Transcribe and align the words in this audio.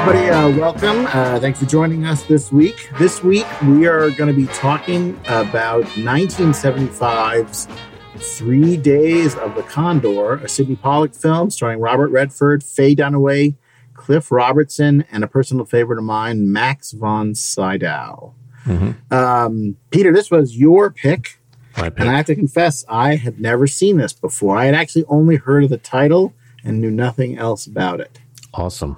everybody. 0.00 0.30
Uh, 0.30 0.48
welcome. 0.56 1.06
Uh, 1.08 1.38
thanks 1.40 1.58
for 1.58 1.66
joining 1.66 2.06
us 2.06 2.22
this 2.22 2.50
week. 2.50 2.88
This 2.98 3.22
week, 3.22 3.46
we 3.64 3.86
are 3.86 4.10
going 4.10 4.34
to 4.34 4.46
be 4.46 4.46
talking 4.54 5.10
about 5.26 5.84
1975's 5.84 7.68
Three 8.16 8.78
Days 8.78 9.34
of 9.36 9.54
the 9.54 9.62
Condor, 9.62 10.36
a 10.36 10.48
Sydney 10.48 10.76
Pollack 10.76 11.14
film 11.14 11.50
starring 11.50 11.80
Robert 11.80 12.08
Redford, 12.08 12.64
Faye 12.64 12.96
Dunaway, 12.96 13.56
Cliff 13.92 14.32
Robertson, 14.32 15.04
and 15.12 15.22
a 15.22 15.28
personal 15.28 15.66
favorite 15.66 15.98
of 15.98 16.04
mine, 16.04 16.50
Max 16.50 16.92
von 16.92 17.34
Sydow. 17.34 18.34
Mm-hmm. 18.64 19.12
Um, 19.12 19.76
Peter, 19.90 20.14
this 20.14 20.30
was 20.30 20.56
your 20.56 20.90
pick. 20.90 21.38
pick. 21.74 21.92
And 21.98 22.08
I 22.08 22.16
have 22.16 22.26
to 22.26 22.34
confess, 22.34 22.86
I 22.88 23.16
had 23.16 23.38
never 23.38 23.66
seen 23.66 23.98
this 23.98 24.14
before. 24.14 24.56
I 24.56 24.64
had 24.64 24.74
actually 24.74 25.04
only 25.08 25.36
heard 25.36 25.64
of 25.64 25.68
the 25.68 25.76
title 25.76 26.32
and 26.64 26.80
knew 26.80 26.90
nothing 26.90 27.36
else 27.36 27.66
about 27.66 28.00
it. 28.00 28.18
Awesome 28.54 28.96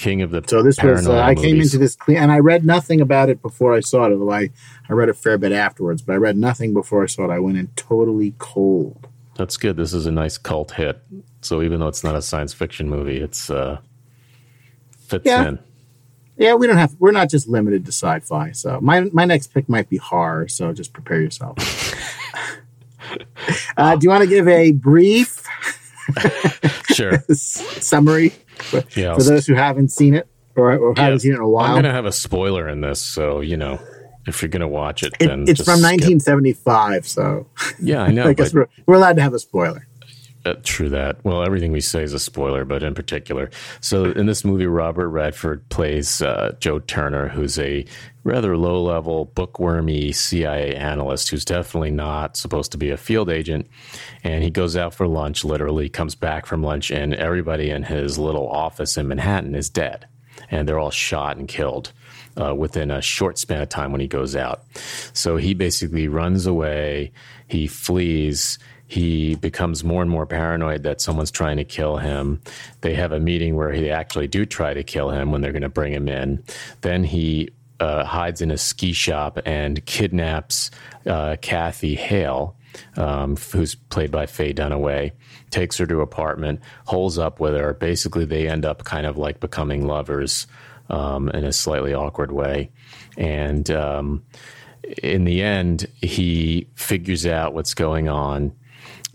king 0.00 0.22
of 0.22 0.30
the 0.30 0.42
so 0.46 0.62
this 0.62 0.82
was 0.82 1.06
uh, 1.06 1.20
i 1.20 1.34
came 1.34 1.60
into 1.60 1.76
this 1.76 1.94
clean 1.94 2.16
and 2.16 2.32
i 2.32 2.38
read 2.38 2.64
nothing 2.64 3.02
about 3.02 3.28
it 3.28 3.42
before 3.42 3.74
i 3.74 3.80
saw 3.80 4.06
it 4.06 4.12
although 4.12 4.32
I, 4.32 4.48
I 4.88 4.94
read 4.94 5.10
a 5.10 5.14
fair 5.14 5.36
bit 5.36 5.52
afterwards 5.52 6.00
but 6.00 6.14
i 6.14 6.16
read 6.16 6.38
nothing 6.38 6.72
before 6.72 7.02
i 7.02 7.06
saw 7.06 7.24
it. 7.24 7.30
I 7.30 7.38
went 7.38 7.58
in 7.58 7.66
totally 7.76 8.34
cold. 8.38 9.06
That's 9.36 9.58
good. 9.58 9.76
This 9.76 9.92
is 9.92 10.06
a 10.06 10.10
nice 10.10 10.36
cult 10.38 10.72
hit. 10.72 11.02
So 11.42 11.62
even 11.62 11.80
though 11.80 11.88
it's 11.88 12.02
not 12.02 12.14
a 12.14 12.22
science 12.22 12.54
fiction 12.54 12.88
movie 12.88 13.18
it's 13.18 13.50
uh 13.50 13.78
fits 14.98 15.26
yeah. 15.26 15.48
in. 15.48 15.58
Yeah 16.38 16.54
we 16.54 16.66
don't 16.66 16.78
have 16.78 16.96
we're 16.98 17.12
not 17.12 17.28
just 17.28 17.46
limited 17.46 17.84
to 17.84 17.92
sci-fi 17.92 18.52
so 18.52 18.80
my 18.80 19.02
my 19.12 19.26
next 19.26 19.48
pick 19.48 19.68
might 19.68 19.90
be 19.90 19.98
horror 19.98 20.48
so 20.48 20.72
just 20.72 20.94
prepare 20.94 21.20
yourself. 21.20 21.56
Uh, 23.76 23.96
do 23.96 24.04
you 24.04 24.10
want 24.10 24.22
to 24.22 24.28
give 24.28 24.46
a 24.46 24.70
brief 24.70 25.44
sure. 26.94 27.18
summary 27.32 28.32
for, 28.62 28.82
yeah, 28.96 29.14
for 29.14 29.22
those 29.22 29.46
who 29.46 29.54
haven't 29.54 29.90
seen 29.90 30.14
it 30.14 30.28
or, 30.56 30.76
or 30.76 30.94
yeah, 30.96 31.04
haven't 31.04 31.20
seen 31.20 31.32
it 31.32 31.36
in 31.36 31.40
a 31.40 31.48
while. 31.48 31.66
I'm 31.66 31.74
going 31.74 31.84
to 31.84 31.92
have 31.92 32.06
a 32.06 32.12
spoiler 32.12 32.68
in 32.68 32.80
this, 32.80 33.00
so 33.00 33.40
you 33.40 33.56
know 33.56 33.80
if 34.26 34.42
you're 34.42 34.48
going 34.48 34.60
to 34.60 34.68
watch 34.68 35.02
it, 35.02 35.14
it 35.20 35.26
then 35.26 35.44
it's 35.48 35.64
from 35.64 35.80
1975. 35.82 37.06
So 37.06 37.46
yeah, 37.80 38.02
I 38.02 38.10
know. 38.10 38.24
I 38.28 38.34
guess 38.34 38.52
we're, 38.52 38.68
we're 38.86 38.96
allowed 38.96 39.16
to 39.16 39.22
have 39.22 39.34
a 39.34 39.38
spoiler. 39.38 39.86
Uh, 40.46 40.54
true 40.62 40.88
that. 40.88 41.22
Well, 41.22 41.42
everything 41.42 41.70
we 41.70 41.82
say 41.82 42.02
is 42.02 42.14
a 42.14 42.18
spoiler, 42.18 42.64
but 42.64 42.82
in 42.82 42.94
particular. 42.94 43.50
So 43.82 44.06
in 44.06 44.24
this 44.24 44.42
movie, 44.42 44.66
Robert 44.66 45.10
Redford 45.10 45.68
plays 45.68 46.22
uh, 46.22 46.56
Joe 46.60 46.78
Turner, 46.78 47.28
who's 47.28 47.58
a 47.58 47.84
rather 48.24 48.56
low 48.56 48.82
level, 48.82 49.26
bookwormy 49.26 50.12
CIA 50.12 50.74
analyst 50.74 51.28
who's 51.28 51.44
definitely 51.44 51.90
not 51.90 52.38
supposed 52.38 52.72
to 52.72 52.78
be 52.78 52.88
a 52.88 52.96
field 52.96 53.28
agent. 53.28 53.66
And 54.24 54.42
he 54.42 54.48
goes 54.48 54.76
out 54.76 54.94
for 54.94 55.06
lunch, 55.06 55.44
literally, 55.44 55.90
comes 55.90 56.14
back 56.14 56.46
from 56.46 56.62
lunch, 56.62 56.90
and 56.90 57.12
everybody 57.14 57.68
in 57.68 57.82
his 57.82 58.18
little 58.18 58.48
office 58.48 58.96
in 58.96 59.08
Manhattan 59.08 59.54
is 59.54 59.68
dead. 59.68 60.06
And 60.50 60.66
they're 60.66 60.78
all 60.78 60.90
shot 60.90 61.36
and 61.36 61.48
killed. 61.48 61.92
Uh, 62.40 62.54
within 62.54 62.92
a 62.92 63.02
short 63.02 63.36
span 63.38 63.60
of 63.60 63.68
time 63.68 63.90
when 63.90 64.00
he 64.00 64.06
goes 64.06 64.36
out. 64.36 64.62
So 65.12 65.36
he 65.36 65.52
basically 65.52 66.06
runs 66.06 66.46
away, 66.46 67.10
he 67.48 67.66
flees, 67.66 68.56
he 68.90 69.36
becomes 69.36 69.84
more 69.84 70.02
and 70.02 70.10
more 70.10 70.26
paranoid 70.26 70.82
that 70.82 71.00
someone's 71.00 71.30
trying 71.30 71.56
to 71.58 71.64
kill 71.64 71.98
him. 71.98 72.42
They 72.80 72.94
have 72.94 73.12
a 73.12 73.20
meeting 73.20 73.54
where 73.54 73.70
they 73.70 73.90
actually 73.90 74.26
do 74.26 74.44
try 74.44 74.74
to 74.74 74.82
kill 74.82 75.10
him 75.10 75.30
when 75.30 75.42
they're 75.42 75.52
going 75.52 75.62
to 75.62 75.68
bring 75.68 75.92
him 75.92 76.08
in. 76.08 76.42
Then 76.80 77.04
he 77.04 77.50
uh, 77.78 78.02
hides 78.02 78.40
in 78.40 78.50
a 78.50 78.58
ski 78.58 78.92
shop 78.92 79.38
and 79.46 79.86
kidnaps 79.86 80.72
uh, 81.06 81.36
Kathy 81.40 81.94
Hale. 81.94 82.56
Um, 82.96 83.36
who's 83.36 83.74
played 83.74 84.12
by 84.12 84.26
Faye 84.26 84.54
Dunaway, 84.54 85.10
takes 85.50 85.76
her 85.78 85.86
to 85.86 86.02
apartment, 86.02 86.60
holes 86.86 87.18
up 87.18 87.40
with 87.40 87.54
her. 87.54 87.74
Basically, 87.74 88.24
they 88.24 88.46
end 88.46 88.64
up 88.64 88.84
kind 88.84 89.06
of 89.06 89.18
like 89.18 89.40
becoming 89.40 89.88
lovers 89.88 90.46
um, 90.88 91.28
in 91.30 91.44
a 91.44 91.52
slightly 91.52 91.92
awkward 91.94 92.30
way. 92.30 92.70
And 93.18 93.68
um, 93.72 94.22
in 95.02 95.24
the 95.24 95.42
end, 95.42 95.88
he 95.96 96.68
figures 96.76 97.26
out 97.26 97.54
what's 97.54 97.74
going 97.74 98.08
on 98.08 98.52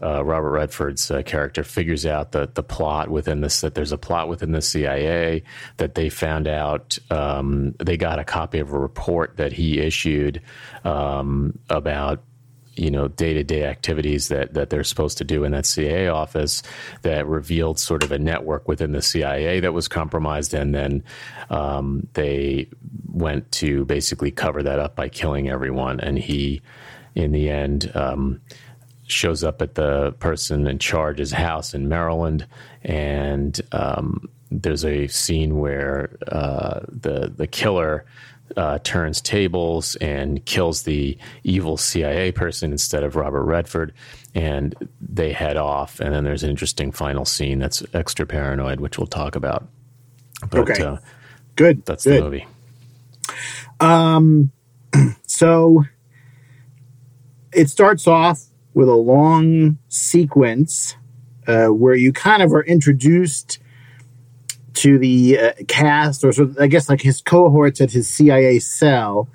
uh, 0.01 0.23
Robert 0.23 0.51
Redford's 0.51 1.09
uh, 1.09 1.21
character 1.23 1.63
figures 1.63 2.05
out 2.05 2.31
the 2.31 2.49
the 2.53 2.63
plot 2.63 3.09
within 3.09 3.41
this 3.41 3.61
that 3.61 3.75
there's 3.75 3.91
a 3.91 3.97
plot 3.97 4.27
within 4.27 4.51
the 4.51 4.61
CIA 4.61 5.43
that 5.77 5.95
they 5.95 6.09
found 6.09 6.47
out 6.47 6.97
um, 7.09 7.73
they 7.79 7.97
got 7.97 8.19
a 8.19 8.23
copy 8.23 8.59
of 8.59 8.73
a 8.73 8.79
report 8.79 9.37
that 9.37 9.53
he 9.53 9.79
issued 9.79 10.41
um, 10.83 11.57
about 11.69 12.21
you 12.75 12.91
know 12.91 13.07
day 13.07 13.33
to 13.33 13.43
day 13.43 13.63
activities 13.63 14.27
that 14.27 14.53
that 14.53 14.69
they're 14.69 14.83
supposed 14.83 15.17
to 15.17 15.23
do 15.23 15.43
in 15.43 15.51
that 15.53 15.65
CIA 15.65 16.07
office 16.07 16.61
that 17.01 17.25
revealed 17.25 17.79
sort 17.79 18.03
of 18.03 18.11
a 18.11 18.19
network 18.19 18.67
within 18.67 18.91
the 18.91 19.01
CIA 19.01 19.59
that 19.61 19.73
was 19.73 19.87
compromised, 19.87 20.53
and 20.53 20.75
then 20.75 21.03
um, 21.49 22.07
they 22.13 22.67
went 23.07 23.49
to 23.53 23.85
basically 23.85 24.31
cover 24.31 24.61
that 24.63 24.79
up 24.79 24.95
by 24.95 25.09
killing 25.09 25.49
everyone, 25.49 25.99
and 25.99 26.19
he 26.19 26.61
in 27.15 27.31
the 27.31 27.49
end 27.49 27.89
um, 27.95 28.41
shows 29.07 29.43
up 29.43 29.61
at 29.61 29.75
the 29.75 30.11
person 30.19 30.67
in 30.67 30.79
charge's 30.79 31.31
house 31.31 31.73
in 31.73 31.87
Maryland, 31.87 32.45
and 32.83 33.59
um, 33.71 34.29
there's 34.51 34.85
a 34.85 35.07
scene 35.07 35.57
where 35.57 36.17
uh, 36.27 36.81
the 36.87 37.31
the 37.35 37.47
killer 37.47 38.05
uh, 38.57 38.79
turns 38.83 39.21
tables 39.21 39.95
and 39.95 40.45
kills 40.45 40.83
the 40.83 41.17
evil 41.43 41.77
CIA 41.77 42.31
person 42.31 42.71
instead 42.71 43.03
of 43.03 43.15
Robert 43.15 43.43
Redford, 43.43 43.93
and 44.33 44.75
they 45.01 45.31
head 45.31 45.57
off. 45.57 45.99
And 45.99 46.13
then 46.13 46.23
there's 46.23 46.43
an 46.43 46.49
interesting 46.49 46.91
final 46.91 47.25
scene 47.25 47.59
that's 47.59 47.83
extra 47.93 48.25
paranoid, 48.25 48.79
which 48.79 48.97
we'll 48.97 49.07
talk 49.07 49.35
about. 49.35 49.67
But, 50.49 50.69
okay, 50.69 50.83
uh, 50.83 50.97
good. 51.55 51.85
That's 51.85 52.03
good. 52.03 52.21
the 52.21 52.23
movie. 52.23 52.47
Um, 53.79 54.51
so 55.25 55.83
it 57.51 57.69
starts 57.69 58.07
off 58.07 58.43
with 58.75 58.89
a 58.89 58.95
long 58.95 59.79
sequence 59.87 60.97
uh, 61.47 61.67
where 61.67 61.95
you 61.95 62.13
kind 62.13 62.43
of 62.43 62.53
are 62.53 62.63
introduced 62.63 63.57
to 64.73 64.99
the 64.99 65.39
uh, 65.39 65.53
cast, 65.67 66.23
or 66.23 66.33
sort 66.33 66.49
of, 66.49 66.59
I 66.59 66.67
guess 66.67 66.89
like 66.89 67.01
his 67.01 67.21
cohorts 67.21 67.79
at 67.79 67.91
his 67.91 68.07
CIA 68.07 68.59
cell. 68.59 69.29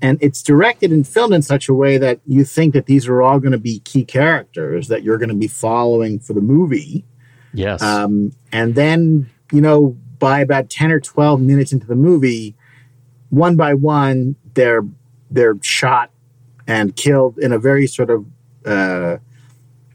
And 0.00 0.18
it's 0.20 0.42
directed 0.42 0.92
and 0.92 1.06
filmed 1.06 1.34
in 1.34 1.42
such 1.42 1.68
a 1.68 1.74
way 1.74 1.98
that 1.98 2.20
you 2.26 2.44
think 2.44 2.74
that 2.74 2.86
these 2.86 3.08
are 3.08 3.20
all 3.22 3.40
going 3.40 3.52
to 3.52 3.58
be 3.58 3.80
key 3.80 4.04
characters 4.04 4.88
that 4.88 5.02
you're 5.02 5.18
going 5.18 5.30
to 5.30 5.34
be 5.34 5.48
following 5.48 6.20
for 6.20 6.34
the 6.34 6.40
movie. 6.40 7.04
Yes. 7.52 7.82
Um, 7.82 8.32
and 8.52 8.74
then, 8.74 9.30
you 9.50 9.60
know, 9.60 9.96
by 10.18 10.40
about 10.40 10.70
10 10.70 10.92
or 10.92 11.00
12 11.00 11.40
minutes 11.40 11.72
into 11.72 11.86
the 11.86 11.96
movie, 11.96 12.54
one 13.30 13.56
by 13.56 13.74
one, 13.74 14.36
they're 14.54 14.82
they're 15.30 15.56
shot 15.62 16.10
and 16.68 16.94
killed 16.94 17.38
in 17.38 17.52
a 17.52 17.58
very 17.58 17.86
sort 17.86 18.10
of 18.10 18.26
uh, 18.66 19.18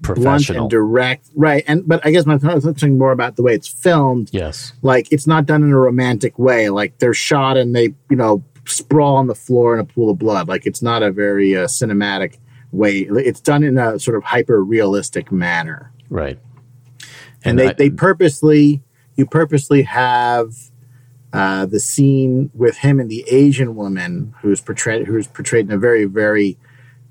blunt 0.02 0.50
and 0.50 0.70
direct, 0.70 1.30
right? 1.36 1.64
And 1.68 1.88
but 1.88 2.06
I 2.06 2.12
guess 2.12 2.26
my 2.26 2.38
thinking 2.38 2.98
more 2.98 3.12
about 3.12 3.36
the 3.36 3.44
way 3.44 3.54
it's 3.54 3.68
filmed. 3.68 4.30
Yes, 4.32 4.74
like 4.82 5.12
it's 5.12 5.28
not 5.28 5.46
done 5.46 5.64
in 5.64 5.72
a 5.72 5.78
romantic 5.78 6.38
way. 6.40 6.70
Like 6.70 7.00
they're 7.00 7.14
shot 7.14 7.58
and 7.58 7.76
they, 7.76 7.94
you 8.09 8.16
know, 8.16 8.44
sprawl 8.66 9.16
on 9.16 9.28
the 9.28 9.36
floor 9.36 9.74
in 9.74 9.80
a 9.80 9.86
pool 9.86 10.09
of 10.09 10.20
blood. 10.20 10.48
Like 10.48 10.66
it's 10.66 10.82
not 10.82 11.04
a 11.04 11.12
very 11.12 11.56
uh, 11.56 11.68
cinematic 11.68 12.38
way. 12.72 13.00
It's 13.00 13.42
done 13.42 13.64
in 13.64 13.78
a 13.78 14.00
sort 14.00 14.18
of 14.18 14.24
hyper 14.24 14.64
realistic 14.64 15.32
manner, 15.32 15.92
right? 16.09 16.40
And, 17.44 17.59
and 17.59 17.59
they 17.59 17.68
I, 17.70 17.74
they 17.74 17.90
purposely 17.90 18.84
you 19.16 19.26
purposely 19.26 19.84
have. 19.84 20.53
Uh, 21.34 21.66
the 21.66 21.80
scene 21.80 22.52
with 22.53 22.80
him 22.80 23.00
and 23.00 23.09
the 23.09 23.24
Asian 23.30 23.74
woman 23.74 24.36
who's 24.42 24.59
portrayed 24.59 25.08
who's 25.08 25.28
portrayed 25.28 25.66
in 25.66 25.72
a 25.72 25.78
very 25.78 26.03
very 26.03 26.58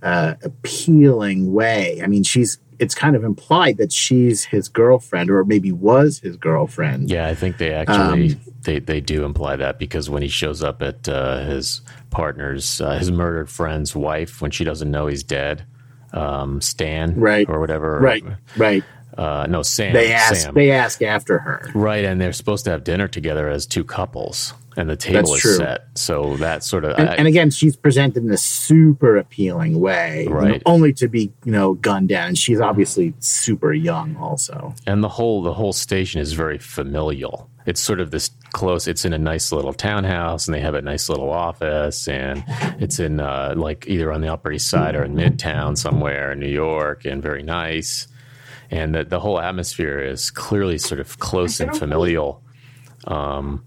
uh, 0.03 0.35
appealing 0.43 1.53
way. 1.53 2.01
I 2.03 2.07
mean, 2.07 2.23
she's 2.23 2.59
it's 2.81 2.95
kind 2.95 3.15
of 3.15 3.25
implied 3.25 3.77
that 3.77 3.93
she's 3.93 4.45
his 4.45 4.69
girlfriend 4.69 5.31
or 5.31 5.45
maybe 5.45 5.71
was 5.71 6.19
his 6.21 6.37
girlfriend. 6.37 7.11
Yeah, 7.11 7.29
I 7.29 7.35
think 7.35 7.59
they 7.59 7.73
actually 7.73 8.33
um, 8.33 8.41
they 8.63 8.79
they 8.79 9.01
do 9.01 9.25
imply 9.25 9.57
that 9.57 9.79
because 9.79 10.09
when 10.09 10.23
he 10.23 10.29
shows 10.29 10.63
up 10.63 10.83
at 10.83 11.09
uh, 11.09 11.45
his 11.45 11.83
partner's 12.09 12.81
uh, 12.81 12.99
his 12.99 13.13
murdered 13.13 13.51
friend's 13.51 13.95
wife 13.95 14.41
when 14.41 14.51
she 14.51 14.65
doesn't 14.65 14.91
know 14.91 15.07
he's 15.07 15.23
dead, 15.23 15.67
um, 16.13 16.61
Stan, 16.63 17.21
right, 17.21 17.49
or 17.49 17.61
whatever, 17.61 17.99
right, 18.01 18.25
right. 18.57 18.83
Uh, 19.17 19.47
no, 19.49 19.63
Sam. 19.63 19.93
They 19.93 20.13
ask. 20.13 20.37
Sam. 20.37 20.55
They 20.55 20.71
ask 20.71 21.03
after 21.03 21.39
her. 21.41 21.71
Right, 21.75 22.07
and 22.07 22.19
they're 22.19 22.33
supposed 22.33 22.65
to 22.65 22.71
have 22.71 22.85
dinner 22.85 23.09
together 23.09 23.51
as 23.51 23.67
two 23.67 23.85
couples, 23.85 24.55
and 24.81 24.91
the 24.91 24.97
table 24.97 25.31
That's 25.31 25.31
is 25.33 25.41
true. 25.41 25.57
set. 25.57 25.87
So 25.95 26.37
that 26.39 26.65
sort 26.65 26.85
of. 26.85 26.99
And, 26.99 27.09
I, 27.09 27.15
and, 27.15 27.29
again, 27.29 27.51
she's 27.51 27.77
presented 27.77 28.25
in 28.25 28.31
a 28.31 28.37
super 28.37 29.17
appealing 29.17 29.79
way, 29.79 30.27
right? 30.29 30.47
You 30.47 30.53
know, 30.55 30.63
only 30.67 30.93
to 30.95 31.09
be 31.09 31.33
you 31.45 31.53
know 31.53 31.75
gunned 31.75 32.09
down. 32.09 32.29
And 32.29 32.39
she's 32.39 32.61
obviously 32.61 33.15
super 33.21 33.73
young, 33.73 34.17
also. 34.17 34.75
And 34.87 35.05
the 35.05 35.09
whole 35.09 35.43
the 35.43 35.55
whole 35.55 35.73
station 35.73 36.21
is 36.21 36.33
very 36.33 36.59
familial. 36.59 37.49
It's 37.67 37.81
sort 37.81 38.01
of 38.01 38.11
this 38.11 38.31
close. 38.53 38.89
It's 38.89 39.05
in 39.05 39.13
a 39.13 39.19
nice 39.19 39.53
little 39.53 39.75
townhouse, 39.75 40.49
and 40.49 40.55
they 40.55 40.61
have 40.61 40.75
a 40.75 40.83
nice 40.83 41.09
little 41.09 41.31
office, 41.31 42.09
and 42.09 42.43
it's 42.81 42.99
in 42.99 43.21
uh, 43.21 43.55
like 43.57 43.87
either 43.87 44.13
on 44.13 44.23
the 44.23 44.33
Upper 44.33 44.51
East 44.51 44.69
Side 44.69 44.97
or 44.97 45.05
in 45.05 45.15
Midtown 45.15 45.77
somewhere 45.77 46.33
in 46.33 46.41
New 46.41 46.49
York, 46.49 47.05
and 47.05 47.23
very 47.23 47.43
nice 47.43 48.09
and 48.71 48.95
the, 48.95 49.05
the 49.05 49.19
whole 49.19 49.41
atmosphere 49.41 49.99
is 49.99 50.31
clearly 50.31 50.79
sort 50.79 51.01
of 51.01 51.19
close 51.19 51.61
and 51.61 51.77
familial. 51.77 52.43
Um, 53.07 53.65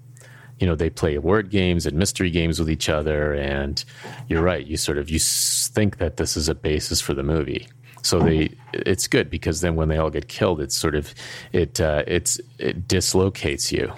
you 0.64 0.70
know 0.70 0.76
they 0.76 0.90
play 0.90 1.18
word 1.18 1.50
games 1.50 1.86
and 1.86 1.98
mystery 1.98 2.32
games 2.32 2.58
with 2.58 2.70
each 2.70 2.88
other, 2.88 3.34
and 3.34 3.84
you're 4.30 4.42
right. 4.42 4.66
You 4.66 4.78
sort 4.78 4.98
of 4.98 5.10
you 5.10 5.20
think 5.20 5.98
that 5.98 6.16
this 6.16 6.38
is 6.38 6.48
a 6.48 6.56
basis 6.56 7.02
for 7.02 7.14
the 7.14 7.22
movie. 7.22 7.68
So 8.02 8.20
they, 8.20 8.56
it's 8.72 9.08
good 9.08 9.30
because 9.30 9.60
then 9.60 9.76
when 9.76 9.90
they 9.90 9.98
all 9.98 10.10
get 10.10 10.30
killed, 10.30 10.62
it's 10.62 10.78
sort 10.78 10.96
of, 10.96 11.14
it, 11.52 11.82
uh, 11.82 12.04
it's, 12.08 12.40
it 12.60 12.88
dislocates 12.88 13.74
you. 13.74 13.92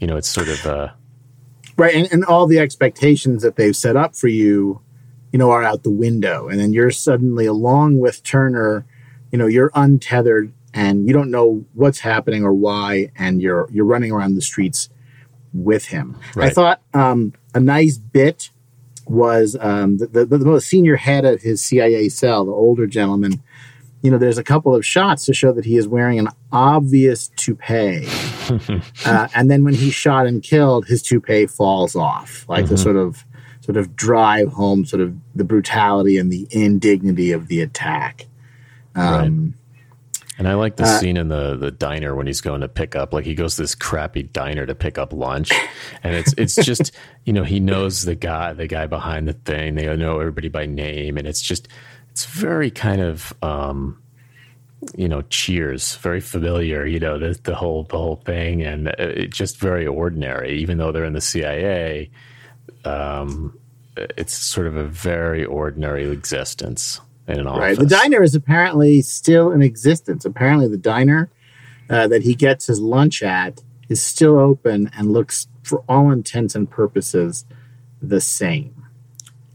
You 0.00 0.06
know, 0.06 0.16
it's 0.16 0.30
sort 0.30 0.48
of, 0.48 0.66
uh, 0.66 0.88
right, 1.76 1.94
and, 1.94 2.10
and 2.10 2.24
all 2.24 2.46
the 2.46 2.58
expectations 2.58 3.42
that 3.42 3.56
they've 3.56 3.76
set 3.76 3.96
up 3.96 4.16
for 4.16 4.28
you, 4.28 4.80
you 5.32 5.38
know, 5.38 5.50
are 5.50 5.62
out 5.62 5.82
the 5.82 5.90
window, 5.90 6.48
and 6.48 6.58
then 6.58 6.72
you're 6.72 6.90
suddenly 6.90 7.44
along 7.44 7.98
with 7.98 8.22
Turner, 8.22 8.86
you 9.30 9.36
know, 9.38 9.46
you're 9.46 9.72
untethered 9.74 10.54
and 10.72 11.06
you 11.06 11.12
don't 11.12 11.30
know 11.30 11.66
what's 11.74 12.00
happening 12.00 12.44
or 12.44 12.54
why, 12.54 13.10
and 13.16 13.42
you're 13.42 13.68
you're 13.70 13.84
running 13.84 14.12
around 14.12 14.34
the 14.36 14.42
streets 14.42 14.88
with 15.52 15.86
him. 15.86 16.16
Right. 16.34 16.50
I 16.50 16.50
thought 16.50 16.80
um, 16.94 17.32
a 17.54 17.60
nice 17.60 17.98
bit 17.98 18.50
was 19.06 19.56
um, 19.60 19.98
the, 19.98 20.06
the, 20.06 20.24
the 20.26 20.44
most 20.44 20.68
senior 20.68 20.96
head 20.96 21.24
of 21.24 21.40
his 21.42 21.62
CIA 21.62 22.08
cell, 22.08 22.44
the 22.44 22.52
older 22.52 22.86
gentleman. 22.86 23.42
You 24.02 24.10
know, 24.12 24.18
there's 24.18 24.38
a 24.38 24.44
couple 24.44 24.74
of 24.74 24.86
shots 24.86 25.24
to 25.26 25.34
show 25.34 25.52
that 25.52 25.64
he 25.64 25.76
is 25.76 25.88
wearing 25.88 26.18
an 26.18 26.28
obvious 26.52 27.32
toupee, 27.36 28.06
uh, 29.04 29.28
and 29.34 29.50
then 29.50 29.64
when 29.64 29.74
he's 29.74 29.94
shot 29.94 30.26
and 30.26 30.40
killed, 30.42 30.86
his 30.86 31.02
toupee 31.02 31.46
falls 31.46 31.96
off, 31.96 32.48
like 32.48 32.66
mm-hmm. 32.66 32.74
the 32.74 32.78
sort 32.78 32.96
of 32.96 33.24
sort 33.60 33.76
of 33.76 33.96
drive 33.96 34.52
home 34.52 34.84
sort 34.84 35.02
of 35.02 35.14
the 35.34 35.44
brutality 35.44 36.16
and 36.16 36.32
the 36.32 36.46
indignity 36.50 37.32
of 37.32 37.48
the 37.48 37.60
attack. 37.60 38.26
Um, 38.94 39.57
and 40.38 40.46
I 40.46 40.54
like 40.54 40.76
the 40.76 40.84
uh, 40.84 40.98
scene 41.00 41.16
in 41.16 41.28
the 41.28 41.56
the 41.56 41.72
diner 41.72 42.14
when 42.14 42.28
he's 42.28 42.40
going 42.40 42.60
to 42.60 42.68
pick 42.68 42.94
up, 42.94 43.12
like 43.12 43.24
he 43.24 43.34
goes 43.34 43.56
to 43.56 43.62
this 43.62 43.74
crappy 43.74 44.22
diner 44.22 44.66
to 44.66 44.74
pick 44.74 44.96
up 44.96 45.12
lunch, 45.12 45.50
and 46.04 46.14
it's 46.14 46.32
it's 46.38 46.54
just 46.54 46.92
you 47.24 47.32
know 47.32 47.42
he 47.42 47.58
knows 47.58 48.02
the 48.02 48.14
guy 48.14 48.52
the 48.52 48.68
guy 48.68 48.86
behind 48.86 49.26
the 49.26 49.32
thing. 49.32 49.74
They 49.74 49.94
know 49.96 50.20
everybody 50.20 50.48
by 50.48 50.64
name, 50.66 51.18
and 51.18 51.26
it's 51.26 51.42
just 51.42 51.66
it's 52.10 52.24
very 52.24 52.70
kind 52.70 53.00
of 53.00 53.34
um, 53.42 54.00
you 54.96 55.08
know 55.08 55.22
Cheers, 55.22 55.96
very 55.96 56.20
familiar. 56.20 56.86
You 56.86 57.00
know 57.00 57.18
the 57.18 57.38
the 57.42 57.56
whole 57.56 57.82
the 57.82 57.98
whole 57.98 58.22
thing, 58.24 58.62
and 58.62 58.88
it's 58.88 59.36
just 59.36 59.58
very 59.58 59.88
ordinary. 59.88 60.60
Even 60.60 60.78
though 60.78 60.92
they're 60.92 61.04
in 61.04 61.14
the 61.14 61.20
CIA, 61.20 62.10
um, 62.84 63.58
it's 63.96 64.34
sort 64.34 64.68
of 64.68 64.76
a 64.76 64.84
very 64.84 65.44
ordinary 65.44 66.08
existence 66.08 67.00
in 67.28 67.40
an 67.40 67.46
office. 67.46 67.60
Right. 67.60 67.78
The 67.78 67.86
diner 67.86 68.22
is 68.22 68.34
apparently 68.34 69.02
still 69.02 69.52
in 69.52 69.62
existence. 69.62 70.24
Apparently, 70.24 70.66
the 70.68 70.78
diner 70.78 71.30
uh, 71.90 72.08
that 72.08 72.22
he 72.22 72.34
gets 72.34 72.66
his 72.66 72.80
lunch 72.80 73.22
at 73.22 73.62
is 73.88 74.02
still 74.02 74.38
open 74.38 74.90
and 74.96 75.12
looks, 75.12 75.48
for 75.62 75.84
all 75.88 76.10
intents 76.10 76.54
and 76.54 76.70
purposes, 76.70 77.44
the 78.00 78.20
same. 78.20 78.86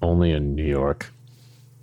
Only 0.01 0.31
in 0.31 0.55
New 0.55 0.65
York. 0.65 1.11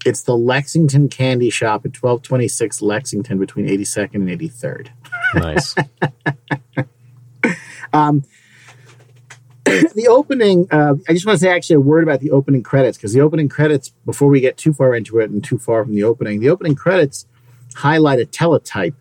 It's 0.06 0.22
the 0.22 0.37
Lexington 0.37 1.08
Candy 1.08 1.50
Shop 1.50 1.84
at 1.84 2.02
1226 2.02 2.81
Lexington 2.81 3.38
between 3.38 3.66
82nd 3.66 4.14
and 4.14 4.28
83rd. 4.28 4.88
Nice. 5.34 5.75
um, 7.93 8.25
the 9.94 10.09
opening, 10.09 10.67
uh, 10.71 10.94
I 11.09 11.12
just 11.12 11.27
want 11.27 11.38
to 11.38 11.44
say 11.44 11.50
actually 11.50 11.77
a 11.77 11.81
word 11.81 12.03
about 12.03 12.21
the 12.21 12.31
opening 12.31 12.62
credits 12.62 12.97
because 12.97 13.12
the 13.12 13.21
opening 13.21 13.49
credits, 13.49 13.91
before 14.05 14.29
we 14.29 14.41
get 14.41 14.56
too 14.56 14.73
far 14.73 14.94
into 14.94 15.19
it 15.19 15.31
and 15.31 15.43
too 15.43 15.59
far 15.59 15.85
from 15.85 15.94
the 15.94 16.05
opening, 16.05 16.41
the 16.41 16.49
opening 16.49 16.75
credits 16.75 17.27
highlight 17.77 18.19
a 18.19 18.25
teletype, 18.25 18.94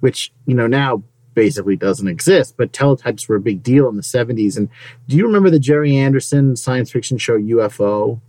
which, 0.00 0.32
you 0.46 0.54
know, 0.54 0.66
now 0.66 1.02
basically 1.34 1.76
doesn't 1.76 2.08
exist, 2.08 2.56
but 2.56 2.72
teletypes 2.72 3.28
were 3.28 3.36
a 3.36 3.40
big 3.40 3.62
deal 3.62 3.88
in 3.88 3.96
the 3.96 4.02
70s. 4.02 4.56
And 4.56 4.68
do 5.06 5.16
you 5.16 5.26
remember 5.26 5.50
the 5.50 5.60
Gerry 5.60 5.96
Anderson 5.96 6.56
science 6.56 6.90
fiction 6.90 7.18
show 7.18 7.38
UFO? 7.38 8.20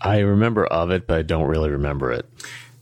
I 0.00 0.18
remember 0.18 0.66
of 0.66 0.90
it, 0.90 1.06
but 1.06 1.18
I 1.18 1.22
don't 1.22 1.46
really 1.46 1.70
remember 1.70 2.12
it. 2.12 2.26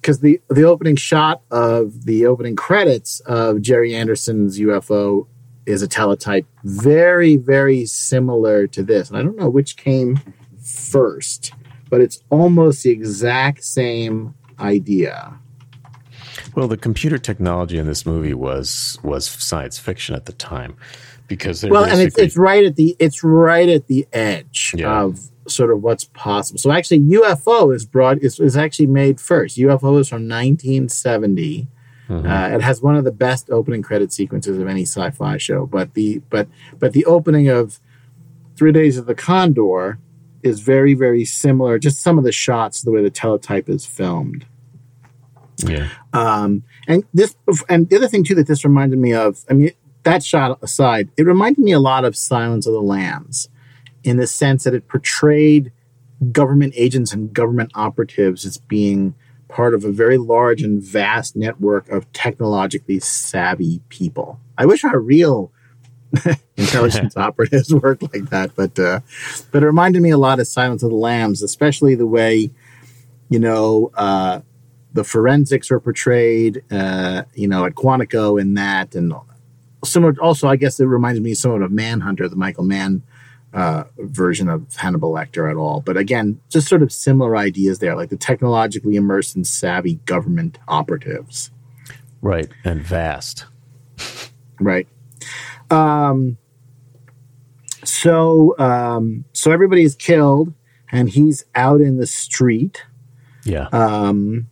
Because 0.01 0.21
the, 0.21 0.41
the 0.49 0.65
opening 0.65 0.97
shot 0.97 1.43
of 1.51 2.05
the 2.05 2.27
opening 2.27 2.57
credits 2.57 3.21
of 3.21 3.63
Gerry 3.63 3.95
Anderson's 3.95 4.59
UFO 4.59 5.27
is 5.67 5.83
a 5.83 5.89
teletype 5.89 6.47
very, 6.65 7.37
very 7.37 7.87
similar 7.87 8.67
to 8.69 8.83
this. 8.83 9.09
And 9.09 9.19
I 9.19 9.23
don't 9.23 9.37
know 9.37 9.49
which 9.49 9.77
came 9.77 10.21
first, 10.63 11.53
but 11.91 12.01
it's 12.01 12.23
almost 12.31 12.83
the 12.83 12.91
exact 12.91 13.65
same 13.65 14.35
idea. 14.59 15.39
Well, 16.55 16.69
the 16.69 16.77
computer 16.77 17.19
technology 17.19 17.79
in 17.79 17.87
this 17.87 18.07
movie 18.07 18.35
was 18.35 18.99
was 19.03 19.27
science 19.27 19.79
fiction 19.79 20.15
at 20.15 20.27
the 20.27 20.33
time 20.33 20.77
because 21.27 21.65
well, 21.65 21.85
and 21.85 22.01
it's, 22.01 22.17
it's 22.19 22.37
right 22.37 22.65
at 22.65 22.77
the 22.77 22.97
it's 22.99 23.25
right 23.25 23.69
at 23.69 23.89
the 23.89 24.07
edge 24.13 24.73
yeah. 24.77 25.03
of 25.03 25.21
sort 25.49 25.71
of 25.71 25.83
what's 25.83 26.05
possible. 26.05 26.59
So 26.59 26.71
actually, 26.71 27.01
UFO 27.01 27.75
is 27.75 27.85
brought 27.85 28.19
is, 28.23 28.39
is 28.39 28.57
actually 28.57 28.87
made 28.87 29.21
first. 29.21 29.57
UFO 29.57 29.99
is 29.99 30.09
from 30.09 30.29
1970 30.29 31.69
Mm-hmm. 32.09 32.29
Uh, 32.29 32.49
it 32.57 32.61
has 32.61 32.83
one 32.83 32.97
of 32.97 33.05
the 33.05 33.13
best 33.13 33.51
opening 33.51 33.83
credit 33.83 34.13
sequences 34.13 34.59
of 34.59 34.69
any 34.69 34.83
sci-fi 34.83 35.39
show. 35.39 35.67
But 35.67 35.95
the 35.95 36.21
but 36.31 36.49
but 36.79 36.93
the 36.93 37.05
opening 37.07 37.49
of 37.49 37.81
Three 38.57 38.73
Days 38.73 38.99
of 38.99 39.07
the 39.07 39.15
Condor 39.15 39.99
is 40.43 40.61
very 40.61 40.95
very 40.95 41.25
similar. 41.25 41.79
Just 41.79 42.01
some 42.01 42.19
of 42.19 42.25
the 42.25 42.33
shots, 42.33 42.83
the 42.83 42.91
way 42.91 43.03
the 43.03 43.11
teletype 43.11 43.69
is 43.69 43.87
filmed. 43.87 44.47
Yeah. 45.59 45.89
Um, 46.13 46.65
and 46.87 47.05
this 47.15 47.37
and 47.69 47.89
the 47.89 47.97
other 47.97 48.09
thing 48.09 48.25
too 48.25 48.35
that 48.35 48.47
this 48.47 48.65
reminded 48.65 48.99
me 48.99 49.15
of. 49.15 49.45
I 49.49 49.55
mean, 49.55 49.71
that 50.03 50.23
shot 50.23 50.59
aside, 50.63 51.09
it 51.17 51.25
reminded 51.25 51.65
me 51.65 51.73
a 51.73 51.79
lot 51.79 52.05
of 52.05 52.17
Silence 52.17 52.67
of 52.67 52.75
the 52.75 52.83
Lambs, 52.83 53.49
in 54.03 54.19
the 54.19 54.27
sense 54.27 54.65
that 54.65 54.75
it 54.75 54.89
portrayed 54.89 55.73
government 56.33 56.75
agents 56.77 57.13
and 57.13 57.33
government 57.33 57.71
operatives 57.75 58.45
as 58.45 58.59
being 58.59 59.15
part 59.55 59.73
of 59.73 59.85
a 59.85 59.93
very 59.93 60.19
large 60.19 60.63
and 60.63 60.83
vast 60.83 61.37
network 61.37 61.89
of 61.89 62.13
technologically 62.13 62.99
savvy 62.99 63.81
people. 63.89 64.41
I 64.59 64.67
wish 64.67 64.83
our 64.83 64.99
real 64.99 65.53
intelligence 66.57 67.17
operatives 67.17 67.73
worked 67.83 68.03
like 68.03 68.31
that, 68.31 68.57
but 68.57 68.77
uh, 68.81 68.99
but 69.53 69.63
it 69.63 69.67
reminded 69.67 70.03
me 70.03 70.11
a 70.11 70.19
lot 70.19 70.41
of 70.41 70.49
Silence 70.49 70.83
of 70.83 70.91
the 70.91 70.97
Lambs, 70.97 71.41
especially 71.41 71.95
the 71.95 72.07
way 72.07 72.51
you 73.29 73.39
know 73.39 73.93
uh, 73.95 74.41
the 74.93 75.05
forensics 75.05 75.71
are 75.71 75.79
portrayed. 75.79 76.65
Uh, 76.69 77.23
you 77.35 77.47
know, 77.47 77.65
at 77.65 77.75
Quantico 77.75 78.41
in 78.41 78.55
that, 78.55 78.97
and 78.97 79.15
similar. 79.85 80.17
Also, 80.21 80.49
I 80.49 80.57
guess 80.57 80.81
it 80.81 80.87
reminds 80.87 81.21
me 81.21 81.33
somewhat 81.33 81.63
of 81.63 81.71
Manhunter, 81.71 82.29
the 82.29 82.37
Michael 82.37 82.65
Mann 82.65 83.03
uh, 83.55 83.85
version 83.99 84.49
of 84.49 84.75
Hannibal 84.75 85.13
Lecter 85.13 85.49
at 85.49 85.57
all. 85.57 85.81
But 85.81 85.97
again, 85.97 86.41
just 86.51 86.69
sort 86.69 86.83
of 86.83 86.93
similar 86.93 87.37
ideas 87.37 87.79
there, 87.79 87.95
like 87.95 88.11
the 88.11 88.17
technologically 88.17 88.97
immersed 88.97 89.37
and 89.37 89.47
savvy 89.47 89.95
government 90.07 90.59
operatives. 90.67 91.53
Right. 92.21 92.49
And 92.65 92.83
vast. 92.83 93.47
Right. 94.61 94.89
Um, 95.71 96.37
so, 97.85 98.59
um, 98.59 99.25
so 99.33 99.53
everybody 99.53 99.83
is 99.83 99.95
killed 99.95 100.53
and 100.91 101.09
he's 101.09 101.45
out 101.55 101.81
in 101.81 101.97
the 101.97 102.07
street. 102.07 102.85
Yeah. 103.45 103.69
Um, 103.73 104.49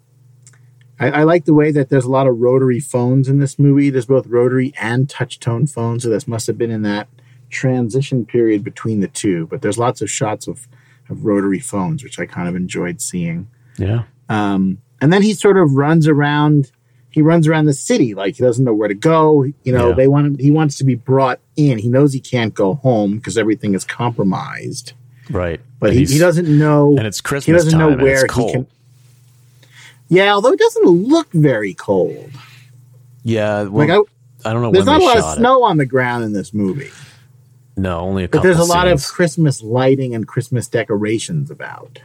I, 1.00 1.11
I, 1.11 1.23
like 1.25 1.44
the 1.44 1.54
way 1.54 1.73
that 1.73 1.88
there's 1.88 2.04
a 2.04 2.11
lot 2.11 2.26
of 2.26 2.38
rotary 2.38 2.78
phones 2.78 3.28
in 3.28 3.38
this 3.38 3.59
movie. 3.59 3.90
There's 3.90 4.06
both 4.06 4.26
rotary 4.26 4.73
and 4.80 5.09
touch 5.09 5.40
tone 5.40 5.66
phones. 5.66 6.04
So 6.04 6.09
this 6.09 6.28
must 6.28 6.47
have 6.47 6.59
been 6.59 6.71
in 6.71 6.82
that 6.82 7.09
transition 7.52 8.26
period 8.26 8.64
between 8.64 9.00
the 9.00 9.09
two, 9.09 9.47
but 9.47 9.62
there's 9.62 9.78
lots 9.78 10.02
of 10.02 10.11
shots 10.11 10.49
of, 10.49 10.66
of 11.09 11.25
rotary 11.25 11.61
phones, 11.61 12.02
which 12.02 12.18
I 12.18 12.26
kind 12.26 12.49
of 12.49 12.56
enjoyed 12.56 13.00
seeing. 13.00 13.49
Yeah. 13.78 14.04
Um, 14.28 14.78
and 15.00 15.12
then 15.12 15.23
he 15.23 15.35
sort 15.35 15.56
of 15.56 15.75
runs 15.75 16.09
around. 16.09 16.73
He 17.11 17.21
runs 17.21 17.47
around 17.47 17.66
the 17.66 17.75
city 17.75 18.14
like 18.14 18.37
he 18.37 18.42
doesn't 18.42 18.64
know 18.64 18.73
where 18.73 18.88
to 18.88 18.94
go. 18.94 19.44
You 19.44 19.73
know, 19.73 19.90
yeah. 19.90 19.94
they 19.94 20.09
want 20.09 20.26
him. 20.26 20.38
He 20.38 20.50
wants 20.50 20.78
to 20.78 20.85
be 20.85 20.94
brought 20.94 21.40
in. 21.56 21.78
He 21.78 21.88
knows 21.88 22.12
he 22.12 22.21
can't 22.21 22.54
go 22.54 22.75
home 22.75 23.16
because 23.16 23.37
everything 23.37 23.75
is 23.75 23.85
compromised. 23.85 24.94
Right, 25.30 25.61
but 25.78 25.92
he, 25.92 26.04
he, 26.04 26.18
doesn't 26.18 26.49
know. 26.49 26.97
And 26.97 27.06
it's 27.06 27.21
Christmas. 27.21 27.47
He 27.47 27.52
doesn't 27.52 27.78
know 27.78 27.97
where 27.97 28.23
he 28.23 28.28
can. 28.28 28.66
Yeah, 30.09 30.35
although 30.35 30.52
it 30.52 30.59
doesn't 30.59 30.87
look 30.87 31.30
very 31.32 31.75
cold. 31.75 32.30
Yeah, 33.23 33.62
well, 33.64 33.87
like 33.87 33.90
I, 34.44 34.49
I 34.50 34.52
don't 34.52 34.62
know. 34.62 34.73
There's 34.73 34.87
not 34.87 35.00
a 35.00 35.04
lot 35.04 35.18
of 35.18 35.35
snow 35.37 35.62
on 35.62 35.76
the 35.76 35.87
ground 35.87 36.25
in 36.25 36.32
this 36.32 36.52
movie. 36.52 36.90
No, 37.76 38.00
only 38.00 38.24
a 38.24 38.28
couple. 38.28 38.40
But 38.40 38.54
there's 38.54 38.68
a 38.68 38.70
lot 38.70 38.88
of 38.88 39.02
Christmas 39.04 39.62
lighting 39.62 40.14
and 40.14 40.26
Christmas 40.26 40.68
decorations 40.68 41.50
about. 41.50 42.00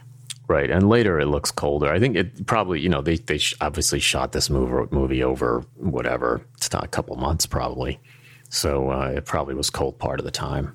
Right, 0.47 0.69
and 0.69 0.88
later 0.88 1.19
it 1.19 1.25
looks 1.25 1.51
colder. 1.51 1.91
I 1.91 2.00
think 2.00 2.15
it 2.15 2.47
probably, 2.47 2.79
you 2.79 2.88
know, 2.88 3.01
they 3.01 3.17
they 3.17 3.39
obviously 3.59 4.00
shot 4.00 4.31
this 4.31 4.50
movie 4.50 4.88
movie 4.91 5.21
over 5.21 5.65
whatever. 5.75 6.41
It's 6.55 6.71
not 6.71 6.86
a 6.86 6.88
couple 6.88 7.17
months 7.17 7.45
probably, 7.45 8.00
so 8.47 8.89
uh, 8.91 9.13
it 9.17 9.25
probably 9.25 9.55
was 9.55 9.69
cold 9.69 10.00
part 10.00 10.19
of 10.19 10.25
the 10.25 10.31
time. 10.31 10.74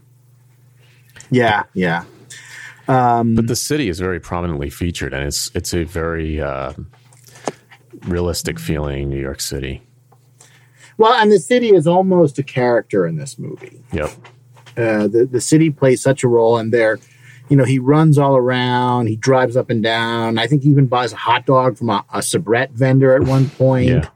Yeah, 1.31 1.63
yeah. 1.73 2.05
Um, 2.87 3.35
but 3.35 3.47
the 3.47 3.57
city 3.57 3.89
is 3.89 3.99
very 3.99 4.21
prominently 4.21 4.69
featured, 4.69 5.15
and 5.15 5.25
it's 5.27 5.51
it's 5.55 5.73
a 5.73 5.85
very 5.85 6.39
uh, 6.39 6.75
realistic 8.03 8.59
feeling 8.59 9.09
New 9.09 9.21
York 9.21 9.41
City. 9.41 9.81
Well, 10.99 11.15
and 11.15 11.33
the 11.33 11.39
city 11.39 11.71
is 11.71 11.87
almost 11.87 12.39
a 12.39 12.43
character 12.43 13.07
in 13.07 13.17
this 13.17 13.39
movie. 13.39 13.83
Yep 13.91 14.11
uh, 14.77 15.07
the 15.07 15.29
the 15.31 15.41
city 15.41 15.71
plays 15.71 16.03
such 16.03 16.25
a 16.25 16.29
role, 16.29 16.59
and 16.59 16.73
they're 16.73 16.99
you 17.49 17.57
know 17.57 17.65
he 17.65 17.79
runs 17.79 18.19
all 18.19 18.37
around, 18.37 19.07
he 19.07 19.17
drives 19.17 19.57
up 19.57 19.71
and 19.71 19.83
down. 19.83 20.39
I 20.39 20.47
think 20.47 20.63
he 20.63 20.71
even 20.71 20.87
buys 20.87 21.13
a 21.13 21.17
hot 21.17 21.47
dog 21.47 21.77
from 21.77 21.91
a, 21.91 22.05
a 22.13 22.19
Sabrett 22.19 22.71
vendor 22.71 23.15
at 23.15 23.23
one 23.23 23.49
point. 23.51 23.89
Yeah. 23.89 24.09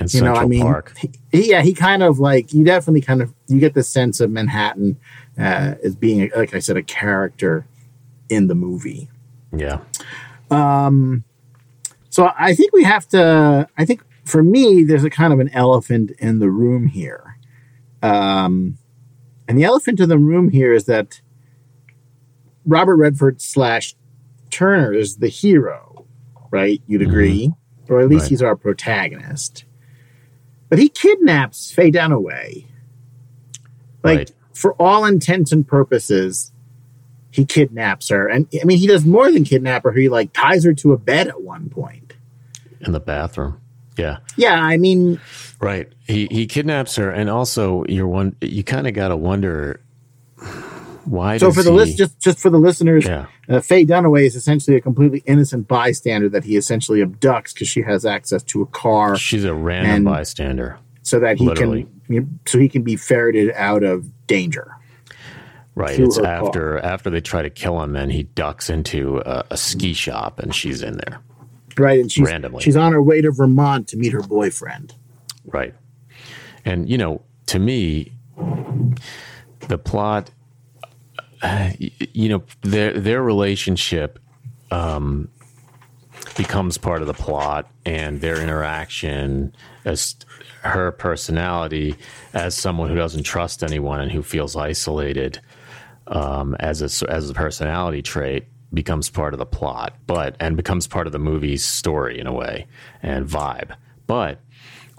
In 0.00 0.04
you 0.04 0.08
Central 0.08 0.34
know, 0.36 0.40
I 0.40 0.46
mean, 0.46 0.62
Park. 0.62 0.96
he, 1.32 1.50
yeah, 1.50 1.60
he 1.60 1.74
kind 1.74 2.04
of 2.04 2.20
like 2.20 2.52
you 2.52 2.62
definitely 2.62 3.00
kind 3.00 3.20
of 3.20 3.34
you 3.48 3.58
get 3.58 3.74
the 3.74 3.82
sense 3.82 4.20
of 4.20 4.30
Manhattan 4.30 4.96
uh, 5.36 5.74
as 5.82 5.96
being, 5.96 6.30
like 6.36 6.54
I 6.54 6.60
said, 6.60 6.76
a 6.76 6.82
character 6.82 7.66
in 8.28 8.46
the 8.46 8.54
movie. 8.54 9.08
Yeah. 9.56 9.80
Um, 10.50 11.24
so 12.10 12.30
I 12.38 12.54
think 12.54 12.72
we 12.72 12.84
have 12.84 13.08
to. 13.08 13.68
I 13.76 13.84
think 13.84 14.02
for 14.24 14.42
me, 14.42 14.84
there's 14.84 15.04
a 15.04 15.10
kind 15.10 15.32
of 15.32 15.40
an 15.40 15.48
elephant 15.50 16.12
in 16.18 16.38
the 16.38 16.50
room 16.50 16.86
here, 16.86 17.38
um, 18.02 18.78
and 19.48 19.58
the 19.58 19.64
elephant 19.64 19.98
in 19.98 20.08
the 20.08 20.18
room 20.18 20.50
here 20.50 20.72
is 20.72 20.84
that 20.84 21.20
Robert 22.66 22.96
Redford 22.96 23.40
slash 23.40 23.94
Turner 24.50 24.92
is 24.92 25.16
the 25.16 25.28
hero, 25.28 26.04
right? 26.50 26.82
You'd 26.86 27.00
mm-hmm. 27.00 27.10
agree, 27.10 27.52
or 27.88 28.00
at 28.00 28.08
least 28.08 28.24
Right. 28.24 28.30
he's 28.30 28.42
our 28.42 28.56
protagonist. 28.56 29.64
But 30.68 30.78
he 30.78 30.88
kidnaps 30.90 31.72
Faye 31.72 31.90
Dunaway. 31.90 32.66
Like 34.04 34.18
Right. 34.18 34.32
for 34.52 34.74
all 34.74 35.04
intents 35.06 35.50
and 35.50 35.66
purposes, 35.66 36.52
he 37.30 37.44
kidnaps 37.44 38.10
her. 38.10 38.28
And 38.28 38.46
I 38.60 38.64
mean, 38.64 38.78
he 38.78 38.86
does 38.86 39.06
more 39.06 39.30
than 39.32 39.44
kidnap 39.44 39.84
her. 39.84 39.92
He 39.92 40.08
like 40.08 40.32
ties 40.32 40.64
her 40.64 40.74
to 40.74 40.92
a 40.92 40.98
bed 40.98 41.28
at 41.28 41.42
one 41.42 41.70
point. 41.70 42.14
In 42.80 42.92
the 42.92 43.00
bathroom. 43.00 43.60
Yeah. 43.96 44.18
Yeah, 44.36 44.60
I 44.60 44.76
mean, 44.76 45.20
Right. 45.60 45.92
He 46.06 46.28
he 46.30 46.46
kidnaps 46.46 46.96
her, 46.96 47.10
and 47.10 47.28
also 47.28 47.84
you're 47.88 48.06
one. 48.06 48.36
You 48.40 48.62
kind 48.62 48.86
of 48.86 48.94
got 48.94 49.08
to 49.08 49.16
wonder 49.16 49.80
why. 51.04 51.38
so 51.38 51.50
for 51.50 51.62
the 51.62 51.72
he, 51.72 51.76
list, 51.76 51.98
just 51.98 52.20
just 52.20 52.38
for 52.38 52.50
the 52.50 52.58
listeners, 52.58 53.04
yeah, 53.04 53.26
uh, 53.48 53.60
Faye 53.60 53.84
Dunaway 53.84 54.24
is 54.24 54.36
essentially 54.36 54.76
a 54.76 54.80
completely 54.80 55.22
innocent 55.26 55.66
bystander 55.66 56.28
that 56.28 56.44
he 56.44 56.56
essentially 56.56 57.00
abducts 57.00 57.54
because 57.54 57.66
she 57.68 57.82
has 57.82 58.06
access 58.06 58.42
to 58.44 58.62
a 58.62 58.66
car, 58.66 59.16
she's 59.16 59.44
a 59.44 59.54
random 59.54 59.94
and- 59.96 60.04
bystander. 60.04 60.78
so 61.02 61.18
that 61.18 61.38
he 61.38 61.46
literally. 61.46 61.84
can, 62.06 62.14
you 62.14 62.20
know, 62.20 62.26
so 62.46 62.58
he 62.58 62.68
can 62.68 62.82
be 62.82 62.94
ferreted 62.94 63.50
out 63.56 63.82
of 63.82 64.06
danger. 64.28 64.72
Right. 65.74 65.98
It's 65.98 66.18
after 66.18 66.78
after 66.78 67.10
they 67.10 67.20
try 67.20 67.42
to 67.42 67.50
kill 67.50 67.80
him, 67.82 67.96
and 67.96 68.12
he 68.12 68.24
ducks 68.24 68.70
into 68.70 69.18
a, 69.18 69.44
a 69.50 69.56
ski 69.56 69.92
shop, 69.92 70.38
and 70.38 70.54
she's 70.54 70.82
in 70.82 70.98
there. 70.98 71.20
Right, 71.76 72.00
and 72.00 72.10
she's 72.10 72.26
Randomly. 72.26 72.62
she's 72.62 72.76
on 72.76 72.92
her 72.92 73.02
way 73.02 73.20
to 73.20 73.30
Vermont 73.30 73.86
to 73.88 73.96
meet 73.96 74.12
her 74.12 74.22
boyfriend. 74.22 74.94
Right. 75.52 75.74
And, 76.64 76.88
you 76.88 76.98
know, 76.98 77.22
to 77.46 77.58
me, 77.58 78.12
the 79.68 79.78
plot, 79.78 80.30
you 81.78 82.28
know, 82.28 82.42
their, 82.62 82.98
their 82.98 83.22
relationship 83.22 84.18
um, 84.70 85.28
becomes 86.36 86.78
part 86.78 87.00
of 87.00 87.06
the 87.06 87.14
plot 87.14 87.70
and 87.84 88.20
their 88.20 88.40
interaction 88.40 89.54
as 89.84 90.16
her 90.62 90.92
personality 90.92 91.96
as 92.34 92.54
someone 92.54 92.88
who 92.88 92.96
doesn't 92.96 93.22
trust 93.22 93.62
anyone 93.62 94.00
and 94.00 94.10
who 94.12 94.22
feels 94.22 94.56
isolated 94.56 95.40
um, 96.08 96.56
as 96.58 96.80
a 96.82 97.10
as 97.10 97.30
a 97.30 97.34
personality 97.34 98.02
trait 98.02 98.46
becomes 98.72 99.08
part 99.08 99.32
of 99.32 99.38
the 99.38 99.46
plot, 99.46 99.94
but 100.06 100.36
and 100.40 100.56
becomes 100.56 100.86
part 100.86 101.06
of 101.06 101.12
the 101.12 101.18
movie's 101.18 101.64
story 101.64 102.18
in 102.18 102.26
a 102.26 102.32
way 102.32 102.66
and 103.02 103.26
vibe. 103.26 103.74
But 104.06 104.40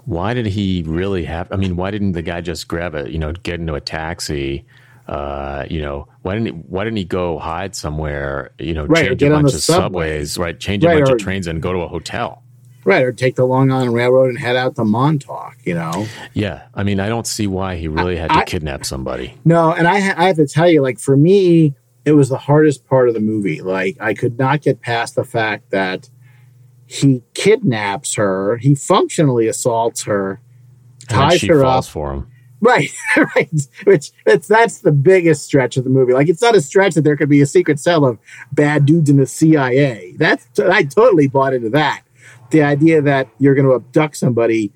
why 0.04 0.34
did 0.34 0.46
he 0.46 0.82
really 0.86 1.24
have? 1.24 1.50
I 1.52 1.56
mean, 1.56 1.76
why 1.76 1.90
didn't 1.90 2.12
the 2.12 2.22
guy 2.22 2.40
just 2.40 2.68
grab 2.68 2.94
it? 2.94 3.10
You 3.10 3.18
know, 3.18 3.32
get 3.32 3.60
into 3.60 3.74
a 3.74 3.80
taxi. 3.80 4.64
Uh, 5.08 5.66
you 5.68 5.80
know, 5.82 6.06
why 6.22 6.34
didn't 6.34 6.46
he, 6.46 6.52
why 6.52 6.84
didn't 6.84 6.98
he 6.98 7.04
go 7.04 7.38
hide 7.38 7.74
somewhere? 7.74 8.50
You 8.58 8.74
know, 8.74 8.86
Right, 8.86 9.06
change 9.08 9.22
a 9.24 9.30
bunch 9.30 9.54
of 9.54 9.60
subway. 9.60 9.84
subways, 10.24 10.38
right? 10.38 10.58
Change 10.60 10.84
a 10.84 10.86
bunch 10.88 11.08
or- 11.08 11.14
of 11.14 11.20
trains 11.20 11.46
and 11.48 11.60
go 11.60 11.72
to 11.72 11.80
a 11.80 11.88
hotel. 11.88 12.42
Right, 12.84 13.02
or 13.04 13.12
take 13.12 13.34
the 13.36 13.44
Long 13.44 13.70
Island 13.70 13.92
Railroad 13.92 14.30
and 14.30 14.38
head 14.38 14.56
out 14.56 14.76
to 14.76 14.84
Montauk. 14.84 15.56
You 15.64 15.74
know, 15.74 16.06
Yeah, 16.32 16.62
I 16.74 16.82
mean, 16.82 16.98
I 17.00 17.08
don't 17.08 17.26
see 17.26 17.46
why 17.46 17.76
he 17.76 17.88
really 17.88 18.16
had 18.16 18.30
to 18.30 18.38
I- 18.38 18.44
kidnap 18.44 18.84
somebody. 18.86 19.34
no, 19.44 19.72
and 19.72 19.86
I 19.88 19.96
I 19.96 20.26
have 20.28 20.36
to 20.36 20.46
tell 20.46 20.68
you, 20.70 20.80
like 20.80 20.98
for 20.98 21.16
me, 21.16 21.74
it 22.06 22.12
was 22.12 22.28
the 22.30 22.38
hardest 22.38 22.86
part 22.86 23.08
of 23.08 23.14
the 23.14 23.20
movie. 23.20 23.60
Like 23.60 23.96
I 24.00 24.14
could 24.14 24.38
not 24.38 24.62
get 24.62 24.80
past 24.80 25.14
the 25.16 25.24
fact 25.24 25.70
that 25.72 26.08
he 26.90 27.22
kidnaps 27.34 28.14
her, 28.14 28.56
he 28.56 28.74
functionally 28.74 29.46
assaults 29.46 30.02
her, 30.02 30.40
ties 31.08 31.40
her 31.42 31.64
up. 31.64 31.84
for 31.84 32.12
him. 32.12 32.26
Right, 32.60 32.90
right. 33.36 33.48
Which 33.84 34.10
that's 34.26 34.48
that's 34.48 34.80
the 34.80 34.90
biggest 34.90 35.44
stretch 35.44 35.76
of 35.76 35.84
the 35.84 35.90
movie. 35.90 36.14
Like 36.14 36.28
it's 36.28 36.42
not 36.42 36.56
a 36.56 36.60
stretch 36.60 36.94
that 36.94 37.02
there 37.02 37.16
could 37.16 37.28
be 37.28 37.40
a 37.42 37.46
secret 37.46 37.78
cell 37.78 38.04
of 38.04 38.18
bad 38.50 38.86
dudes 38.86 39.08
in 39.08 39.18
the 39.18 39.26
CIA. 39.26 40.14
That's 40.18 40.48
I 40.58 40.82
totally 40.82 41.28
bought 41.28 41.54
into 41.54 41.70
that. 41.70 42.02
The 42.50 42.62
idea 42.62 43.00
that 43.02 43.28
you're 43.38 43.54
going 43.54 43.68
to 43.68 43.74
abduct 43.74 44.16
somebody, 44.16 44.72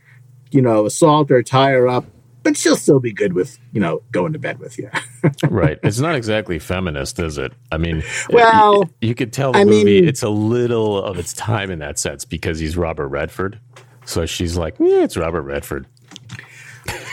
you 0.52 0.62
know, 0.62 0.86
assault 0.86 1.30
her, 1.30 1.42
tie 1.42 1.72
her 1.72 1.88
up, 1.88 2.06
but 2.44 2.56
she'll 2.56 2.76
still 2.76 3.00
be 3.00 3.12
good 3.12 3.32
with 3.32 3.58
you 3.72 3.80
know 3.80 4.02
going 4.12 4.32
to 4.34 4.38
bed 4.38 4.58
with 4.60 4.78
you. 4.78 4.88
right. 5.48 5.78
It's 5.82 5.98
not 5.98 6.14
exactly 6.14 6.58
feminist, 6.60 7.18
is 7.18 7.38
it? 7.38 7.52
I 7.72 7.78
mean, 7.78 8.04
Well, 8.30 8.88
you, 9.00 9.14
could 9.16 9.32
tell 9.32 9.50
the 9.52 9.58
I 9.60 9.64
movie 9.64 10.00
mean- 10.02 10.08
it's 10.08 10.22
a 10.22 10.28
little 10.28 11.02
of 11.02 11.18
its 11.18 11.32
time 11.32 11.70
in 11.72 11.80
that 11.80 11.98
sense 11.98 12.24
because 12.24 12.58
he's 12.60 12.76
Robert 12.76 13.08
Redford. 13.08 13.58
So 14.04 14.26
she's 14.26 14.56
like, 14.56 14.76
yeah, 14.78 15.02
it's 15.02 15.16
Robert 15.16 15.42
Redford. 15.42 15.86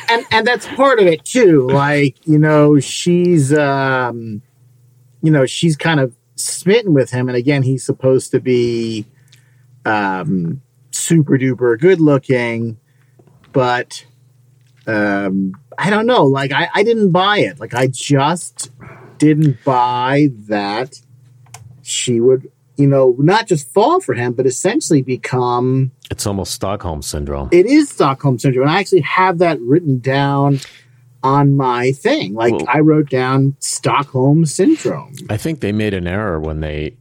and 0.10 0.26
and 0.32 0.46
that's 0.46 0.68
part 0.68 1.00
of 1.00 1.08
it 1.08 1.24
too. 1.26 1.68
Like 1.70 2.18
you 2.28 2.38
know, 2.38 2.80
she's 2.80 3.54
um, 3.54 4.42
you 5.24 5.32
know, 5.32 5.46
she's 5.46 5.78
kind 5.78 6.00
of 6.02 6.14
smitten 6.36 6.94
with 6.94 7.12
him, 7.12 7.30
and 7.30 7.38
again, 7.38 7.64
he's 7.64 7.86
supposed 7.86 8.32
to 8.32 8.40
be 8.42 9.06
um, 9.86 10.62
super 10.92 11.38
duper 11.38 11.80
good 11.80 12.02
looking, 12.02 12.78
but 13.54 14.06
um, 14.88 15.54
I 15.78 15.90
don't 15.90 16.06
know. 16.06 16.26
Like 16.26 16.52
I, 16.52 16.70
I 16.74 16.84
didn't 16.84 17.12
buy 17.12 17.40
it. 17.40 17.60
Like 17.60 17.74
I 17.74 17.88
just 17.88 18.72
didn't 19.18 19.64
buy 19.64 20.30
that 20.48 21.00
she 21.84 22.20
would, 22.20 22.52
you 22.78 22.88
know, 22.88 23.16
not 23.20 23.48
just 23.48 23.68
fall 23.74 24.00
for 24.00 24.14
him, 24.14 24.34
but 24.34 24.46
essentially 24.46 25.02
become 25.02 25.92
It's 26.10 26.26
almost 26.26 26.54
Stockholm 26.54 27.02
syndrome. 27.02 27.50
it 27.52 27.66
is 27.66 27.90
Stockholm 27.90 28.40
syndrome, 28.40 28.68
and 28.68 28.76
I 28.76 28.80
actually 28.80 29.02
have 29.02 29.38
that 29.40 29.60
written 29.62 30.00
down 30.00 30.60
on 31.24 31.56
my 31.56 31.92
thing. 31.92 32.34
Like 32.34 32.54
Well- 32.54 32.66
I 32.68 32.80
wrote 32.80 33.10
down 33.10 33.56
Stockholm 33.60 34.46
syndrome. 34.46 35.14
I 35.30 35.38
think 35.38 35.60
they 35.60 35.72
made 35.72 35.94
an 35.94 36.08
error 36.08 36.40
when 36.40 36.62
they 36.62 36.98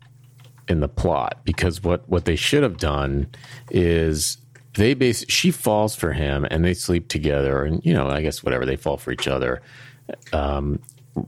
in 0.69 0.81
the 0.81 0.89
plot 0.89 1.39
because 1.45 1.83
what 1.83 2.09
what 2.09 2.27
they 2.27 2.37
should 2.37 2.63
have 2.63 2.77
done 2.77 3.27
is 3.71 4.37
they 4.75 4.95
base 4.95 5.25
she 5.29 5.51
falls 5.51 5.95
for 5.95 6.13
him 6.13 6.47
and 6.51 6.65
they 6.65 6.75
sleep 6.75 7.09
together 7.09 7.65
and 7.65 7.85
you 7.85 7.93
know 7.93 8.09
I 8.09 8.23
guess 8.23 8.43
whatever 8.43 8.65
they 8.65 8.77
fall 8.77 8.97
for 8.97 9.13
each 9.13 9.27
other. 9.29 9.63
Um, 10.33 10.81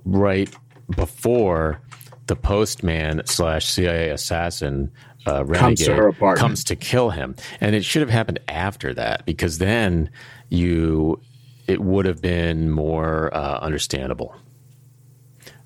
right 0.05 0.49
before 0.97 1.81
the 2.27 2.37
postman 2.37 3.23
slash 3.27 3.67
CIA 3.67 4.11
assassin 4.11 4.91
uh, 5.27 5.45
Comes 5.45 5.49
to 5.49 5.61
renegade 5.61 5.89
her 5.89 6.09
apartment. 6.09 6.41
comes 6.41 6.65
to 6.65 6.77
kill 6.77 7.11
him. 7.11 7.37
And 7.61 7.77
it 7.77 7.85
should 7.85 8.01
have 8.01 8.11
happened 8.11 8.41
after 8.49 8.93
that 8.95 9.25
because 9.25 9.59
then 9.59 10.11
you 10.49 11.21
it 11.69 11.81
would 11.81 12.07
have 12.07 12.21
been 12.21 12.71
more 12.71 13.33
uh, 13.35 13.59
understandable 13.61 14.35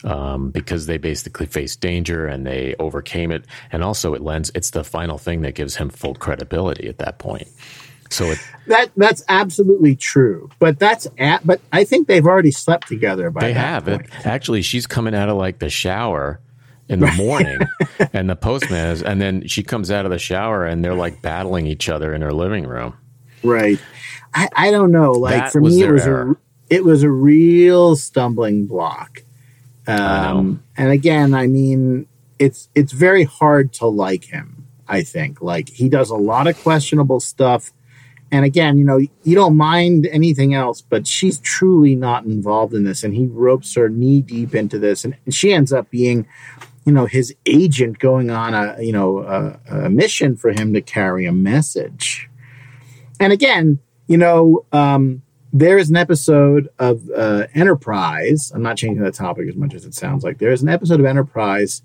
um, 0.04 0.50
because 0.50 0.86
they 0.86 0.98
basically 0.98 1.46
faced 1.46 1.80
danger 1.80 2.26
and 2.26 2.46
they 2.46 2.74
overcame 2.78 3.30
it. 3.30 3.44
And 3.72 3.82
also, 3.82 4.14
it 4.14 4.22
lends 4.22 4.50
it's 4.54 4.70
the 4.70 4.84
final 4.84 5.18
thing 5.18 5.42
that 5.42 5.54
gives 5.54 5.76
him 5.76 5.88
full 5.90 6.14
credibility 6.14 6.88
at 6.88 6.98
that 6.98 7.18
point. 7.18 7.48
So 8.10 8.26
it, 8.26 8.38
That 8.66 8.90
that's 8.96 9.24
absolutely 9.28 9.96
true. 9.96 10.50
But 10.58 10.78
that's 10.78 11.06
at, 11.18 11.46
but 11.46 11.60
I 11.72 11.84
think 11.84 12.08
they've 12.08 12.26
already 12.26 12.50
slept 12.50 12.88
together 12.88 13.30
by 13.30 13.40
they 13.40 13.52
have 13.52 13.88
it. 13.88 14.06
Actually, 14.24 14.62
she's 14.62 14.86
coming 14.86 15.14
out 15.14 15.28
of 15.28 15.36
like 15.36 15.58
the 15.58 15.70
shower 15.70 16.40
in 16.88 17.00
the 17.00 17.10
morning, 17.12 17.58
and 18.12 18.30
the 18.30 18.36
postman 18.36 18.90
is, 18.90 19.02
and 19.02 19.20
then 19.20 19.46
she 19.48 19.62
comes 19.62 19.90
out 19.90 20.04
of 20.04 20.12
the 20.12 20.18
shower 20.18 20.64
and 20.64 20.84
they're 20.84 20.94
like 20.94 21.20
battling 21.20 21.66
each 21.66 21.88
other 21.88 22.14
in 22.14 22.22
her 22.22 22.32
living 22.32 22.64
room. 22.66 22.96
Right. 23.42 23.80
I, 24.34 24.48
I 24.54 24.70
don't 24.70 24.92
know. 24.92 25.12
Like 25.12 25.34
That 25.34 25.52
for 25.52 25.60
me, 25.60 25.82
it 25.82 25.90
was 25.90 26.06
a 26.06 26.34
it 26.68 26.84
was 26.84 27.02
a 27.02 27.10
real 27.10 27.96
stumbling 27.96 28.66
block. 28.66 29.22
Um, 29.86 30.62
and 30.76 30.90
again, 30.90 31.34
I 31.34 31.46
mean, 31.46 32.06
it's 32.38 32.68
it's 32.74 32.92
very 32.92 33.24
hard 33.24 33.72
to 33.74 33.86
like 33.86 34.24
him. 34.24 34.66
I 34.88 35.02
think 35.02 35.40
like 35.40 35.68
he 35.68 35.88
does 35.88 36.10
a 36.10 36.16
lot 36.16 36.46
of 36.46 36.60
questionable 36.62 37.20
stuff. 37.20 37.72
And 38.32 38.44
again, 38.44 38.76
you 38.76 38.84
know, 38.84 38.98
you 38.98 39.34
don't 39.36 39.56
mind 39.56 40.06
anything 40.10 40.52
else, 40.52 40.82
but 40.82 41.06
she's 41.06 41.38
truly 41.38 41.94
not 41.94 42.24
involved 42.24 42.74
in 42.74 42.84
this, 42.84 43.04
and 43.04 43.14
he 43.14 43.26
ropes 43.26 43.74
her 43.76 43.88
knee 43.88 44.20
deep 44.20 44.54
into 44.54 44.78
this, 44.78 45.04
and, 45.04 45.16
and 45.24 45.34
she 45.34 45.52
ends 45.52 45.72
up 45.72 45.90
being, 45.90 46.26
you 46.84 46.92
know, 46.92 47.06
his 47.06 47.34
agent 47.46 48.00
going 48.00 48.30
on 48.30 48.52
a 48.52 48.82
you 48.82 48.92
know 48.92 49.18
a, 49.18 49.60
a 49.70 49.90
mission 49.90 50.36
for 50.36 50.50
him 50.50 50.74
to 50.74 50.80
carry 50.80 51.24
a 51.24 51.32
message. 51.32 52.28
And 53.20 53.32
again, 53.32 53.78
you 54.08 54.18
know, 54.18 54.66
um, 54.72 55.22
there 55.58 55.78
is 55.78 55.88
an 55.88 55.96
episode 55.96 56.68
of 56.78 57.08
uh, 57.16 57.46
Enterprise. 57.54 58.52
I'm 58.54 58.62
not 58.62 58.76
changing 58.76 59.02
the 59.02 59.10
topic 59.10 59.48
as 59.48 59.56
much 59.56 59.72
as 59.72 59.86
it 59.86 59.94
sounds 59.94 60.22
like. 60.22 60.36
There 60.36 60.52
is 60.52 60.62
an 60.62 60.68
episode 60.68 61.00
of 61.00 61.06
Enterprise 61.06 61.82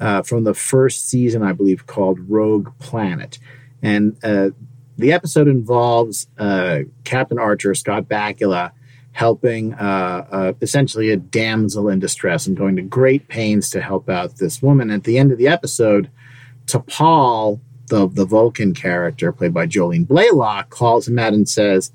uh, 0.00 0.22
from 0.22 0.44
the 0.44 0.54
first 0.54 1.08
season, 1.08 1.42
I 1.42 1.52
believe, 1.52 1.88
called 1.88 2.20
Rogue 2.30 2.70
Planet. 2.78 3.40
And 3.82 4.16
uh, 4.22 4.50
the 4.96 5.12
episode 5.12 5.48
involves 5.48 6.28
uh, 6.38 6.80
Captain 7.02 7.36
Archer, 7.36 7.74
Scott 7.74 8.04
Bakula, 8.04 8.70
helping 9.10 9.74
uh, 9.74 10.26
uh, 10.30 10.52
essentially 10.60 11.10
a 11.10 11.16
damsel 11.16 11.88
in 11.88 11.98
distress 11.98 12.46
and 12.46 12.56
going 12.56 12.76
to 12.76 12.82
great 12.82 13.26
pains 13.26 13.70
to 13.70 13.80
help 13.80 14.08
out 14.08 14.36
this 14.36 14.62
woman. 14.62 14.88
At 14.88 15.02
the 15.02 15.18
end 15.18 15.32
of 15.32 15.38
the 15.38 15.48
episode, 15.48 16.10
T'Pol, 16.66 17.58
the, 17.88 18.06
the 18.06 18.24
Vulcan 18.24 18.72
character 18.72 19.32
played 19.32 19.52
by 19.52 19.66
Jolene 19.66 20.06
Blalock, 20.06 20.68
calls 20.68 21.08
him 21.08 21.18
out 21.18 21.32
and 21.32 21.48
says, 21.48 21.90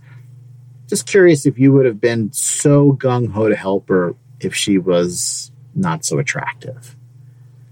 just 0.87 1.07
curious 1.07 1.45
if 1.45 1.57
you 1.57 1.73
would 1.73 1.85
have 1.85 1.99
been 1.99 2.31
so 2.31 2.93
gung 2.93 3.31
ho 3.31 3.49
to 3.49 3.55
help 3.55 3.89
her 3.89 4.15
if 4.39 4.55
she 4.55 4.77
was 4.77 5.51
not 5.73 6.05
so 6.05 6.19
attractive. 6.19 6.95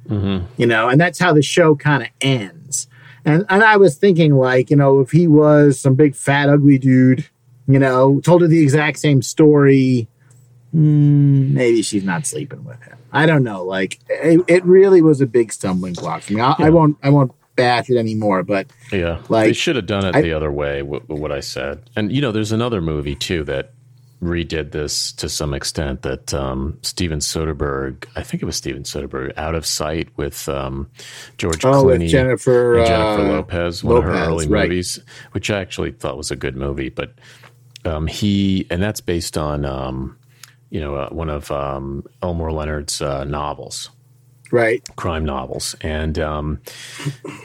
Mm-hmm. 0.07 0.45
You 0.57 0.67
know, 0.67 0.89
and 0.89 0.99
that's 0.99 1.19
how 1.19 1.33
the 1.33 1.41
show 1.41 1.75
kind 1.75 2.03
of 2.03 2.09
ends. 2.21 2.87
And 3.25 3.45
and 3.49 3.63
I 3.63 3.77
was 3.77 3.95
thinking, 3.95 4.35
like, 4.35 4.69
you 4.69 4.75
know, 4.75 4.99
if 4.99 5.11
he 5.11 5.27
was 5.27 5.79
some 5.79 5.95
big 5.95 6.15
fat 6.15 6.49
ugly 6.49 6.77
dude, 6.77 7.25
you 7.67 7.79
know, 7.79 8.19
told 8.19 8.41
her 8.41 8.47
the 8.47 8.61
exact 8.61 8.99
same 8.99 9.21
story, 9.21 10.07
mm, 10.75 11.51
maybe 11.51 11.81
she's 11.81 12.03
not 12.03 12.27
sleeping 12.27 12.65
with 12.65 12.81
him. 12.83 12.97
I 13.13 13.25
don't 13.25 13.43
know. 13.43 13.63
Like, 13.63 13.99
it, 14.09 14.43
it 14.47 14.65
really 14.65 15.01
was 15.01 15.21
a 15.21 15.25
big 15.27 15.53
stumbling 15.53 15.93
block 15.93 16.23
for 16.23 16.33
me. 16.33 16.41
I, 16.41 16.55
yeah. 16.59 16.65
I 16.65 16.69
won't. 16.69 16.97
I 17.01 17.09
won't 17.09 17.31
bash 17.55 17.89
it 17.89 17.97
anymore. 17.97 18.43
But 18.43 18.67
yeah, 18.91 19.21
like 19.29 19.47
they 19.47 19.53
should 19.53 19.75
have 19.75 19.85
done 19.85 20.05
it 20.05 20.15
I, 20.15 20.21
the 20.21 20.33
other 20.33 20.51
way. 20.51 20.81
What, 20.81 21.07
what 21.09 21.31
I 21.31 21.39
said, 21.39 21.89
and 21.95 22.11
you 22.11 22.21
know, 22.21 22.31
there's 22.31 22.51
another 22.51 22.81
movie 22.81 23.15
too 23.15 23.43
that 23.45 23.73
redid 24.21 24.71
this 24.71 25.11
to 25.13 25.29
some 25.29 25.53
extent. 25.53 26.01
That 26.03 26.33
um, 26.33 26.77
Steven 26.81 27.19
Soderbergh, 27.19 28.05
I 28.15 28.23
think 28.23 28.41
it 28.41 28.45
was 28.45 28.55
Steven 28.55 28.83
Soderbergh, 28.83 29.37
Out 29.37 29.55
of 29.55 29.65
Sight 29.65 30.09
with 30.17 30.47
um, 30.49 30.89
George 31.37 31.63
oh, 31.65 31.83
Clooney, 31.83 32.07
Jennifer 32.07 32.77
and 32.77 32.87
Jennifer 32.87 33.21
uh, 33.21 33.27
Lopez, 33.27 33.83
one 33.83 33.95
Lopez, 33.95 34.09
of 34.09 34.15
her 34.15 34.25
early 34.25 34.47
right. 34.47 34.69
movies, 34.69 34.99
which 35.31 35.49
I 35.49 35.59
actually 35.59 35.91
thought 35.91 36.17
was 36.17 36.31
a 36.31 36.35
good 36.35 36.55
movie. 36.55 36.89
But 36.89 37.13
um, 37.85 38.07
he, 38.07 38.67
and 38.69 38.81
that's 38.81 39.01
based 39.01 39.37
on. 39.37 39.65
Um, 39.65 40.17
you 40.69 40.79
know, 40.79 40.95
uh, 40.95 41.09
one 41.09 41.29
of 41.29 41.51
um, 41.51 42.03
Elmore 42.23 42.51
Leonard's 42.51 42.99
uh, 42.99 43.25
novels, 43.25 43.91
right. 44.53 44.81
Crime 44.95 45.25
novels. 45.25 45.75
And 45.81 46.17
um, 46.19 46.61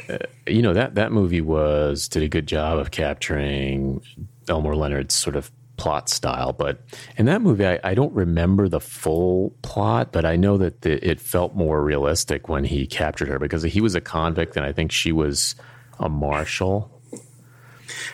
uh, 0.09 0.19
you 0.47 0.63
know 0.63 0.75
that 0.75 0.95
that 0.95 1.11
movie 1.11 1.41
was 1.41 2.09
did 2.09 2.23
a 2.23 2.29
good 2.29 2.47
job 2.47 2.79
of 2.79 2.91
capturing 2.91 4.01
elmore 4.49 4.77
leonard's 4.77 5.15
sort 5.15 5.37
of 5.37 5.51
plot 5.77 6.09
style 6.09 6.53
but 6.53 6.81
in 7.19 7.27
that 7.27 7.41
movie 7.41 7.67
i, 7.67 7.79
I 7.85 7.95
don't 7.95 8.13
remember 8.13 8.69
the 8.69 8.81
full 8.81 9.55
plot 9.63 10.11
but 10.11 10.25
i 10.25 10.35
know 10.35 10.57
that 10.57 10.81
the, 10.81 11.07
it 11.07 11.21
felt 11.21 11.55
more 11.55 11.83
realistic 11.85 12.49
when 12.49 12.65
he 12.65 12.87
captured 12.87 13.29
her 13.29 13.39
because 13.39 13.63
he 13.63 13.81
was 13.81 13.95
a 13.95 14.01
convict 14.01 14.57
and 14.57 14.65
i 14.65 14.73
think 14.73 14.91
she 14.91 15.13
was 15.13 15.55
a 16.01 16.09
marshal. 16.09 16.91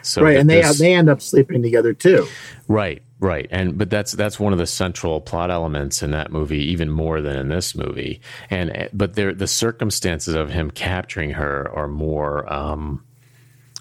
So 0.02 0.22
right 0.22 0.36
and 0.36 0.48
they 0.48 0.62
this, 0.62 0.78
they 0.78 0.94
end 0.94 1.08
up 1.08 1.20
sleeping 1.20 1.62
together 1.62 1.92
too. 1.92 2.26
Right 2.68 3.02
Right, 3.24 3.48
and 3.50 3.78
but 3.78 3.88
that's 3.88 4.12
that's 4.12 4.38
one 4.38 4.52
of 4.52 4.58
the 4.58 4.66
central 4.66 5.18
plot 5.18 5.50
elements 5.50 6.02
in 6.02 6.10
that 6.10 6.30
movie, 6.30 6.58
even 6.58 6.90
more 6.90 7.22
than 7.22 7.38
in 7.38 7.48
this 7.48 7.74
movie. 7.74 8.20
And 8.50 8.90
but 8.92 9.14
there, 9.14 9.32
the 9.32 9.46
circumstances 9.46 10.34
of 10.34 10.50
him 10.50 10.70
capturing 10.70 11.30
her 11.30 11.74
are 11.74 11.88
more 11.88 12.52
um, 12.52 13.02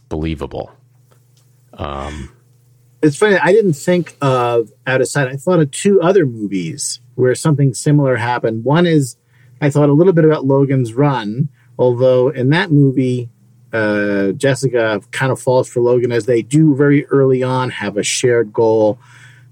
believable. 0.07 0.71
Um, 1.73 2.33
it's 3.01 3.17
funny. 3.17 3.35
I 3.35 3.51
didn't 3.51 3.73
think 3.73 4.15
of 4.21 4.71
Out 4.87 5.01
of 5.01 5.09
Sight. 5.09 5.27
I 5.27 5.35
thought 5.35 5.59
of 5.59 5.71
two 5.71 6.01
other 6.01 6.25
movies 6.25 7.01
where 7.15 7.35
something 7.35 7.73
similar 7.73 8.15
happened. 8.15 8.63
One 8.63 8.85
is 8.85 9.17
I 9.59 9.69
thought 9.69 9.89
a 9.89 9.93
little 9.93 10.13
bit 10.13 10.23
about 10.23 10.45
Logan's 10.45 10.93
Run, 10.93 11.49
although 11.77 12.29
in 12.29 12.51
that 12.51 12.71
movie, 12.71 13.29
uh, 13.73 14.31
Jessica 14.31 15.01
kind 15.11 15.33
of 15.33 15.41
falls 15.41 15.67
for 15.67 15.81
Logan 15.81 16.13
as 16.13 16.27
they 16.27 16.41
do 16.41 16.77
very 16.77 17.05
early 17.07 17.43
on 17.43 17.71
have 17.71 17.97
a 17.97 18.03
shared 18.03 18.53
goal 18.53 18.99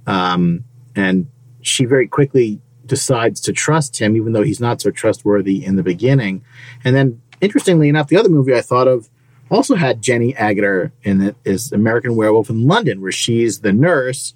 um, 0.08 0.64
and 0.96 1.28
she 1.62 1.86
very 1.86 2.08
quickly 2.08 2.60
decides 2.86 3.40
to 3.42 3.54
trust 3.54 4.00
him, 4.00 4.16
even 4.16 4.34
though 4.34 4.44
he's 4.44 4.60
not 4.60 4.82
so 4.82 4.92
trustworthy 4.92 5.64
in 5.64 5.76
the 5.76 5.84
beginning. 5.84 6.44
And 6.84 6.96
then, 6.96 7.22
interestingly 7.40 7.90
enough, 7.90 8.08
the 8.08 8.18
other 8.18 8.30
movie 8.30 8.54
I 8.56 8.62
thought 8.62 8.88
of 8.88 9.10
also 9.50 9.76
had 9.76 10.02
Jenny 10.02 10.34
Agutter 10.34 10.92
in 11.04 11.22
it, 11.22 11.36
is 11.46 11.72
American 11.72 12.16
Werewolf 12.16 12.50
in 12.50 12.68
London, 12.68 13.02
where 13.02 13.12
she's 13.12 13.62
the 13.62 13.74
nurse 13.74 14.34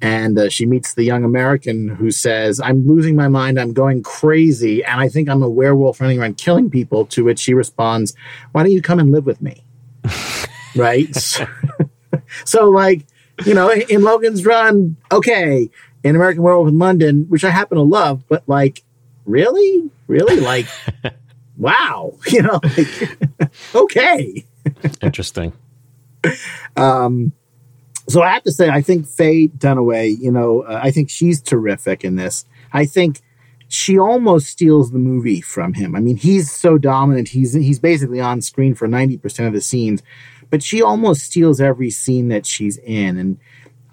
and 0.00 0.38
uh, 0.38 0.48
she 0.48 0.66
meets 0.66 0.94
the 0.94 1.04
young 1.04 1.24
American 1.24 1.88
who 1.88 2.10
says, 2.10 2.60
I'm 2.60 2.86
losing 2.86 3.16
my 3.16 3.28
mind, 3.28 3.58
I'm 3.58 3.72
going 3.72 4.02
crazy, 4.02 4.84
and 4.84 5.00
I 5.00 5.08
think 5.08 5.28
I'm 5.28 5.42
a 5.42 5.48
werewolf 5.48 6.00
running 6.00 6.20
around 6.20 6.36
killing 6.36 6.70
people. 6.70 7.06
To 7.06 7.24
which 7.24 7.38
she 7.38 7.54
responds, 7.54 8.14
Why 8.52 8.62
don't 8.62 8.72
you 8.72 8.82
come 8.82 8.98
and 8.98 9.10
live 9.10 9.24
with 9.24 9.40
me? 9.40 9.64
right? 10.76 11.14
so, 11.14 11.46
so, 12.44 12.68
like, 12.68 13.06
you 13.44 13.54
know, 13.54 13.70
in 13.70 14.02
Logan's 14.02 14.44
Run, 14.44 14.96
okay, 15.12 15.68
in 16.02 16.16
American 16.16 16.42
Werewolf 16.42 16.68
in 16.68 16.78
London, 16.78 17.26
which 17.28 17.44
I 17.44 17.50
happen 17.50 17.76
to 17.76 17.82
love, 17.82 18.24
but 18.28 18.42
like, 18.46 18.82
really, 19.24 19.90
really, 20.06 20.40
like, 20.40 20.66
wow, 21.56 22.14
you 22.28 22.42
know, 22.42 22.60
like, 22.62 23.52
okay, 23.74 24.44
interesting. 25.02 25.52
Um, 26.76 27.32
so 28.08 28.22
I 28.22 28.32
have 28.32 28.44
to 28.44 28.52
say, 28.52 28.68
I 28.68 28.82
think 28.82 29.06
Faye 29.06 29.48
Dunaway, 29.48 30.16
you 30.18 30.30
know, 30.30 30.62
uh, 30.62 30.80
I 30.82 30.90
think 30.90 31.10
she's 31.10 31.42
terrific 31.42 32.04
in 32.04 32.16
this. 32.16 32.44
I 32.72 32.86
think 32.86 33.20
she 33.68 33.98
almost 33.98 34.46
steals 34.46 34.92
the 34.92 34.98
movie 34.98 35.40
from 35.40 35.74
him. 35.74 35.96
I 35.96 36.00
mean, 36.00 36.16
he's 36.16 36.50
so 36.52 36.78
dominant. 36.78 37.28
He's 37.28 37.52
he's 37.52 37.80
basically 37.80 38.20
on 38.20 38.40
screen 38.40 38.74
for 38.74 38.86
ninety 38.86 39.16
percent 39.16 39.48
of 39.48 39.54
the 39.54 39.60
scenes 39.60 40.02
but 40.50 40.62
she 40.62 40.82
almost 40.82 41.22
steals 41.22 41.60
every 41.60 41.90
scene 41.90 42.28
that 42.28 42.46
she's 42.46 42.78
in. 42.78 43.18
And 43.18 43.38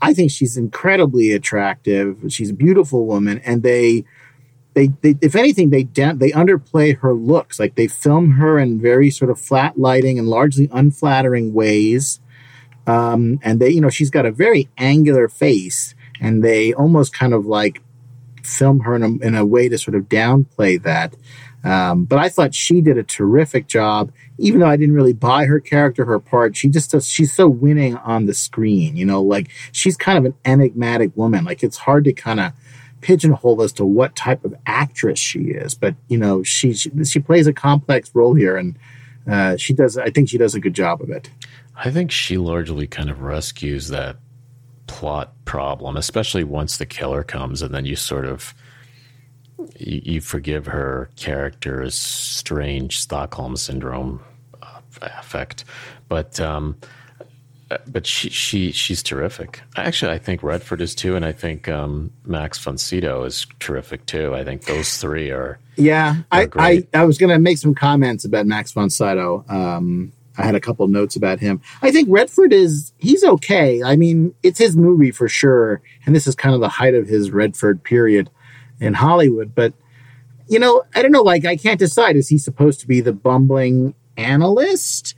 I 0.02 0.14
think 0.14 0.32
she's 0.32 0.58
incredibly 0.58 1.32
attractive. 1.32 2.18
She's 2.30 2.50
a 2.50 2.54
beautiful 2.54 3.06
woman, 3.06 3.40
and 3.40 3.64
they, 3.64 4.06
they, 4.74 4.88
they 5.02 5.16
if 5.22 5.36
anything, 5.36 5.70
they 5.70 5.84
they 5.84 6.32
underplay 6.32 6.98
her 7.00 7.14
looks. 7.14 7.60
Like 7.60 7.76
they 7.76 7.88
film 7.88 8.32
her 8.32 8.60
in 8.60 8.82
very 8.82 9.10
sort 9.10 9.32
of 9.32 9.40
flat 9.40 9.80
lighting 9.80 10.20
and 10.20 10.28
largely 10.28 10.70
unflattering 10.72 11.54
ways. 11.54 12.20
Um, 12.86 13.40
and 13.44 13.62
they, 13.62 13.70
you 13.70 13.80
know, 13.80 13.90
she's 13.90 14.10
got 14.10 14.26
a 14.26 14.32
very 14.32 14.70
angular 14.78 15.30
face, 15.30 15.96
and 16.20 16.44
they 16.44 16.74
almost 16.74 17.14
kind 17.14 17.34
of 17.34 17.46
like 17.46 17.82
film 18.44 18.82
her 18.82 18.96
in 18.96 19.04
a, 19.04 19.26
in 19.26 19.36
a 19.36 19.46
way 19.46 19.70
to 19.70 19.78
sort 19.78 19.96
of 19.96 20.10
downplay 20.10 20.82
that. 20.84 21.16
Um, 21.64 22.04
but 22.04 22.20
I 22.20 22.30
thought 22.30 22.54
she 22.54 22.82
did 22.82 22.98
a 22.98 23.04
terrific 23.04 23.68
job, 23.68 24.12
even 24.38 24.60
though 24.60 24.68
I 24.68 24.76
didn't 24.76 24.96
really 24.96 25.14
buy 25.14 25.46
her 25.46 25.60
character, 25.60 26.04
her 26.06 26.20
part. 26.20 26.58
She 26.58 26.68
just 26.68 26.92
does, 26.92 27.08
she's 27.08 27.34
so 27.34 27.48
winning 27.48 27.96
on 27.98 28.26
the 28.26 28.34
screen, 28.34 28.98
you 28.98 29.06
know, 29.06 29.22
like 29.22 29.50
she's 29.72 29.96
kind 29.96 30.18
of 30.18 30.26
an 30.26 30.36
enigmatic 30.44 31.16
woman. 31.16 31.46
Like 31.46 31.64
it's 31.64 31.78
hard 31.78 32.04
to 32.04 32.14
kind 32.14 32.42
of 32.42 32.52
pigeonhole 33.04 33.62
as 33.62 33.72
to 33.74 33.86
what 33.86 34.16
type 34.16 34.44
of 34.44 34.56
actress 34.66 35.20
she 35.20 35.40
is, 35.40 35.76
but 35.76 35.96
you 36.08 36.18
know, 36.18 36.42
she 36.42 36.74
she, 36.74 36.92
she 37.04 37.20
plays 37.20 37.48
a 37.48 37.54
complex 37.54 38.10
role 38.14 38.34
here, 38.34 38.58
and 38.58 38.78
uh, 39.30 39.56
she 39.58 39.74
does. 39.74 39.98
I 39.98 40.10
think 40.10 40.30
she 40.30 40.38
does 40.38 40.56
a 40.56 40.60
good 40.60 40.74
job 40.74 41.02
of 41.02 41.10
it. 41.10 41.30
I 41.76 41.92
think 41.92 42.12
she 42.12 42.38
largely 42.38 42.88
kind 42.88 43.10
of 43.10 43.22
rescues 43.22 43.90
that 43.90 44.18
plot 44.88 45.34
problem, 45.46 45.98
especially 45.98 46.44
once 46.44 46.78
the 46.78 46.86
killer 46.86 47.24
comes, 47.24 47.62
and 47.62 47.74
then 47.74 47.86
you 47.86 47.96
sort 47.96 48.26
of 48.26 48.54
you, 49.78 50.02
you 50.04 50.22
forgive 50.22 50.68
her 50.68 51.10
character's 51.16 51.98
strange 51.98 53.00
Stockholm 53.00 53.56
syndrome 53.56 54.22
uh, 54.62 54.80
effect, 55.02 55.66
but 56.08 56.40
um, 56.40 56.78
but 57.88 58.06
she 58.06 58.30
she 58.30 58.72
she's 58.72 59.04
terrific. 59.04 59.62
Actually, 59.76 60.14
I 60.14 60.18
think 60.18 60.44
Redford 60.44 60.82
is 60.82 60.96
too, 60.96 61.16
and 61.16 61.26
I 61.26 61.32
think 61.32 61.68
um, 61.70 62.12
Max 62.26 62.58
von 62.60 62.78
Sydow 62.78 63.24
is 63.24 63.48
terrific 63.60 64.06
too. 64.06 64.36
I 64.36 64.44
think 64.44 64.66
those 64.66 64.98
three 64.98 65.32
are. 65.32 65.60
Yeah, 65.76 66.18
are 66.32 66.42
I, 66.42 66.50
I, 66.56 66.88
I 66.94 67.06
was 67.06 67.18
going 67.18 67.32
to 67.32 67.40
make 67.40 67.58
some 67.58 67.74
comments 67.74 68.26
about 68.26 68.46
Max 68.46 68.72
von 68.72 68.90
Sydow. 68.90 69.44
Um, 69.50 70.12
I 70.38 70.44
had 70.44 70.56
a 70.56 70.60
couple 70.60 70.88
notes 70.88 71.16
about 71.16 71.40
him. 71.40 71.62
I 71.82 71.92
think 71.92 72.08
Redford 72.12 72.54
is 72.54 72.94
he's 72.98 73.24
okay. 73.24 73.84
I 73.84 73.96
mean, 73.96 74.34
it's 74.44 74.60
his 74.60 74.76
movie 74.76 75.12
for 75.12 75.28
sure, 75.28 75.82
and 76.06 76.16
this 76.16 76.28
is 76.28 76.36
kind 76.36 76.56
of 76.56 76.62
the 76.62 76.70
height 76.70 76.96
of 76.96 77.08
his 77.08 77.32
Redford 77.32 77.84
period 77.84 78.30
in 78.84 78.94
Hollywood. 78.94 79.56
But 79.56 79.74
you 80.48 80.60
know, 80.60 80.84
I 80.94 81.02
don't 81.02 81.12
know. 81.12 81.22
Like, 81.22 81.46
I 81.46 81.56
can't 81.56 81.80
decide. 81.80 82.16
Is 82.16 82.28
he 82.28 82.38
supposed 82.38 82.80
to 82.82 82.88
be 82.88 83.02
the 83.02 83.14
bumbling 83.14 83.96
analyst? 84.18 85.16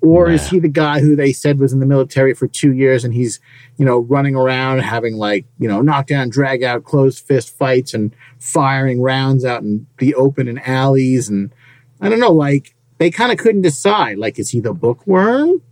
Or 0.00 0.26
nah. 0.26 0.34
is 0.34 0.48
he 0.48 0.58
the 0.58 0.68
guy 0.68 1.00
who 1.00 1.14
they 1.14 1.32
said 1.32 1.60
was 1.60 1.72
in 1.72 1.78
the 1.78 1.86
military 1.86 2.34
for 2.34 2.48
two 2.48 2.72
years 2.72 3.04
and 3.04 3.14
he's, 3.14 3.38
you 3.76 3.84
know, 3.84 4.00
running 4.00 4.34
around 4.34 4.80
having 4.80 5.14
like, 5.14 5.44
you 5.58 5.68
know, 5.68 5.80
knockdown, 5.80 6.28
drag 6.30 6.64
out, 6.64 6.82
closed 6.84 7.24
fist 7.24 7.56
fights 7.56 7.94
and 7.94 8.16
firing 8.40 9.00
rounds 9.00 9.44
out 9.44 9.62
in 9.62 9.86
the 9.98 10.14
open 10.16 10.48
in 10.48 10.58
alleys? 10.58 11.28
And 11.28 11.54
I 12.00 12.08
don't 12.08 12.18
know, 12.18 12.32
like, 12.32 12.74
they 12.98 13.10
kind 13.10 13.30
of 13.30 13.38
couldn't 13.38 13.62
decide. 13.62 14.18
Like, 14.18 14.38
is 14.38 14.50
he 14.50 14.58
the 14.58 14.74
bookworm 14.74 15.62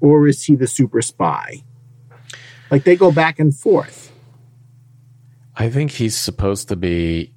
or 0.00 0.26
is 0.26 0.44
he 0.44 0.56
the 0.56 0.66
super 0.66 1.00
spy? 1.00 1.62
Like 2.70 2.84
they 2.84 2.96
go 2.96 3.10
back 3.10 3.38
and 3.38 3.54
forth. 3.54 4.09
I 5.60 5.68
think 5.68 5.90
he's 5.90 6.16
supposed 6.16 6.68
to 6.68 6.76
be 6.76 7.34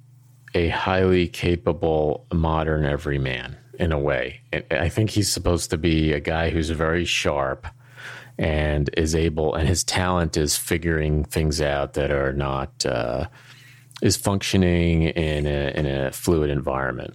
a 0.54 0.70
highly 0.70 1.28
capable 1.28 2.26
modern 2.32 2.86
everyman 2.86 3.54
in 3.78 3.92
a 3.92 3.98
way. 3.98 4.40
I 4.70 4.88
think 4.88 5.10
he's 5.10 5.30
supposed 5.30 5.68
to 5.72 5.76
be 5.76 6.14
a 6.14 6.20
guy 6.20 6.48
who's 6.48 6.70
very 6.70 7.04
sharp 7.04 7.66
and 8.38 8.88
is 8.96 9.14
able, 9.14 9.54
and 9.54 9.68
his 9.68 9.84
talent 9.84 10.38
is 10.38 10.56
figuring 10.56 11.24
things 11.24 11.60
out 11.60 11.92
that 11.92 12.10
are 12.10 12.32
not 12.32 12.86
uh, 12.86 13.26
is 14.00 14.16
functioning 14.16 15.02
in 15.02 15.44
a 15.44 15.72
in 15.78 15.84
a 15.84 16.10
fluid 16.10 16.48
environment. 16.48 17.14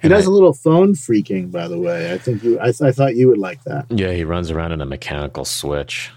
He 0.00 0.08
does 0.08 0.26
I, 0.26 0.30
a 0.30 0.32
little 0.32 0.54
phone 0.54 0.94
freaking, 0.94 1.52
by 1.52 1.68
the 1.68 1.78
way. 1.78 2.14
I 2.14 2.16
think 2.16 2.42
you. 2.42 2.58
I, 2.58 2.68
I 2.68 2.92
thought 2.92 3.14
you 3.14 3.28
would 3.28 3.36
like 3.36 3.62
that. 3.64 3.84
Yeah, 3.90 4.12
he 4.12 4.24
runs 4.24 4.50
around 4.50 4.72
in 4.72 4.80
a 4.80 4.86
mechanical 4.86 5.44
switch. 5.44 6.10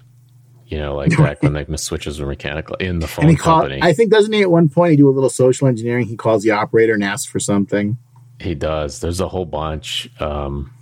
You 0.68 0.80
know, 0.80 0.96
like 0.96 1.16
back 1.16 1.44
when 1.44 1.54
the 1.54 1.78
switches 1.78 2.20
were 2.20 2.26
mechanical 2.28 2.76
in 2.78 3.00
the 3.00 3.08
phone 3.08 3.36
call, 3.36 3.62
company. 3.62 3.82
I 3.84 3.94
think 3.94 4.12
doesn't 4.12 4.34
he 4.34 4.42
at 4.42 4.50
one 4.50 4.68
point 4.70 4.92
he 4.92 4.98
do 4.98 5.08
a 5.08 5.12
little 5.12 5.30
social 5.30 5.68
engineering? 5.68 6.08
He 6.08 6.16
calls 6.16 6.44
the 6.44 6.52
operator 6.52 6.94
and 6.94 7.04
asks 7.04 7.30
for 7.30 7.40
something. 7.40 7.98
He 8.40 8.56
does. 8.56 9.00
There's 9.00 9.20
a 9.20 9.28
whole 9.28 9.46
bunch. 9.46 10.10
Um, 10.20 10.74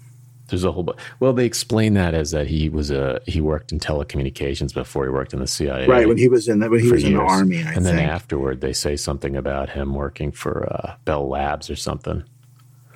there's 0.48 0.63
a 0.63 0.72
whole 0.72 0.84
bunch. 0.84 1.00
Well, 1.19 1.34
they 1.34 1.46
explain 1.46 1.96
that 1.96 2.13
as 2.13 2.32
that 2.32 2.48
he 2.48 2.69
was 2.69 2.91
a 2.91 3.19
he 3.28 3.41
worked 3.41 3.72
in 3.72 3.80
telecommunications 3.80 4.74
before 4.74 5.04
he 5.06 5.10
worked 5.10 5.34
in 5.34 5.39
the 5.39 5.48
CIA. 5.48 5.88
Right 5.88 6.08
when 6.08 6.17
he 6.17 6.28
was 6.30 6.48
in 6.48 6.60
the, 6.60 6.69
when 6.69 6.80
he 6.80 6.91
was 6.91 7.04
years. 7.04 7.12
in 7.12 7.17
the 7.17 7.24
army. 7.24 7.58
I 7.58 7.60
and 7.60 7.74
think. 7.74 7.84
then 7.86 8.00
afterward, 8.00 8.62
they 8.62 8.74
say 8.74 8.96
something 8.96 9.36
about 9.36 9.69
him 9.69 9.96
working 9.96 10.32
for 10.32 10.72
uh, 10.72 10.96
Bell 11.06 11.28
Labs 11.28 11.69
or 11.69 11.76
something. 11.76 12.24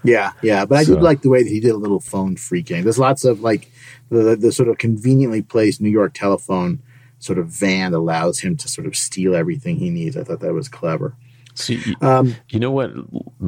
Yeah, 0.08 0.32
yeah, 0.42 0.66
but 0.66 0.78
I 0.78 0.84
so, 0.84 0.96
did 0.96 1.04
like 1.04 1.22
the 1.22 1.30
way 1.30 1.44
that 1.44 1.50
he 1.50 1.60
did 1.60 1.72
a 1.72 1.78
little 1.78 2.00
phone 2.00 2.36
freaking. 2.36 2.84
There's 2.84 3.00
lots 3.00 3.26
of 3.26 3.42
like 3.42 3.72
the, 4.10 4.36
the 4.36 4.52
sort 4.52 4.70
of 4.70 4.78
conveniently 4.78 5.42
placed 5.42 5.82
New 5.82 5.90
York 5.90 6.14
telephone 6.14 6.82
sort 7.20 7.40
of 7.40 7.48
van 7.48 7.94
allows 7.94 8.40
him 8.40 8.56
to 8.58 8.68
sort 8.68 8.88
of 8.88 8.96
steal 8.96 9.36
everything 9.36 9.78
he 9.78 9.90
needs. 9.90 10.16
I 10.16 10.24
thought 10.24 10.40
that 10.40 10.54
was 10.54 10.70
clever. 10.70 11.16
See, 11.56 11.82
um, 12.02 12.36
you 12.50 12.60
know 12.60 12.72
what? 12.72 12.92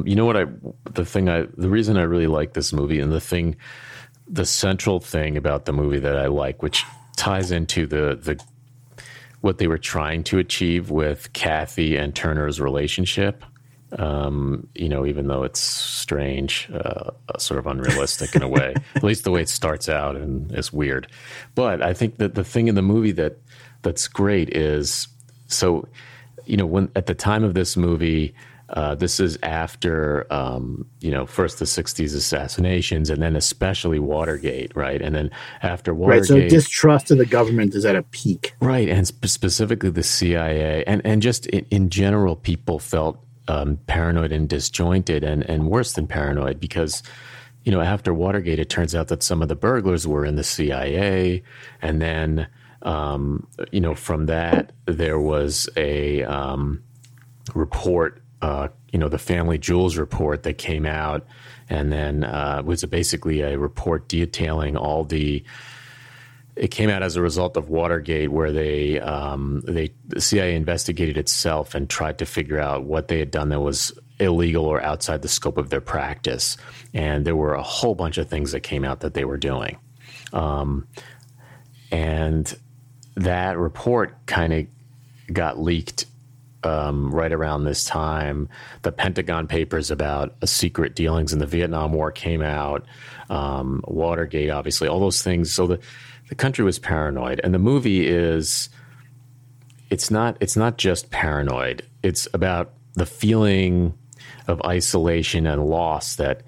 You 0.04 0.16
know 0.16 0.26
what? 0.26 0.36
I 0.36 0.46
the 0.92 1.04
thing 1.04 1.28
I 1.28 1.46
the 1.56 1.70
reason 1.70 1.96
I 1.96 2.02
really 2.02 2.26
like 2.26 2.52
this 2.52 2.72
movie 2.72 3.00
and 3.00 3.12
the 3.12 3.20
thing, 3.20 3.56
the 4.28 4.44
central 4.44 5.00
thing 5.00 5.36
about 5.36 5.64
the 5.64 5.72
movie 5.72 6.00
that 6.00 6.16
I 6.16 6.26
like, 6.26 6.62
which 6.62 6.84
ties 7.16 7.52
into 7.52 7.86
the 7.86 8.18
the 8.20 8.42
what 9.40 9.58
they 9.58 9.66
were 9.66 9.78
trying 9.78 10.24
to 10.24 10.38
achieve 10.38 10.90
with 10.90 11.32
Kathy 11.32 11.96
and 11.96 12.14
Turner's 12.14 12.60
relationship. 12.60 13.44
Um, 13.98 14.68
you 14.74 14.88
know, 14.88 15.04
even 15.04 15.26
though 15.26 15.42
it's 15.42 15.58
strange, 15.58 16.70
uh, 16.72 17.10
sort 17.38 17.58
of 17.58 17.66
unrealistic 17.66 18.36
in 18.36 18.42
a 18.42 18.48
way, 18.48 18.74
at 18.94 19.02
least 19.02 19.24
the 19.24 19.30
way 19.30 19.42
it 19.42 19.48
starts 19.48 19.88
out 19.88 20.16
and 20.16 20.52
is 20.52 20.72
weird. 20.72 21.08
But 21.54 21.82
I 21.82 21.92
think 21.92 22.18
that 22.18 22.34
the 22.34 22.44
thing 22.44 22.68
in 22.68 22.76
the 22.76 22.82
movie 22.82 23.12
that 23.12 23.38
that's 23.82 24.06
great 24.06 24.54
is 24.54 25.08
so, 25.48 25.88
you 26.46 26.56
know, 26.56 26.66
when 26.66 26.90
at 26.94 27.06
the 27.06 27.14
time 27.14 27.42
of 27.42 27.54
this 27.54 27.76
movie, 27.76 28.34
uh, 28.70 28.94
this 28.94 29.18
is 29.18 29.36
after, 29.42 30.32
um, 30.32 30.86
you 31.00 31.10
know, 31.10 31.26
first 31.26 31.58
the 31.58 31.64
60s 31.64 32.14
assassinations 32.14 33.10
and 33.10 33.20
then 33.20 33.34
especially 33.34 33.98
Watergate, 33.98 34.74
right? 34.76 35.02
And 35.02 35.14
then 35.14 35.30
after 35.62 35.92
Watergate. 35.92 36.30
Right, 36.30 36.50
so 36.50 36.56
distrust 36.56 37.10
of 37.10 37.18
the 37.18 37.26
government 37.26 37.74
is 37.74 37.84
at 37.84 37.96
a 37.96 38.02
peak. 38.04 38.54
Right, 38.60 38.88
and 38.88 39.06
sp- 39.10 39.26
specifically 39.26 39.90
the 39.90 40.04
CIA. 40.04 40.84
And, 40.84 41.02
and 41.04 41.20
just 41.20 41.46
in, 41.46 41.66
in 41.70 41.90
general, 41.90 42.36
people 42.36 42.78
felt 42.78 43.18
um, 43.48 43.78
paranoid 43.86 44.32
and 44.32 44.48
disjointed 44.48 45.24
and, 45.24 45.42
and 45.44 45.68
worse 45.68 45.92
than 45.94 46.06
paranoid 46.06 46.60
because 46.60 47.02
you 47.64 47.72
know 47.72 47.80
after 47.80 48.14
watergate 48.14 48.58
it 48.58 48.68
turns 48.68 48.94
out 48.94 49.08
that 49.08 49.22
some 49.22 49.42
of 49.42 49.48
the 49.48 49.56
burglars 49.56 50.06
were 50.06 50.24
in 50.24 50.36
the 50.36 50.44
cia 50.44 51.42
and 51.82 52.00
then 52.00 52.46
um, 52.82 53.46
you 53.72 53.80
know 53.80 53.94
from 53.94 54.26
that 54.26 54.72
there 54.86 55.18
was 55.18 55.68
a 55.76 56.22
um, 56.24 56.82
report 57.54 58.22
uh, 58.42 58.68
you 58.92 58.98
know 58.98 59.08
the 59.08 59.18
family 59.18 59.58
jewels 59.58 59.96
report 59.96 60.42
that 60.42 60.58
came 60.58 60.86
out. 60.86 61.26
And 61.68 61.92
then 61.92 62.24
uh, 62.24 62.62
was 62.64 62.84
basically 62.84 63.42
a 63.42 63.56
report 63.56 64.08
detailing 64.08 64.76
all 64.76 65.04
the 65.04 65.44
it 66.60 66.70
came 66.70 66.90
out 66.90 67.02
as 67.02 67.16
a 67.16 67.22
result 67.22 67.56
of 67.56 67.70
Watergate, 67.70 68.30
where 68.30 68.52
they 68.52 69.00
um, 69.00 69.62
they 69.66 69.94
the 70.08 70.20
CIA 70.20 70.54
investigated 70.54 71.16
itself 71.16 71.74
and 71.74 71.88
tried 71.88 72.18
to 72.18 72.26
figure 72.26 72.60
out 72.60 72.84
what 72.84 73.08
they 73.08 73.18
had 73.18 73.30
done 73.30 73.48
that 73.48 73.60
was 73.60 73.98
illegal 74.18 74.66
or 74.66 74.82
outside 74.82 75.22
the 75.22 75.28
scope 75.28 75.56
of 75.56 75.70
their 75.70 75.80
practice. 75.80 76.58
And 76.92 77.24
there 77.24 77.34
were 77.34 77.54
a 77.54 77.62
whole 77.62 77.94
bunch 77.94 78.18
of 78.18 78.28
things 78.28 78.52
that 78.52 78.60
came 78.60 78.84
out 78.84 79.00
that 79.00 79.14
they 79.14 79.24
were 79.24 79.38
doing, 79.38 79.78
um, 80.34 80.86
and 81.90 82.54
that 83.14 83.56
report 83.56 84.26
kind 84.26 84.52
of 84.52 84.66
got 85.32 85.58
leaked 85.58 86.04
um, 86.62 87.10
right 87.10 87.32
around 87.32 87.64
this 87.64 87.86
time. 87.86 88.50
The 88.82 88.92
Pentagon 88.92 89.46
Papers 89.46 89.90
about 89.90 90.34
secret 90.44 90.94
dealings 90.94 91.32
in 91.32 91.38
the 91.38 91.46
Vietnam 91.46 91.94
War 91.94 92.12
came 92.12 92.42
out. 92.42 92.84
Um, 93.30 93.82
Watergate, 93.86 94.50
obviously, 94.50 94.88
all 94.88 95.00
those 95.00 95.22
things. 95.22 95.50
So 95.50 95.66
the 95.66 95.80
the 96.30 96.36
country 96.36 96.64
was 96.64 96.78
paranoid, 96.78 97.40
and 97.42 97.52
the 97.52 97.58
movie 97.58 98.06
is 98.06 98.70
it's 99.90 100.10
not 100.10 100.36
it's 100.40 100.56
not 100.56 100.78
just 100.78 101.10
paranoid. 101.10 101.82
It's 102.02 102.28
about 102.32 102.72
the 102.94 103.04
feeling 103.04 103.94
of 104.46 104.62
isolation 104.62 105.46
and 105.46 105.66
loss 105.66 106.16
that 106.16 106.42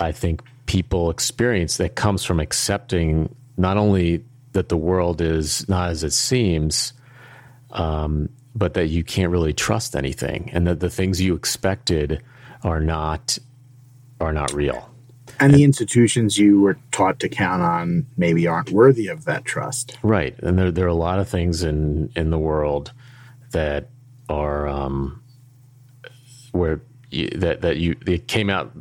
I 0.00 0.10
think 0.10 0.42
people 0.66 1.10
experience 1.10 1.76
that 1.76 1.94
comes 1.94 2.24
from 2.24 2.40
accepting 2.40 3.34
not 3.56 3.76
only 3.76 4.24
that 4.52 4.68
the 4.68 4.76
world 4.76 5.20
is 5.20 5.68
not 5.68 5.90
as 5.90 6.02
it 6.02 6.12
seems, 6.12 6.94
um, 7.70 8.28
but 8.56 8.74
that 8.74 8.88
you 8.88 9.04
can't 9.04 9.30
really 9.30 9.52
trust 9.52 9.94
anything, 9.94 10.50
and 10.52 10.66
that 10.66 10.80
the 10.80 10.90
things 10.90 11.20
you 11.20 11.36
expected 11.36 12.22
are 12.64 12.80
not 12.80 13.38
are 14.20 14.32
not 14.32 14.52
real 14.52 14.93
and 15.40 15.54
the 15.54 15.64
institutions 15.64 16.38
you 16.38 16.60
were 16.60 16.78
taught 16.92 17.20
to 17.20 17.28
count 17.28 17.62
on 17.62 18.06
maybe 18.16 18.46
aren't 18.46 18.70
worthy 18.70 19.08
of 19.08 19.24
that 19.24 19.44
trust. 19.44 19.98
Right, 20.02 20.38
and 20.40 20.58
there 20.58 20.70
there 20.70 20.84
are 20.84 20.88
a 20.88 20.94
lot 20.94 21.18
of 21.18 21.28
things 21.28 21.62
in 21.62 22.10
in 22.16 22.30
the 22.30 22.38
world 22.38 22.92
that 23.52 23.88
are 24.28 24.68
um, 24.68 25.22
where 26.52 26.80
you, 27.10 27.28
that 27.30 27.62
that 27.62 27.76
you 27.78 27.96
it 28.06 28.28
came 28.28 28.50
out 28.50 28.72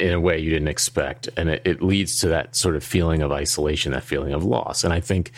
in 0.00 0.12
a 0.12 0.20
way 0.20 0.38
you 0.38 0.50
didn't 0.50 0.68
expect, 0.68 1.28
and 1.36 1.48
it, 1.48 1.62
it, 1.64 1.80
leads 1.80 2.18
to 2.18 2.28
that 2.28 2.56
sort 2.56 2.74
of 2.74 2.82
feeling 2.82 3.22
of 3.22 3.30
isolation, 3.30 3.92
that 3.92 4.02
feeling 4.02 4.32
of 4.32 4.42
loss. 4.42 4.82
And 4.82 4.92
I 4.92 4.98
think 4.98 5.30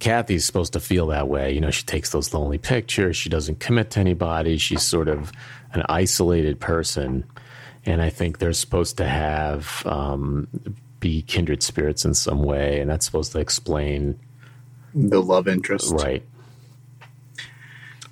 Kathy's 0.00 0.44
supposed 0.44 0.72
to 0.72 0.80
feel 0.80 1.06
that 1.08 1.28
way. 1.28 1.52
You 1.52 1.60
know, 1.60 1.70
she 1.70 1.84
takes 1.84 2.10
those 2.10 2.34
lonely 2.34 2.58
pictures. 2.58 3.16
She 3.16 3.28
doesn't 3.28 3.60
commit 3.60 3.90
to 3.92 4.00
anybody. 4.00 4.58
She's 4.58 4.82
sort 4.82 5.06
of 5.06 5.30
an 5.74 5.84
isolated 5.88 6.58
person 6.58 7.24
and 7.90 8.00
I 8.00 8.10
think 8.10 8.38
they're 8.38 8.52
supposed 8.52 8.96
to 8.98 9.06
have 9.06 9.84
um, 9.84 10.48
be 11.00 11.22
kindred 11.22 11.62
spirits 11.62 12.04
in 12.04 12.14
some 12.14 12.42
way, 12.42 12.80
and 12.80 12.88
that's 12.90 13.04
supposed 13.04 13.32
to 13.32 13.40
explain 13.40 14.18
the 14.94 15.20
love 15.20 15.48
interest, 15.48 15.92
right? 15.92 16.22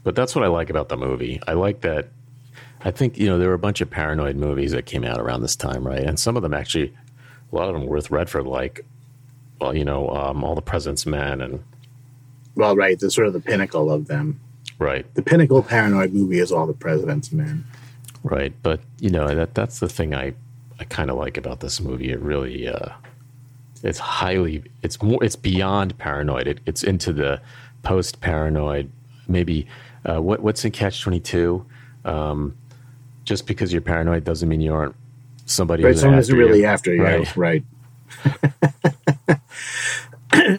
But 0.03 0.17
that's 0.17 0.35
what 0.35 0.45
I 0.45 0.49
like 0.49 0.71
about 0.71 0.89
the 0.89 0.97
movie. 0.97 1.41
I 1.47 1.53
like 1.53 1.83
that. 1.83 2.09
I 2.81 2.91
think 2.91 3.19
you 3.19 3.27
know 3.27 3.39
there 3.39 3.49
were 3.49 3.55
a 3.55 3.59
bunch 3.59 3.81
of 3.81 3.91
paranoid 3.91 4.37
movies 4.37 4.73
that 4.73 4.87
came 4.87 5.05
out 5.05 5.21
around 5.21 5.43
this 5.43 5.57
time, 5.57 5.87
right? 5.87 6.03
And 6.03 6.19
some 6.19 6.37
of 6.37 6.43
them 6.43 6.55
actually, 6.55 6.95
a 7.53 7.57
lot 7.57 7.69
of 7.69 7.75
them 7.75 7.87
worth 7.87 8.11
Redford, 8.11 8.47
like, 8.47 8.85
well, 9.61 9.77
you 9.77 9.85
know, 9.85 10.09
um, 10.11 10.43
all 10.43 10.55
the 10.55 10.63
President's 10.63 11.07
Men, 11.07 11.41
and 11.41 11.63
well, 12.57 12.75
right, 12.75 12.99
the 12.99 13.11
sort 13.11 13.29
of 13.29 13.33
the 13.33 13.41
pinnacle 13.41 13.93
of 13.93 14.07
them, 14.09 14.41
right? 14.79 15.07
The 15.15 15.23
pinnacle 15.23 15.63
paranoid 15.63 16.13
movie 16.13 16.41
is 16.41 16.51
all 16.51 16.67
the 16.67 16.73
President's 16.73 17.33
Men. 17.33 17.65
Right, 18.23 18.53
but 18.63 18.81
you 19.01 19.11
know 19.11 19.35
that 19.35 19.55
that's 19.55 19.81
the 19.81 19.89
thing 19.89 20.15
I 20.15 20.35
I 20.81 20.85
kind 20.85 21.11
of 21.11 21.17
like 21.17 21.37
about 21.37 21.61
this 21.61 21.81
movie. 21.81 22.11
It 22.11 22.21
really 22.21 22.69
uh, 22.69 22.91
it's 23.83 23.99
highly 23.99 24.65
it's 24.83 25.01
more 25.03 25.23
it's 25.23 25.37
beyond 25.37 25.97
paranoid. 25.99 26.47
It, 26.47 26.61
it's 26.67 26.83
into 26.83 27.13
the 27.13 27.41
post 27.83 28.21
paranoid. 28.21 28.91
Maybe 29.27 29.67
uh, 30.05 30.21
what 30.21 30.41
what's 30.41 30.65
in 30.65 30.73
Catch 30.73 31.03
Twenty 31.03 31.21
Two. 31.21 31.65
Um, 32.05 32.57
just 33.25 33.47
because 33.47 33.73
you're 33.73 33.83
paranoid 33.83 34.25
doesn't 34.25 34.49
mean 34.49 34.61
you 34.61 34.73
aren't 34.73 34.95
somebody. 35.45 35.85
Right, 35.85 35.97
someone 35.97 36.19
isn't 36.19 36.37
really 36.37 36.65
after 36.65 36.95
you. 36.95 37.03
Right. 37.03 37.37
right. 37.37 37.65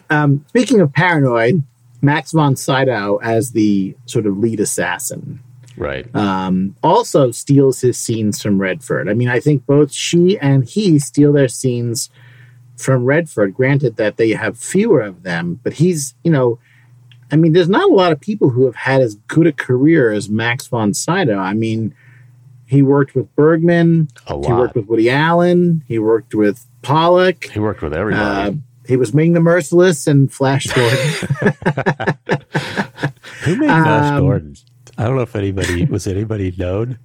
um, 0.10 0.44
speaking 0.48 0.80
of 0.80 0.92
paranoid, 0.92 1.62
Max 2.00 2.32
von 2.32 2.56
Sydow 2.56 3.18
as 3.22 3.52
the 3.52 3.96
sort 4.06 4.26
of 4.26 4.38
lead 4.38 4.60
assassin 4.60 5.40
Right. 5.80 6.14
Um, 6.14 6.76
also 6.82 7.30
steals 7.30 7.80
his 7.80 7.96
scenes 7.96 8.42
from 8.42 8.60
Redford. 8.60 9.08
I 9.08 9.14
mean, 9.14 9.28
I 9.28 9.40
think 9.40 9.64
both 9.64 9.92
she 9.92 10.38
and 10.38 10.62
he 10.64 10.98
steal 10.98 11.32
their 11.32 11.48
scenes 11.48 12.10
from 12.76 13.06
Redford. 13.06 13.54
Granted 13.54 13.96
that 13.96 14.18
they 14.18 14.30
have 14.30 14.58
fewer 14.58 15.00
of 15.00 15.22
them, 15.22 15.58
but 15.62 15.72
he's, 15.72 16.14
you 16.22 16.30
know, 16.30 16.58
I 17.32 17.36
mean, 17.36 17.54
there's 17.54 17.70
not 17.70 17.88
a 17.90 17.94
lot 17.94 18.12
of 18.12 18.20
people 18.20 18.50
who 18.50 18.66
have 18.66 18.74
had 18.74 19.00
as 19.00 19.14
good 19.26 19.46
a 19.46 19.52
career 19.52 20.12
as 20.12 20.28
Max 20.28 20.66
von 20.66 20.92
Sydow. 20.92 21.38
I 21.38 21.54
mean, 21.54 21.94
he 22.66 22.82
worked 22.82 23.14
with 23.14 23.34
Bergman. 23.34 24.08
A 24.26 24.36
lot. 24.36 24.46
He 24.46 24.52
worked 24.52 24.74
with 24.74 24.86
Woody 24.86 25.08
Allen. 25.08 25.82
He 25.88 25.98
worked 25.98 26.34
with 26.34 26.66
Pollack. 26.82 27.44
He 27.50 27.58
worked 27.58 27.80
with 27.80 27.94
everybody. 27.94 28.50
Uh, 28.50 28.52
he 28.86 28.96
was 28.96 29.14
Ming 29.14 29.32
the 29.32 29.40
Merciless 29.40 30.06
and 30.06 30.30
Flash 30.30 30.66
Gordon. 30.66 30.98
Who 33.44 33.56
made 33.56 33.68
Flash 33.68 34.12
um, 34.12 34.20
Gordon? 34.20 34.56
I 35.00 35.04
don't 35.04 35.16
know 35.16 35.22
if 35.22 35.34
anybody 35.34 35.84
was 35.90 36.06
anybody 36.06 36.52
known. 36.58 36.98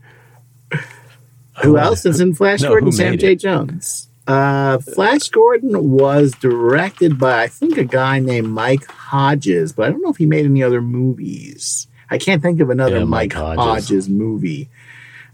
Who 1.64 1.78
oh, 1.78 1.82
else 1.82 2.06
is 2.06 2.20
in 2.20 2.36
Flash 2.36 2.62
no, 2.62 2.68
Gordon? 2.68 2.92
Sam 2.92 3.18
J. 3.18 3.36
Jones. 3.36 4.10
Uh, 4.28 4.80
Flash 4.80 5.30
Gordon 5.30 5.92
was 5.92 6.34
directed 6.34 7.18
by 7.18 7.44
I 7.44 7.48
think 7.48 7.78
a 7.78 7.86
guy 7.86 8.20
named 8.20 8.50
Mike 8.50 8.86
Hodges, 8.86 9.72
but 9.72 9.88
I 9.88 9.92
don't 9.92 10.02
know 10.02 10.10
if 10.10 10.18
he 10.18 10.26
made 10.26 10.46
any 10.46 10.62
other 10.62 10.82
movies. 10.82 11.88
I 12.10 12.18
can't 12.18 12.42
think 12.42 12.60
of 12.60 12.70
another 12.70 12.98
yeah, 12.98 13.06
Mike, 13.06 13.34
Mike 13.34 13.58
Hodges. 13.58 13.86
Hodges. 13.86 14.10
movie. 14.10 14.70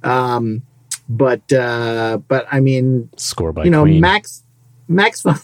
Um, 0.03 0.61
but 1.09 1.51
uh, 1.51 2.19
but 2.27 2.45
I 2.51 2.59
mean, 2.59 3.09
score 3.17 3.53
by 3.53 3.63
you 3.63 3.71
know 3.71 3.85
Queen. 3.85 4.01
Max 4.01 4.43
Max 4.87 5.23
von. 5.23 5.39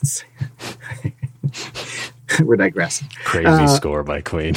We're 2.44 2.58
digressing. 2.58 3.10
Crazy 3.24 3.48
uh, 3.48 3.66
score 3.68 4.04
by 4.04 4.22
Queen. 4.22 4.56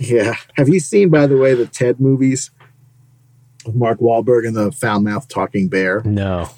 Yeah. 0.00 0.34
Have 0.56 0.68
you 0.68 0.80
seen, 0.80 1.10
by 1.10 1.26
the 1.26 1.36
way, 1.36 1.54
the 1.54 1.66
Ted 1.66 2.00
movies? 2.00 2.50
with 3.64 3.74
Mark 3.74 3.98
Wahlberg 4.00 4.46
and 4.46 4.56
the 4.56 4.72
foul 4.72 5.00
mouth 5.00 5.28
talking 5.28 5.68
bear. 5.68 6.02
No. 6.04 6.48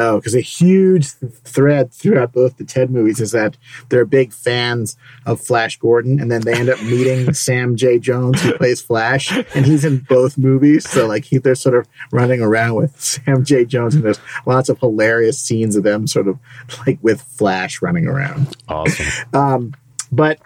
Oh, 0.00 0.18
because 0.18 0.36
a 0.36 0.40
huge 0.40 1.08
thread 1.08 1.92
throughout 1.92 2.32
both 2.32 2.56
the 2.56 2.64
Ted 2.64 2.88
movies 2.88 3.18
is 3.18 3.32
that 3.32 3.56
they're 3.88 4.04
big 4.04 4.32
fans 4.32 4.96
of 5.26 5.40
Flash 5.40 5.76
Gordon, 5.76 6.20
and 6.20 6.30
then 6.30 6.42
they 6.42 6.54
end 6.54 6.68
up 6.68 6.80
meeting 6.84 7.32
Sam 7.34 7.74
J. 7.74 7.98
Jones, 7.98 8.40
who 8.40 8.56
plays 8.56 8.80
Flash, 8.80 9.36
and 9.56 9.66
he's 9.66 9.84
in 9.84 9.98
both 10.08 10.38
movies. 10.38 10.88
So, 10.88 11.08
like, 11.08 11.24
he, 11.24 11.38
they're 11.38 11.56
sort 11.56 11.74
of 11.74 11.88
running 12.12 12.40
around 12.40 12.76
with 12.76 13.00
Sam 13.00 13.44
J. 13.44 13.64
Jones, 13.64 13.96
and 13.96 14.04
there's 14.04 14.20
lots 14.46 14.68
of 14.68 14.78
hilarious 14.78 15.40
scenes 15.40 15.74
of 15.74 15.82
them 15.82 16.06
sort 16.06 16.28
of 16.28 16.38
like 16.86 17.00
with 17.02 17.20
Flash 17.20 17.82
running 17.82 18.06
around. 18.06 18.56
Awesome. 18.68 19.06
Um, 19.34 19.74
but, 20.12 20.38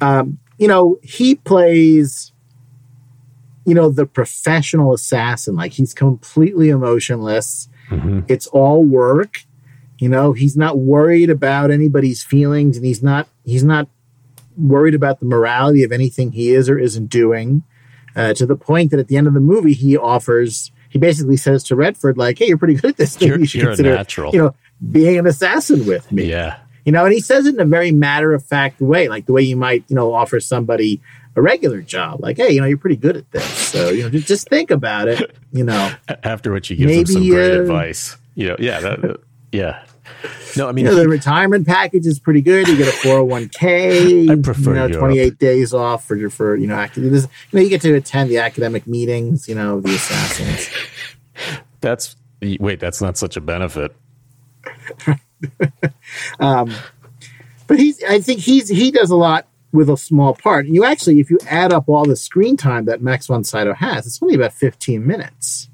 um, 0.00 0.38
you 0.62 0.68
know, 0.68 0.98
he 1.02 1.34
plays 1.34 2.32
you 3.64 3.74
know, 3.74 3.90
the 3.90 4.06
professional 4.06 4.92
assassin. 4.92 5.54
Like 5.54 5.72
he's 5.72 5.94
completely 5.94 6.68
emotionless. 6.70 7.68
Mm-hmm. 7.90 8.20
It's 8.28 8.46
all 8.48 8.84
work. 8.84 9.44
You 9.98 10.08
know, 10.08 10.32
he's 10.32 10.56
not 10.56 10.78
worried 10.78 11.30
about 11.30 11.70
anybody's 11.70 12.24
feelings 12.24 12.76
and 12.76 12.84
he's 12.84 13.02
not 13.02 13.28
he's 13.44 13.62
not 13.62 13.88
worried 14.56 14.94
about 14.94 15.20
the 15.20 15.26
morality 15.26 15.84
of 15.84 15.92
anything 15.92 16.32
he 16.32 16.52
is 16.52 16.68
or 16.68 16.78
isn't 16.78 17.06
doing. 17.06 17.62
Uh, 18.14 18.34
to 18.34 18.44
the 18.44 18.56
point 18.56 18.90
that 18.90 19.00
at 19.00 19.08
the 19.08 19.16
end 19.16 19.26
of 19.26 19.32
the 19.32 19.40
movie 19.40 19.72
he 19.72 19.96
offers 19.96 20.70
he 20.90 20.98
basically 20.98 21.38
says 21.38 21.64
to 21.64 21.76
Redford, 21.76 22.18
like, 22.18 22.38
hey, 22.38 22.48
you're 22.48 22.58
pretty 22.58 22.74
good 22.74 22.90
at 22.90 22.96
this 22.98 23.16
thing. 23.16 23.28
You're, 23.28 23.38
you 23.38 23.46
should 23.46 23.62
consider, 23.62 23.94
natural. 23.94 24.30
you 24.34 24.38
know, 24.40 24.54
being 24.90 25.18
an 25.18 25.26
assassin 25.26 25.86
with 25.86 26.12
me. 26.12 26.24
Yeah. 26.24 26.58
You 26.84 26.92
know, 26.92 27.04
and 27.04 27.14
he 27.14 27.20
says 27.20 27.46
it 27.46 27.54
in 27.54 27.60
a 27.60 27.64
very 27.64 27.92
matter 27.92 28.34
of 28.34 28.44
fact 28.44 28.80
way, 28.80 29.08
like 29.08 29.26
the 29.26 29.32
way 29.32 29.42
you 29.42 29.56
might, 29.56 29.84
you 29.88 29.94
know, 29.94 30.12
offer 30.12 30.40
somebody 30.40 31.00
a 31.36 31.42
regular 31.42 31.80
job. 31.80 32.20
Like, 32.20 32.36
hey, 32.36 32.50
you 32.50 32.60
know, 32.60 32.66
you're 32.66 32.78
pretty 32.78 32.96
good 32.96 33.16
at 33.16 33.30
this. 33.30 33.44
So, 33.44 33.90
you 33.90 34.02
know, 34.02 34.10
just, 34.10 34.26
just 34.26 34.48
think 34.48 34.70
about 34.70 35.08
it, 35.08 35.34
you 35.52 35.64
know. 35.64 35.92
After 36.22 36.52
which 36.52 36.68
he 36.68 36.76
gives 36.76 36.90
maybe, 36.90 37.04
them 37.04 37.12
some 37.12 37.28
great 37.28 37.56
uh, 37.56 37.60
advice. 37.62 38.16
You 38.34 38.48
know, 38.48 38.56
yeah, 38.58 38.80
that, 38.80 39.20
yeah. 39.52 39.84
No, 40.56 40.68
I 40.68 40.72
mean, 40.72 40.84
you 40.84 40.90
know, 40.90 40.96
the 40.96 41.08
retirement 41.08 41.66
package 41.66 42.06
is 42.06 42.18
pretty 42.18 42.42
good. 42.42 42.68
You 42.68 42.76
get 42.76 42.88
a 42.88 42.96
401k. 43.06 44.30
I 44.38 44.42
prefer 44.42 44.86
you 44.86 44.88
know, 44.92 44.98
28 44.98 45.38
days 45.38 45.72
off 45.72 46.04
for, 46.04 46.30
for 46.30 46.56
you 46.56 46.66
know, 46.66 46.74
academic, 46.74 47.22
you 47.22 47.28
know, 47.52 47.60
you 47.60 47.70
get 47.70 47.80
to 47.82 47.94
attend 47.94 48.30
the 48.30 48.38
academic 48.38 48.86
meetings, 48.86 49.48
you 49.48 49.54
know, 49.54 49.80
the 49.80 49.94
assassins. 49.94 50.70
That's, 51.80 52.16
wait, 52.40 52.80
that's 52.80 53.00
not 53.00 53.16
such 53.16 53.36
a 53.36 53.40
benefit. 53.40 53.96
um, 56.40 56.72
but 57.66 57.78
he's, 57.78 58.02
I 58.04 58.20
think 58.20 58.40
he's, 58.40 58.68
he 58.68 58.90
does 58.90 59.10
a 59.10 59.16
lot 59.16 59.46
with 59.72 59.88
a 59.88 59.96
small 59.96 60.34
part. 60.34 60.66
And 60.66 60.74
you 60.74 60.84
actually, 60.84 61.20
if 61.20 61.30
you 61.30 61.38
add 61.48 61.72
up 61.72 61.88
all 61.88 62.04
the 62.04 62.16
screen 62.16 62.56
time 62.56 62.84
that 62.84 63.00
Max 63.00 63.26
von 63.26 63.44
Sydow 63.44 63.74
has, 63.74 64.06
it's 64.06 64.22
only 64.22 64.34
about 64.34 64.52
15 64.52 65.04
minutes. 65.04 65.68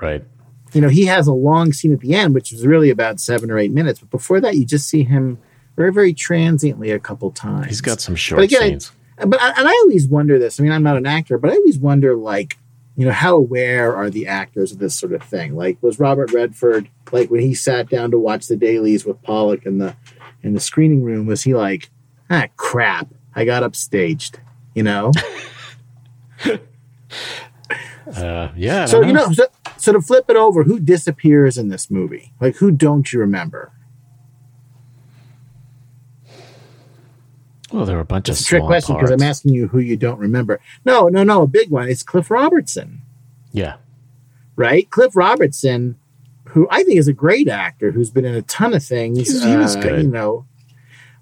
Right. 0.00 0.24
You 0.74 0.80
know, 0.80 0.88
he 0.88 1.06
has 1.06 1.26
a 1.26 1.32
long 1.32 1.72
scene 1.72 1.92
at 1.92 2.00
the 2.00 2.14
end, 2.14 2.34
which 2.34 2.52
is 2.52 2.66
really 2.66 2.90
about 2.90 3.20
seven 3.20 3.50
or 3.50 3.58
eight 3.58 3.72
minutes. 3.72 4.00
But 4.00 4.10
before 4.10 4.40
that, 4.40 4.56
you 4.56 4.66
just 4.66 4.88
see 4.88 5.02
him 5.02 5.38
very, 5.76 5.92
very 5.92 6.12
transiently 6.12 6.90
a 6.90 6.98
couple 6.98 7.30
times. 7.30 7.66
He's 7.66 7.80
got 7.80 8.00
some 8.00 8.16
short 8.16 8.38
but 8.38 8.44
again, 8.44 8.80
scenes. 8.80 8.92
I, 9.16 9.24
but 9.24 9.40
I, 9.40 9.50
and 9.56 9.68
I 9.68 9.72
always 9.82 10.06
wonder 10.06 10.38
this. 10.38 10.60
I 10.60 10.62
mean, 10.62 10.72
I'm 10.72 10.82
not 10.82 10.96
an 10.96 11.06
actor, 11.06 11.38
but 11.38 11.50
I 11.50 11.56
always 11.56 11.78
wonder, 11.78 12.16
like, 12.16 12.57
you 12.98 13.06
know, 13.06 13.12
how 13.12 13.36
aware 13.36 13.94
are 13.94 14.10
the 14.10 14.26
actors 14.26 14.72
of 14.72 14.80
this 14.80 14.96
sort 14.96 15.12
of 15.12 15.22
thing? 15.22 15.54
Like, 15.54 15.80
was 15.80 16.00
Robert 16.00 16.32
Redford 16.32 16.90
like 17.12 17.30
when 17.30 17.40
he 17.40 17.54
sat 17.54 17.88
down 17.88 18.10
to 18.10 18.18
watch 18.18 18.48
the 18.48 18.56
dailies 18.56 19.06
with 19.06 19.22
Pollack 19.22 19.64
in 19.64 19.78
the 19.78 19.94
in 20.42 20.52
the 20.52 20.58
screening 20.58 21.04
room? 21.04 21.24
Was 21.26 21.44
he 21.44 21.54
like, 21.54 21.90
ah, 22.28 22.48
crap, 22.56 23.14
I 23.36 23.44
got 23.44 23.62
upstaged, 23.62 24.40
you 24.74 24.82
know? 24.82 25.12
uh, 28.16 28.48
yeah. 28.56 28.86
So, 28.86 29.00
know. 29.00 29.06
you 29.06 29.12
know, 29.12 29.30
so, 29.30 29.46
so 29.76 29.92
to 29.92 30.00
flip 30.00 30.24
it 30.28 30.36
over, 30.36 30.64
who 30.64 30.80
disappears 30.80 31.56
in 31.56 31.68
this 31.68 31.92
movie? 31.92 32.32
Like, 32.40 32.56
who 32.56 32.72
don't 32.72 33.12
you 33.12 33.20
remember? 33.20 33.70
Well, 37.72 37.84
there 37.84 37.96
were 37.96 38.02
a 38.02 38.06
bunch 38.06 38.28
it's 38.28 38.40
of 38.40 38.46
a 38.46 38.48
trick 38.48 38.64
question 38.64 38.96
because 38.96 39.10
I'm 39.10 39.22
asking 39.22 39.52
you 39.52 39.68
who 39.68 39.78
you 39.78 39.96
don't 39.96 40.18
remember. 40.18 40.60
No, 40.84 41.08
no, 41.08 41.22
no, 41.22 41.42
a 41.42 41.46
big 41.46 41.70
one. 41.70 41.88
It's 41.88 42.02
Cliff 42.02 42.30
Robertson. 42.30 43.02
Yeah. 43.52 43.76
Right? 44.56 44.88
Cliff 44.90 45.14
Robertson, 45.14 45.98
who 46.46 46.66
I 46.70 46.82
think 46.82 46.98
is 46.98 47.08
a 47.08 47.12
great 47.12 47.46
actor, 47.46 47.90
who's 47.90 48.10
been 48.10 48.24
in 48.24 48.34
a 48.34 48.42
ton 48.42 48.72
of 48.74 48.82
things. 48.82 49.18
He's, 49.18 49.44
he 49.44 49.56
was 49.56 49.76
uh, 49.76 49.80
good. 49.80 50.02
You 50.02 50.08
know, 50.08 50.46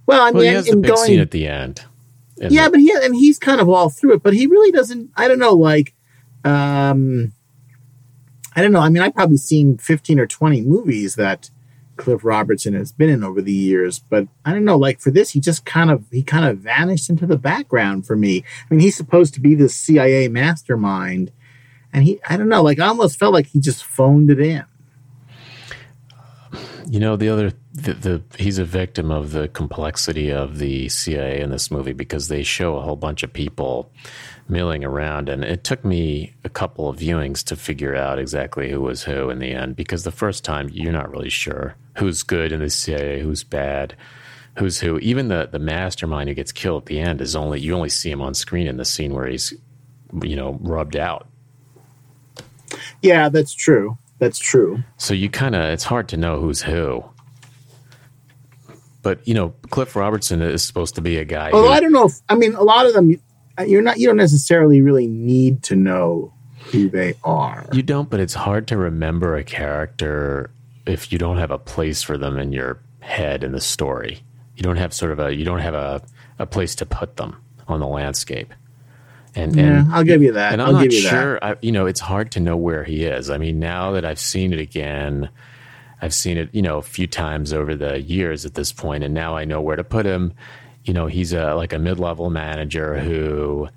well, 0.06 0.22
I 0.22 0.26
mean, 0.26 0.34
well, 0.34 0.42
he 0.44 0.48
has 0.50 0.66
the 0.66 0.76
big 0.76 0.94
going, 0.94 1.06
scene 1.06 1.20
at 1.20 1.32
the 1.32 1.48
end. 1.48 1.84
Yeah, 2.36 2.66
the, 2.66 2.70
but 2.70 2.80
he 2.80 2.92
and 2.92 3.14
he's 3.14 3.38
kind 3.38 3.60
of 3.60 3.68
all 3.68 3.90
through 3.90 4.14
it, 4.14 4.22
but 4.22 4.34
he 4.34 4.46
really 4.46 4.70
doesn't. 4.70 5.10
I 5.16 5.26
don't 5.26 5.38
know, 5.38 5.54
like, 5.54 5.94
um, 6.44 7.32
I 8.54 8.62
don't 8.62 8.72
know. 8.72 8.80
I 8.80 8.88
mean, 8.88 9.02
I've 9.02 9.14
probably 9.14 9.38
seen 9.38 9.78
fifteen 9.78 10.20
or 10.20 10.26
twenty 10.26 10.62
movies 10.62 11.16
that 11.16 11.50
Cliff 11.96 12.24
Robertson 12.24 12.74
has 12.74 12.92
been 12.92 13.08
in 13.08 13.24
over 13.24 13.42
the 13.42 13.52
years, 13.52 13.98
but 13.98 14.28
I 14.44 14.52
don't 14.52 14.64
know. 14.64 14.76
Like 14.76 15.00
for 15.00 15.10
this, 15.10 15.30
he 15.30 15.40
just 15.40 15.64
kind 15.64 15.90
of 15.90 16.04
he 16.10 16.22
kind 16.22 16.44
of 16.44 16.58
vanished 16.58 17.10
into 17.10 17.26
the 17.26 17.38
background 17.38 18.06
for 18.06 18.16
me. 18.16 18.44
I 18.70 18.74
mean, 18.74 18.80
he's 18.80 18.96
supposed 18.96 19.34
to 19.34 19.40
be 19.40 19.54
the 19.54 19.68
CIA 19.68 20.28
mastermind, 20.28 21.32
and 21.92 22.04
he 22.04 22.20
I 22.28 22.36
don't 22.36 22.48
know. 22.48 22.62
Like 22.62 22.78
I 22.78 22.86
almost 22.86 23.18
felt 23.18 23.32
like 23.32 23.46
he 23.48 23.60
just 23.60 23.84
phoned 23.84 24.30
it 24.30 24.40
in. 24.40 24.64
You 26.88 27.00
know, 27.00 27.16
the 27.16 27.28
other 27.28 27.52
the, 27.72 27.92
the, 27.94 28.22
he's 28.38 28.58
a 28.58 28.64
victim 28.64 29.10
of 29.10 29.32
the 29.32 29.48
complexity 29.48 30.30
of 30.30 30.58
the 30.58 30.88
CIA 30.88 31.40
in 31.40 31.50
this 31.50 31.70
movie 31.70 31.92
because 31.92 32.28
they 32.28 32.42
show 32.42 32.76
a 32.76 32.80
whole 32.80 32.96
bunch 32.96 33.22
of 33.22 33.32
people 33.32 33.90
milling 34.48 34.84
around, 34.84 35.28
and 35.28 35.44
it 35.44 35.64
took 35.64 35.84
me 35.84 36.34
a 36.44 36.48
couple 36.48 36.88
of 36.88 36.98
viewings 36.98 37.42
to 37.44 37.56
figure 37.56 37.94
out 37.96 38.18
exactly 38.18 38.70
who 38.70 38.80
was 38.80 39.04
who 39.04 39.30
in 39.30 39.40
the 39.40 39.52
end. 39.52 39.76
Because 39.76 40.04
the 40.04 40.10
first 40.10 40.44
time 40.44 40.70
you're 40.72 40.92
not 40.92 41.10
really 41.10 41.28
sure 41.28 41.74
who's 41.98 42.22
good 42.22 42.52
in 42.52 42.60
the 42.60 42.70
CIA, 42.70 43.20
who's 43.20 43.44
bad, 43.44 43.96
who's 44.58 44.80
who. 44.80 44.98
Even 44.98 45.28
the 45.28 45.48
the 45.50 45.58
mastermind 45.58 46.28
who 46.28 46.34
gets 46.34 46.52
killed 46.52 46.82
at 46.82 46.86
the 46.86 47.00
end 47.00 47.20
is 47.20 47.36
only 47.36 47.60
you 47.60 47.74
only 47.74 47.88
see 47.88 48.10
him 48.10 48.22
on 48.22 48.34
screen 48.34 48.66
in 48.66 48.76
the 48.76 48.84
scene 48.84 49.14
where 49.14 49.26
he's 49.26 49.54
you 50.22 50.36
know 50.36 50.58
rubbed 50.60 50.96
out. 50.96 51.28
Yeah, 53.02 53.28
that's 53.28 53.52
true. 53.52 53.98
That's 54.18 54.38
true. 54.38 54.82
So 54.96 55.14
you 55.14 55.28
kind 55.28 55.54
of 55.54 55.64
it's 55.64 55.84
hard 55.84 56.08
to 56.08 56.16
know 56.16 56.40
who's 56.40 56.62
who 56.62 57.04
but 59.06 59.20
you 59.24 59.34
know, 59.34 59.54
Cliff 59.70 59.94
Robertson 59.94 60.42
is 60.42 60.64
supposed 60.64 60.96
to 60.96 61.00
be 61.00 61.18
a 61.18 61.24
guy. 61.24 61.52
Although 61.52 61.68
who, 61.68 61.74
I 61.74 61.78
don't 61.78 61.92
know 61.92 62.06
if 62.06 62.20
I 62.28 62.34
mean 62.34 62.56
a 62.56 62.64
lot 62.64 62.86
of 62.86 62.92
them. 62.92 63.14
You're 63.64 63.80
not. 63.80 64.00
You 64.00 64.08
don't 64.08 64.16
necessarily 64.16 64.80
really 64.80 65.06
need 65.06 65.62
to 65.62 65.76
know 65.76 66.34
who 66.72 66.90
they 66.90 67.14
are. 67.22 67.68
You 67.72 67.84
don't, 67.84 68.10
but 68.10 68.18
it's 68.18 68.34
hard 68.34 68.66
to 68.66 68.76
remember 68.76 69.36
a 69.36 69.44
character 69.44 70.50
if 70.86 71.12
you 71.12 71.18
don't 71.18 71.38
have 71.38 71.50
a 71.50 71.58
place 71.58 72.02
for 72.02 72.16
them 72.16 72.38
in 72.38 72.52
your 72.52 72.80
head 73.00 73.44
in 73.44 73.52
the 73.52 73.60
story. 73.60 74.22
You 74.56 74.62
don't 74.62 74.76
have 74.76 74.92
sort 74.92 75.12
of 75.12 75.20
a. 75.20 75.34
You 75.34 75.44
don't 75.44 75.60
have 75.60 75.74
a 75.74 76.02
a 76.38 76.46
place 76.46 76.74
to 76.76 76.86
put 76.86 77.16
them 77.16 77.36
on 77.68 77.80
the 77.80 77.86
landscape. 77.86 78.52
And, 79.34 79.54
yeah, 79.54 79.80
and, 79.80 79.92
I'll 79.92 80.04
give 80.04 80.22
you 80.22 80.32
that. 80.32 80.52
And 80.52 80.62
I'm 80.62 80.76
I'll 80.76 80.84
not 80.84 80.92
sure. 80.92 81.38
I, 81.44 81.56
you 81.60 81.72
know, 81.72 81.86
it's 81.86 82.00
hard 82.00 82.32
to 82.32 82.40
know 82.40 82.56
where 82.56 82.84
he 82.84 83.04
is. 83.04 83.28
I 83.28 83.36
mean, 83.36 83.58
now 83.58 83.92
that 83.92 84.04
I've 84.04 84.18
seen 84.18 84.52
it 84.54 84.60
again, 84.60 85.28
I've 86.00 86.14
seen 86.14 86.38
it, 86.38 86.48
you 86.54 86.62
know, 86.62 86.78
a 86.78 86.82
few 86.82 87.06
times 87.06 87.52
over 87.52 87.74
the 87.74 88.00
years 88.00 88.46
at 88.46 88.54
this 88.54 88.72
point, 88.72 89.04
and 89.04 89.12
now 89.12 89.36
I 89.36 89.44
know 89.44 89.60
where 89.60 89.76
to 89.76 89.84
put 89.84 90.06
him. 90.06 90.32
You 90.84 90.94
know, 90.94 91.06
he's 91.06 91.32
a 91.32 91.54
like 91.54 91.72
a 91.72 91.78
mid-level 91.78 92.30
manager 92.30 92.98
who 92.98 93.68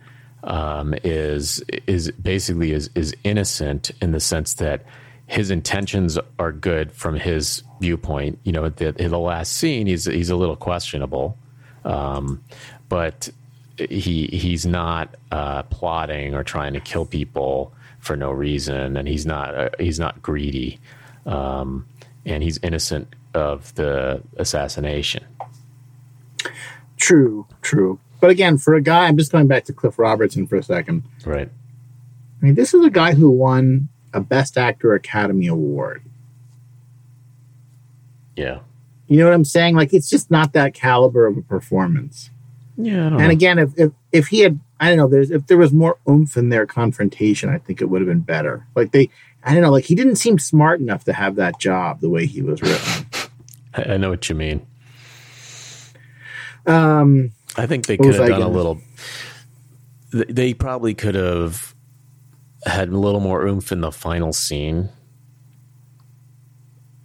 um, 0.43 0.95
is 1.04 1.62
is 1.88 2.12
basically 2.12 2.72
is 2.72 2.89
is 2.95 3.13
innocent 3.24 3.91
in 4.02 4.12
the 4.12 4.19
sense 4.19 4.54
that 4.56 4.86
his 5.30 5.52
intentions 5.52 6.18
are 6.39 6.52
good 6.52 6.92
from 6.92 7.15
his 7.15 7.62
viewpoint. 7.80 8.39
You 8.44 8.52
know, 8.52 8.70
the, 8.70 8.96
in 9.02 9.12
the 9.12 9.20
last 9.20 9.54
scene, 9.54 9.86
he's 9.86 10.06
he's 10.06 10.32
a 10.32 10.36
little 10.36 10.56
questionable, 10.56 11.38
um, 11.86 12.44
but 12.89 13.30
he 13.78 14.26
he's 14.28 14.65
not 14.65 15.15
uh, 15.32 15.63
plotting 15.63 16.34
or 16.34 16.44
trying 16.44 16.74
to 16.74 16.80
kill 16.80 17.06
people 17.06 17.72
for 18.00 18.18
no 18.18 18.32
reason, 18.32 18.98
and 18.98 19.08
he's 19.08 19.26
not 19.26 19.54
uh, 19.54 19.70
he's 19.80 20.00
not 20.00 20.22
greedy. 20.22 20.80
Um, 21.26 21.86
and 22.26 22.42
he's 22.42 22.58
innocent 22.63 23.13
of 23.34 23.74
the 23.76 24.24
assassination. 24.38 25.24
True, 26.98 27.46
true. 27.62 28.00
But 28.20 28.32
again, 28.32 28.58
for 28.58 28.74
a 28.74 28.82
guy, 28.82 29.08
I'm 29.08 29.18
just 29.18 29.32
going 29.32 29.48
back 29.48 29.65
to 29.65 29.74
Cliff 29.74 30.00
Robertson 30.00 30.48
for 30.48 30.56
a 30.56 30.63
second. 30.63 31.04
Right. 31.24 31.50
I 32.42 32.46
mean, 32.46 32.56
this 32.56 32.74
is 32.74 32.84
a 32.84 32.89
guy 32.89 33.13
who 33.13 33.30
won 33.30 33.89
a 34.13 34.22
Best 34.22 34.58
Actor 34.58 34.93
Academy 34.93 35.48
Award. 35.48 36.04
Yeah. 38.36 38.60
You 39.08 39.17
know 39.17 39.26
what 39.26 39.34
I'm 39.34 39.45
saying? 39.45 39.76
Like, 39.76 39.93
it's 39.93 40.10
just 40.10 40.30
not 40.32 40.54
that 40.54 40.74
caliber 40.74 41.26
of 41.26 41.38
a 41.38 41.41
performance. 41.41 42.30
Yeah. 42.78 43.08
And 43.08 43.17
know. 43.17 43.30
again, 43.30 43.60
if, 43.60 43.78
if 43.78 43.91
if 44.12 44.28
he 44.28 44.39
had, 44.39 44.60
I 44.80 44.88
don't 44.89 44.98
know, 44.98 45.08
there's 45.08 45.32
if 45.32 45.48
there 45.48 45.58
was 45.58 45.74
more 45.74 45.98
oomph 46.08 46.38
in 46.38 46.50
their 46.50 46.65
confrontation, 46.65 47.50
I 47.50 47.58
think 47.58 47.82
it 47.82 47.86
would 47.86 48.02
have 48.02 48.08
been 48.08 48.22
better. 48.22 48.65
Like 48.76 48.91
they, 48.91 49.10
I 49.43 49.54
don't 49.54 49.62
know, 49.62 49.72
like 49.72 49.86
he 49.86 49.95
didn't 49.95 50.15
seem 50.15 50.39
smart 50.39 50.80
enough 50.80 51.04
to 51.06 51.13
have 51.13 51.36
that 51.36 51.60
job 51.60 52.00
the 52.00 52.10
way 52.10 52.26
he 52.26 52.41
was 52.41 52.62
written. 52.62 53.06
I, 53.74 53.93
I 53.93 53.98
know 53.98 54.10
what 54.10 54.30
you 54.30 54.36
mean. 54.36 54.65
Um, 56.65 57.32
I 57.58 57.65
think 57.65 57.88
they 57.88 57.98
could 57.98 58.15
have 58.15 58.28
done 58.28 58.41
a 58.41 58.48
little. 58.48 58.80
They 60.12 60.54
probably 60.54 60.93
could 60.93 61.15
have 61.15 61.68
had 62.65 62.89
a 62.89 62.98
little 62.98 63.22
more 63.22 63.45
oomph 63.45 63.72
in 63.72 63.82
the 63.82 63.91
final 63.91 64.34
scene. 64.34 64.89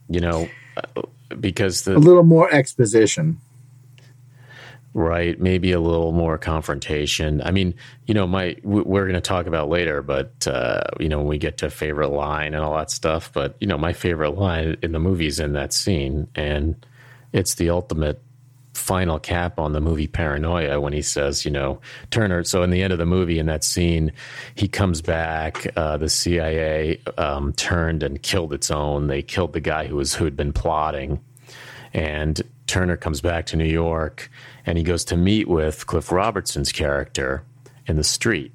You 0.09 0.21
know, 0.21 0.49
uh, 0.77 1.03
because 1.41 1.83
the 1.83 1.97
a 1.97 1.99
little 1.99 2.25
more 2.25 2.53
exposition. 2.53 3.41
Right, 4.97 5.41
maybe 5.41 5.73
a 5.73 5.81
little 5.81 6.13
more 6.13 6.39
confrontation. 6.39 7.43
I 7.43 7.51
mean, 7.51 7.75
you 8.07 8.15
know, 8.15 8.29
my 8.29 8.57
we're 8.63 9.07
going 9.07 9.15
to 9.15 9.21
talk 9.21 9.47
about 9.47 9.69
later, 9.69 10.03
but 10.03 10.47
uh, 10.47 10.85
you 11.01 11.09
know, 11.09 11.19
when 11.19 11.27
we 11.27 11.39
get 11.39 11.59
to 11.59 11.71
favorite 11.71 12.11
line 12.11 12.55
and 12.55 12.63
all 12.63 12.77
that 12.77 12.93
stuff. 12.93 13.33
But 13.33 13.57
you 13.61 13.67
know, 13.67 13.77
my 13.77 13.93
favorite 13.93 14.39
line 14.39 14.77
in 14.83 14.93
the 14.93 15.01
movie 15.01 15.27
is 15.27 15.41
in 15.41 15.55
that 15.55 15.73
scene, 15.73 16.29
and 16.37 16.87
it's 17.33 17.55
the 17.55 17.71
ultimate 17.71 18.23
final 18.75 19.19
cap 19.19 19.59
on 19.59 19.73
the 19.73 19.81
movie 19.81 20.07
Paranoia 20.07 20.81
when 20.81 20.93
he 20.93 21.03
says, 21.03 21.45
you 21.45 21.51
know, 21.51 21.81
Turner. 22.11 22.45
So 22.45 22.63
in 22.63 22.71
the 22.71 22.83
end 22.83 22.93
of 22.93 22.99
the 22.99 23.07
movie, 23.07 23.39
in 23.39 23.47
that 23.47 23.65
scene, 23.65 24.13
he 24.55 24.69
comes 24.69 25.01
back. 25.01 25.67
Uh, 25.77 25.97
the 25.97 26.09
CIA 26.09 27.01
um, 27.17 27.53
turned 27.53 28.03
and 28.03 28.23
killed 28.23 28.53
its 28.53 28.71
own. 28.71 29.07
They 29.07 29.23
killed 29.23 29.53
the 29.53 29.61
guy 29.61 29.87
who 29.87 29.97
was 29.97 30.15
who 30.15 30.25
had 30.25 30.37
been 30.37 30.53
plotting, 30.53 31.21
and 31.93 32.41
Turner 32.67 32.97
comes 32.97 33.21
back 33.21 33.47
to 33.47 33.57
New 33.57 33.65
York, 33.65 34.31
and 34.67 34.77
he 34.77 34.85
goes 34.85 35.05
to 35.07 35.17
meet 35.17 35.49
with 35.49 35.87
Cliff 35.87 36.11
Robertson's 36.11 36.73
character 36.73 37.45
in 37.87 37.97
the 37.97 38.05
street. 38.05 38.53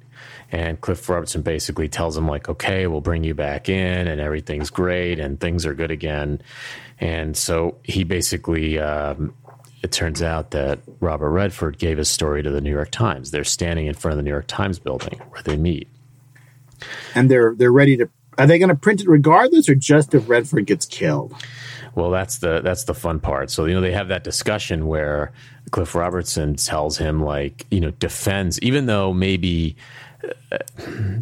And 0.52 0.80
Cliff 0.80 1.08
Robertson 1.08 1.42
basically 1.42 1.88
tells 1.88 2.16
him, 2.16 2.26
like, 2.26 2.48
okay, 2.48 2.88
we'll 2.88 3.00
bring 3.00 3.22
you 3.22 3.34
back 3.34 3.68
in, 3.68 4.08
and 4.08 4.20
everything's 4.20 4.68
great, 4.68 5.20
and 5.20 5.38
things 5.38 5.64
are 5.64 5.74
good 5.74 5.92
again. 5.92 6.42
And 6.98 7.36
so 7.36 7.78
he 7.84 8.04
basically 8.04 8.78
um, 8.78 9.32
it 9.82 9.92
turns 9.92 10.22
out 10.22 10.50
that 10.50 10.80
Robert 11.00 11.30
Redford 11.30 11.78
gave 11.78 11.98
his 11.98 12.08
story 12.08 12.42
to 12.42 12.50
the 12.50 12.60
New 12.60 12.70
York 12.70 12.90
Times. 12.90 13.30
They're 13.30 13.44
standing 13.44 13.86
in 13.86 13.94
front 13.94 14.12
of 14.12 14.16
the 14.18 14.22
New 14.22 14.30
York 14.30 14.46
Times 14.46 14.78
building 14.78 15.20
where 15.30 15.42
they 15.42 15.56
meet. 15.56 15.88
And 17.14 17.30
they're 17.30 17.54
they're 17.54 17.72
ready 17.72 17.96
to 17.98 18.08
are 18.38 18.46
they 18.46 18.58
going 18.58 18.70
to 18.70 18.74
print 18.74 19.02
it 19.02 19.08
regardless 19.08 19.68
or 19.68 19.74
just 19.74 20.14
if 20.14 20.28
Redford 20.28 20.66
gets 20.66 20.86
killed? 20.86 21.34
Well, 21.94 22.10
that's 22.10 22.38
the 22.38 22.60
that's 22.62 22.84
the 22.84 22.94
fun 22.94 23.20
part. 23.20 23.50
So, 23.50 23.64
you 23.64 23.74
know, 23.74 23.80
they 23.80 23.92
have 23.92 24.08
that 24.08 24.24
discussion 24.24 24.86
where 24.86 25.32
Cliff 25.72 25.94
Robertson 25.94 26.56
tells 26.56 26.96
him 26.98 27.22
like, 27.22 27.66
you 27.70 27.80
know, 27.80 27.90
defends 27.90 28.58
even 28.60 28.86
though 28.86 29.12
maybe 29.12 29.76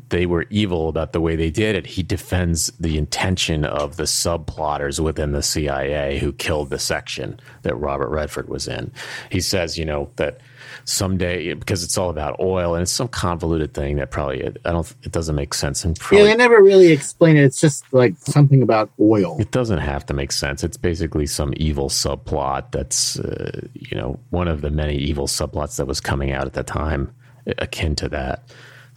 they 0.09 0.27
were 0.27 0.47
evil 0.51 0.89
about 0.89 1.13
the 1.13 1.21
way 1.21 1.37
they 1.37 1.51
did 1.51 1.77
it. 1.77 1.87
He 1.87 2.03
defends 2.03 2.69
the 2.81 2.97
intention 2.97 3.65
of 3.65 3.97
the 3.97 4.05
subplotters 4.05 5.01
within 5.01 5.33
the 5.33 5.43
CIA 5.43 6.19
who 6.19 6.33
killed 6.33 6.71
the 6.71 6.79
section 6.79 7.41
that 7.63 7.77
Robert 7.77 8.09
Redford 8.09 8.49
was 8.49 8.69
in. 8.69 8.93
He 9.31 9.41
says, 9.41 9.79
you 9.79 9.85
know, 9.85 10.11
that 10.17 10.41
someday 10.85 11.53
because 11.53 11.83
it's 11.83 11.99
all 11.99 12.09
about 12.09 12.39
oil 12.41 12.75
and 12.75 12.83
it's 12.83 12.93
some 12.93 13.09
convoluted 13.09 13.75
thing 13.75 13.97
that 13.97 14.11
probably 14.11 14.47
I 14.47 14.73
don't 14.73 14.95
it 15.03 15.13
doesn't 15.13 15.35
make 15.35 15.55
sense. 15.55 15.85
And 15.85 15.99
probably, 15.99 16.25
yeah 16.25 16.33
they 16.33 16.37
never 16.37 16.63
really 16.63 16.93
explain 16.93 17.37
it. 17.37 17.45
It's 17.45 17.61
just 17.61 17.85
like 17.93 18.15
something 18.19 18.63
about 18.63 18.91
oil. 18.99 19.37
It 19.39 19.51
doesn't 19.51 19.79
have 19.79 20.07
to 20.07 20.15
make 20.15 20.33
sense. 20.33 20.65
It's 20.65 20.77
basically 20.77 21.27
some 21.27 21.53
evil 21.57 21.89
subplot 21.89 22.71
that's 22.73 23.19
uh, 23.19 23.61
you 23.75 23.97
know 23.97 24.19
one 24.31 24.49
of 24.49 24.63
the 24.63 24.71
many 24.71 24.97
evil 24.97 25.27
subplots 25.27 25.77
that 25.77 25.87
was 25.87 26.01
coming 26.01 26.33
out 26.33 26.47
at 26.47 26.55
the 26.55 26.63
time 26.63 27.13
akin 27.59 27.95
to 27.97 28.09
that 28.11 28.43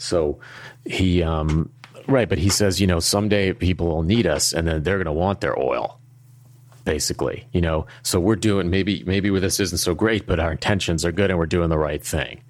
so 0.02 0.40
he, 0.86 1.22
um, 1.22 1.72
right, 2.08 2.28
but 2.28 2.40
he 2.40 2.50
says, 2.50 2.82
you 2.82 2.88
know, 2.88 3.00
someday 3.00 3.54
people 3.54 3.88
will 3.88 4.04
need 4.04 4.26
us, 4.26 4.54
and 4.54 4.68
then 4.68 4.84
they're 4.84 4.98
going 4.98 5.06
to 5.06 5.12
want 5.12 5.42
their 5.42 5.58
oil, 5.58 6.00
basically. 6.84 7.48
You 7.54 7.62
know, 7.62 7.86
so 8.04 8.20
we're 8.20 8.36
doing 8.36 8.70
maybe 8.70 9.04
maybe 9.06 9.30
this 9.40 9.60
isn't 9.60 9.78
so 9.78 9.94
great, 9.94 10.26
but 10.26 10.40
our 10.40 10.52
intentions 10.52 11.06
are 11.06 11.12
good, 11.12 11.30
and 11.30 11.38
we're 11.38 11.46
doing 11.46 11.70
the 11.70 11.78
right 11.78 12.04
thing. 12.04 12.42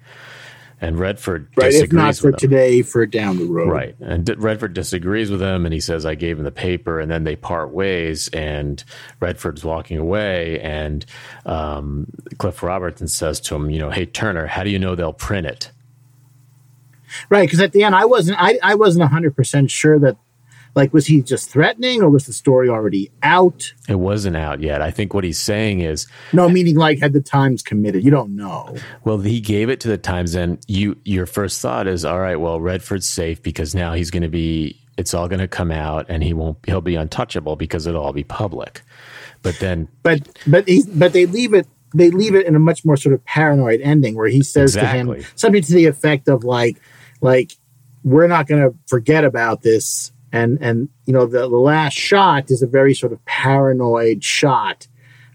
And 0.80 0.98
Redford 0.98 1.48
right, 1.56 1.72
if 1.72 1.92
not 1.92 2.16
for 2.16 2.32
today, 2.32 2.82
for 2.82 3.06
down 3.06 3.36
the 3.36 3.44
road, 3.44 3.68
right? 3.70 3.94
And 4.00 4.24
D- 4.24 4.34
Redford 4.36 4.74
disagrees 4.74 5.30
with 5.30 5.40
him, 5.40 5.64
and 5.64 5.72
he 5.72 5.78
says, 5.78 6.04
"I 6.04 6.16
gave 6.16 6.38
him 6.38 6.44
the 6.44 6.50
paper," 6.50 6.98
and 6.98 7.08
then 7.08 7.22
they 7.22 7.36
part 7.36 7.70
ways, 7.70 8.28
and 8.32 8.82
Redford's 9.20 9.62
walking 9.62 9.98
away, 9.98 10.58
and 10.58 11.06
um, 11.46 12.08
Cliff 12.38 12.62
Robertson 12.64 13.06
says 13.06 13.38
to 13.42 13.54
him, 13.54 13.70
"You 13.70 13.78
know, 13.78 13.90
hey 13.90 14.06
Turner, 14.06 14.46
how 14.48 14.64
do 14.64 14.70
you 14.70 14.78
know 14.80 14.96
they'll 14.96 15.12
print 15.12 15.46
it?" 15.46 15.70
Right, 17.28 17.46
because 17.46 17.60
at 17.60 17.72
the 17.72 17.84
end, 17.84 17.94
I 17.94 18.04
wasn't, 18.04 18.40
I, 18.40 18.58
I 18.62 18.74
wasn't 18.74 19.08
hundred 19.08 19.36
percent 19.36 19.70
sure 19.70 19.98
that, 19.98 20.16
like, 20.74 20.92
was 20.94 21.06
he 21.06 21.20
just 21.20 21.50
threatening, 21.50 22.02
or 22.02 22.08
was 22.08 22.26
the 22.26 22.32
story 22.32 22.68
already 22.68 23.10
out? 23.22 23.72
It 23.88 23.96
wasn't 23.96 24.36
out 24.36 24.60
yet. 24.62 24.80
I 24.80 24.90
think 24.90 25.12
what 25.12 25.22
he's 25.22 25.38
saying 25.38 25.80
is 25.80 26.06
no, 26.32 26.48
meaning 26.48 26.76
like 26.76 27.00
had 27.00 27.12
the 27.12 27.20
Times 27.20 27.62
committed. 27.62 28.04
You 28.04 28.10
don't 28.10 28.34
know. 28.36 28.76
Well, 29.04 29.18
he 29.18 29.40
gave 29.40 29.68
it 29.68 29.80
to 29.80 29.88
the 29.88 29.98
Times, 29.98 30.34
and 30.34 30.58
you, 30.66 30.96
your 31.04 31.26
first 31.26 31.60
thought 31.60 31.86
is, 31.86 32.04
all 32.04 32.20
right, 32.20 32.36
well, 32.36 32.60
Redford's 32.60 33.08
safe 33.08 33.42
because 33.42 33.74
now 33.74 33.92
he's 33.92 34.10
going 34.10 34.22
to 34.22 34.30
be, 34.30 34.80
it's 34.96 35.12
all 35.12 35.28
going 35.28 35.40
to 35.40 35.48
come 35.48 35.70
out, 35.70 36.06
and 36.08 36.22
he 36.22 36.32
won't, 36.32 36.58
he'll 36.66 36.80
be 36.80 36.96
untouchable 36.96 37.56
because 37.56 37.86
it'll 37.86 38.02
all 38.02 38.12
be 38.12 38.24
public. 38.24 38.82
But 39.42 39.58
then, 39.58 39.88
but 40.02 40.26
but 40.46 40.68
he's, 40.68 40.86
but 40.86 41.12
they 41.12 41.26
leave 41.26 41.52
it 41.52 41.66
they 41.94 42.10
leave 42.10 42.34
it 42.34 42.46
in 42.46 42.54
a 42.54 42.58
much 42.58 42.84
more 42.84 42.96
sort 42.96 43.14
of 43.14 43.24
paranoid 43.24 43.80
ending 43.80 44.14
where 44.14 44.28
he 44.28 44.42
says 44.42 44.76
exactly. 44.76 45.16
to 45.16 45.22
him 45.22 45.32
something 45.34 45.62
to 45.62 45.72
the 45.72 45.86
effect 45.86 46.28
of 46.28 46.44
like 46.44 46.80
like 47.22 47.52
we're 48.04 48.26
not 48.26 48.46
going 48.46 48.60
to 48.60 48.76
forget 48.86 49.24
about 49.24 49.62
this. 49.62 50.12
And 50.34 50.58
and 50.62 50.88
you 51.06 51.12
know 51.12 51.26
the, 51.26 51.40
the 51.40 51.58
last 51.58 51.94
shot 51.94 52.50
is 52.50 52.62
a 52.62 52.66
very 52.66 52.94
sort 52.94 53.12
of 53.12 53.24
paranoid 53.26 54.24
shot 54.24 54.88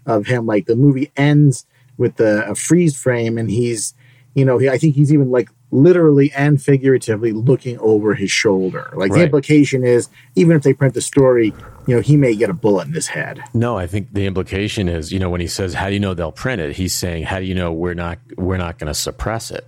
of 0.06 0.26
him. 0.26 0.44
Like 0.44 0.66
the 0.66 0.76
movie 0.76 1.12
ends 1.16 1.66
with 1.96 2.16
the 2.16 2.48
a 2.48 2.54
freeze 2.54 2.96
frame 3.00 3.38
and 3.38 3.50
he's 3.50 3.94
you 4.34 4.44
know 4.44 4.58
he, 4.58 4.68
i 4.68 4.78
think 4.78 4.94
he's 4.94 5.12
even 5.12 5.30
like 5.30 5.50
literally 5.70 6.32
and 6.32 6.62
figuratively 6.62 7.30
looking 7.32 7.78
over 7.80 8.14
his 8.14 8.30
shoulder. 8.30 8.90
Like 8.94 9.10
right. 9.10 9.18
the 9.18 9.24
implication 9.24 9.84
is 9.84 10.08
even 10.34 10.56
if 10.56 10.62
they 10.62 10.72
print 10.72 10.94
the 10.94 11.02
story 11.02 11.52
you 11.86 11.94
know 11.94 12.00
he 12.00 12.16
may 12.16 12.34
get 12.34 12.48
a 12.48 12.54
bullet 12.54 12.88
in 12.88 12.94
his 12.94 13.06
head. 13.06 13.42
No 13.54 13.76
i 13.76 13.86
think 13.86 14.12
the 14.12 14.26
implication 14.26 14.88
is 14.88 15.12
you 15.12 15.20
know 15.20 15.30
when 15.30 15.40
he 15.40 15.46
says 15.46 15.74
how 15.74 15.86
do 15.86 15.94
you 15.94 16.00
know 16.00 16.14
they'll 16.14 16.32
print 16.32 16.60
it? 16.60 16.74
he's 16.74 16.94
saying 16.94 17.24
how 17.24 17.38
do 17.38 17.44
you 17.44 17.54
know 17.54 17.72
we're 17.72 17.94
not 17.94 18.18
we're 18.36 18.56
not 18.56 18.78
going 18.78 18.88
to 18.88 18.94
suppress 18.94 19.52
it 19.52 19.64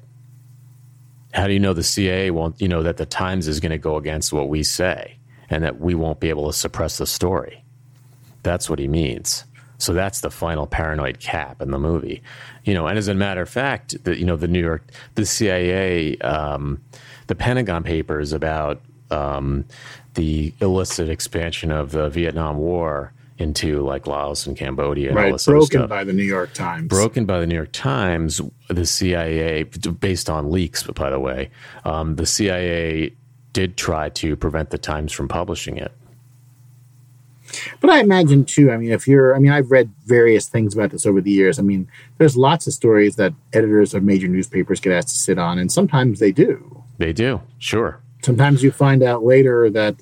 how 1.33 1.47
do 1.47 1.53
you 1.53 1.61
know 1.61 1.73
the 1.73 1.83
CIA 1.83 2.31
won't, 2.31 2.61
you 2.61 2.69
know, 2.69 2.83
that 2.83 2.97
the 2.97 3.07
Times 3.07 3.47
is 3.47 3.61
going 3.61 3.71
to 3.71 3.79
go 3.79 3.97
against 3.97 4.33
what 4.33 4.49
we 4.49 4.63
say 4.63 5.17
and 5.49 5.63
that 5.65 5.81
we 5.81 5.95
won't 5.95 6.21
be 6.21 6.29
able 6.29 6.47
to 6.47 6.53
suppress 6.57 6.99
the 6.99 7.07
story? 7.07 7.65
That's 8.43 8.69
what 8.69 8.79
he 8.79 8.89
means. 8.89 9.45
So 9.79 9.95
that's 9.95 10.21
the 10.21 10.31
final 10.31 10.67
paranoid 10.67 11.21
cap 11.21 11.63
in 11.63 11.71
the 11.71 11.79
movie, 11.79 12.23
you 12.65 12.75
know. 12.75 12.87
And 12.87 12.99
as 12.99 13.09
a 13.09 13.15
matter 13.15 13.41
of 13.41 13.49
fact, 13.49 14.05
the, 14.05 14.19
you 14.19 14.27
know, 14.27 14.37
the 14.37 14.49
New 14.49 14.61
York, 14.61 14.85
the 15.15 15.25
CIA, 15.25 16.19
um, 16.19 16.83
the 17.29 17.35
Pentagon 17.35 17.83
Papers 17.83 18.33
about 18.33 18.83
um, 19.11 19.65
the 20.15 20.53
illicit 20.61 21.09
expansion 21.09 21.71
of 21.71 21.93
the 21.93 22.11
Vietnam 22.11 22.59
War 22.59 23.15
into 23.41 23.81
like 23.83 24.07
Laos 24.07 24.47
and 24.47 24.57
Cambodia 24.57 25.09
and 25.09 25.17
right, 25.17 25.27
all 25.27 25.33
this 25.33 25.47
broken 25.47 25.87
by 25.87 26.05
the 26.05 26.13
New 26.13 26.25
York 26.25 26.53
Times. 26.53 26.89
Broken 26.89 27.25
by 27.25 27.41
the 27.41 27.47
New 27.47 27.55
York 27.55 27.73
Times, 27.73 28.41
the 28.69 28.87
CIA, 28.87 29.65
based 29.65 30.29
on 30.29 30.51
leaks, 30.51 30.83
but 30.83 30.95
by 30.95 31.11
the 31.11 31.19
way, 31.19 31.51
um, 31.85 32.17
the 32.17 32.27
CIA 32.27 33.15
did 33.53 33.77
try 33.77 34.09
to 34.11 34.37
prevent 34.37 34.71
the 34.71 34.79
Times 34.79 35.13
from 35.13 35.29
publishing 35.29 35.77
it. 35.77 35.93
But 37.81 37.91
I 37.91 38.01
imagine 38.01 38.45
too. 38.45 38.71
I 38.71 38.77
mean, 38.77 38.93
if 38.93 39.09
you're, 39.09 39.35
I 39.35 39.39
mean, 39.39 39.51
I've 39.51 39.71
read 39.71 39.91
various 40.07 40.49
things 40.49 40.75
about 40.75 40.91
this 40.91 41.05
over 41.05 41.21
the 41.21 41.33
years. 41.33 41.59
I 41.59 41.63
mean, 41.63 41.89
there's 42.19 42.37
lots 42.37 42.67
of 42.67 42.73
stories 42.73 43.17
that 43.17 43.35
editors 43.53 43.93
of 43.93 44.03
major 44.03 44.29
newspapers 44.29 44.81
get 44.81 44.93
asked 44.93 45.09
to 45.09 45.15
sit 45.15 45.39
on, 45.39 45.59
and 45.59 45.73
sometimes 45.73 46.21
they 46.21 46.31
do. 46.31 46.85
They 46.99 47.13
do, 47.13 47.41
sure. 47.59 48.01
Sometimes 48.23 48.63
you 48.63 48.71
find 48.71 49.03
out 49.03 49.25
later 49.25 49.71
that 49.71 49.97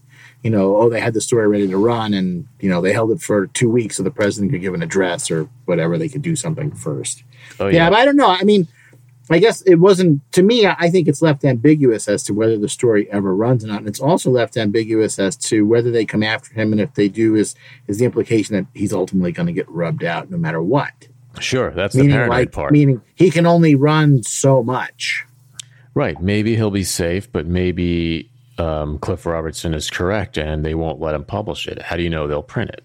you 0.48 0.56
know, 0.56 0.76
oh, 0.76 0.88
they 0.88 0.98
had 0.98 1.12
the 1.12 1.20
story 1.20 1.46
ready 1.46 1.68
to 1.68 1.76
run 1.76 2.14
and, 2.14 2.48
you 2.58 2.70
know, 2.70 2.80
they 2.80 2.90
held 2.90 3.10
it 3.10 3.20
for 3.20 3.48
two 3.48 3.68
weeks 3.68 3.98
so 3.98 4.02
the 4.02 4.10
president 4.10 4.50
could 4.50 4.62
give 4.62 4.72
an 4.72 4.82
address 4.82 5.30
or 5.30 5.46
whatever. 5.66 5.98
They 5.98 6.08
could 6.08 6.22
do 6.22 6.34
something 6.36 6.70
first. 6.70 7.22
Oh, 7.60 7.66
yeah. 7.66 7.84
yeah, 7.84 7.90
but 7.90 7.98
I 7.98 8.06
don't 8.06 8.16
know. 8.16 8.30
I 8.30 8.44
mean, 8.44 8.66
I 9.28 9.40
guess 9.40 9.60
it 9.60 9.74
wasn't, 9.74 10.22
to 10.32 10.42
me, 10.42 10.66
I 10.66 10.88
think 10.88 11.06
it's 11.06 11.20
left 11.20 11.44
ambiguous 11.44 12.08
as 12.08 12.22
to 12.22 12.32
whether 12.32 12.56
the 12.56 12.70
story 12.70 13.12
ever 13.12 13.36
runs 13.36 13.62
or 13.62 13.66
not. 13.66 13.80
And 13.80 13.88
it's 13.88 14.00
also 14.00 14.30
left 14.30 14.56
ambiguous 14.56 15.18
as 15.18 15.36
to 15.36 15.66
whether 15.66 15.90
they 15.90 16.06
come 16.06 16.22
after 16.22 16.54
him. 16.54 16.72
And 16.72 16.80
if 16.80 16.94
they 16.94 17.08
do, 17.08 17.34
is, 17.34 17.54
is 17.86 17.98
the 17.98 18.06
implication 18.06 18.56
that 18.56 18.64
he's 18.72 18.94
ultimately 18.94 19.32
going 19.32 19.48
to 19.48 19.52
get 19.52 19.68
rubbed 19.68 20.02
out 20.02 20.30
no 20.30 20.38
matter 20.38 20.62
what. 20.62 21.08
Sure, 21.40 21.72
that's 21.72 21.94
meaning 21.94 22.12
the 22.12 22.16
paranoid 22.16 22.38
like 22.38 22.52
part. 22.52 22.72
meaning 22.72 23.02
he 23.14 23.30
can 23.30 23.44
only 23.44 23.74
run 23.74 24.22
so 24.22 24.62
much. 24.62 25.26
right. 25.92 26.18
Maybe 26.22 26.56
he'll 26.56 26.70
be 26.70 26.84
safe, 26.84 27.30
but 27.30 27.44
maybe 27.44 28.30
um, 28.58 28.98
Cliff 28.98 29.24
Robertson 29.24 29.74
is 29.74 29.90
correct 29.90 30.36
and 30.36 30.64
they 30.64 30.74
won't 30.74 31.00
let 31.00 31.14
him 31.14 31.24
publish 31.24 31.66
it. 31.66 31.80
How 31.82 31.96
do 31.96 32.02
you 32.02 32.10
know 32.10 32.26
they'll 32.26 32.42
print 32.42 32.70
it? 32.70 32.84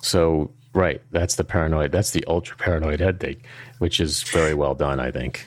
So, 0.00 0.50
right, 0.72 1.02
that's 1.10 1.36
the 1.36 1.44
paranoid. 1.44 1.92
That's 1.92 2.10
the 2.10 2.24
ultra 2.26 2.56
paranoid 2.56 3.00
head 3.00 3.20
thing, 3.20 3.42
which 3.78 4.00
is 4.00 4.22
very 4.22 4.54
well 4.54 4.74
done, 4.74 4.98
I 4.98 5.10
think. 5.10 5.46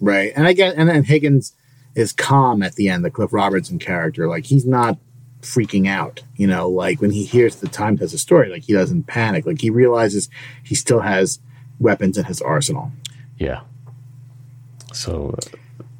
Right. 0.00 0.32
And 0.36 0.46
I 0.46 0.52
get 0.52 0.76
and 0.76 0.88
then 0.88 1.04
Higgins 1.04 1.54
is 1.94 2.12
calm 2.12 2.62
at 2.62 2.74
the 2.74 2.88
end, 2.88 3.04
the 3.04 3.10
Cliff 3.10 3.32
Robertson 3.32 3.78
character. 3.78 4.28
Like 4.28 4.44
he's 4.44 4.66
not 4.66 4.98
freaking 5.40 5.88
out, 5.88 6.22
you 6.36 6.46
know, 6.46 6.68
like 6.68 7.00
when 7.00 7.12
he 7.12 7.24
hears 7.24 7.56
the 7.56 7.68
time 7.68 7.96
has 7.98 8.12
a 8.12 8.18
story, 8.18 8.50
like 8.50 8.64
he 8.64 8.72
doesn't 8.72 9.04
panic. 9.04 9.46
Like 9.46 9.60
he 9.60 9.70
realizes 9.70 10.28
he 10.64 10.74
still 10.74 11.00
has 11.00 11.38
weapons 11.78 12.18
in 12.18 12.24
his 12.24 12.42
arsenal. 12.42 12.90
Yeah. 13.38 13.60
So 14.92 15.34
uh, 15.38 15.56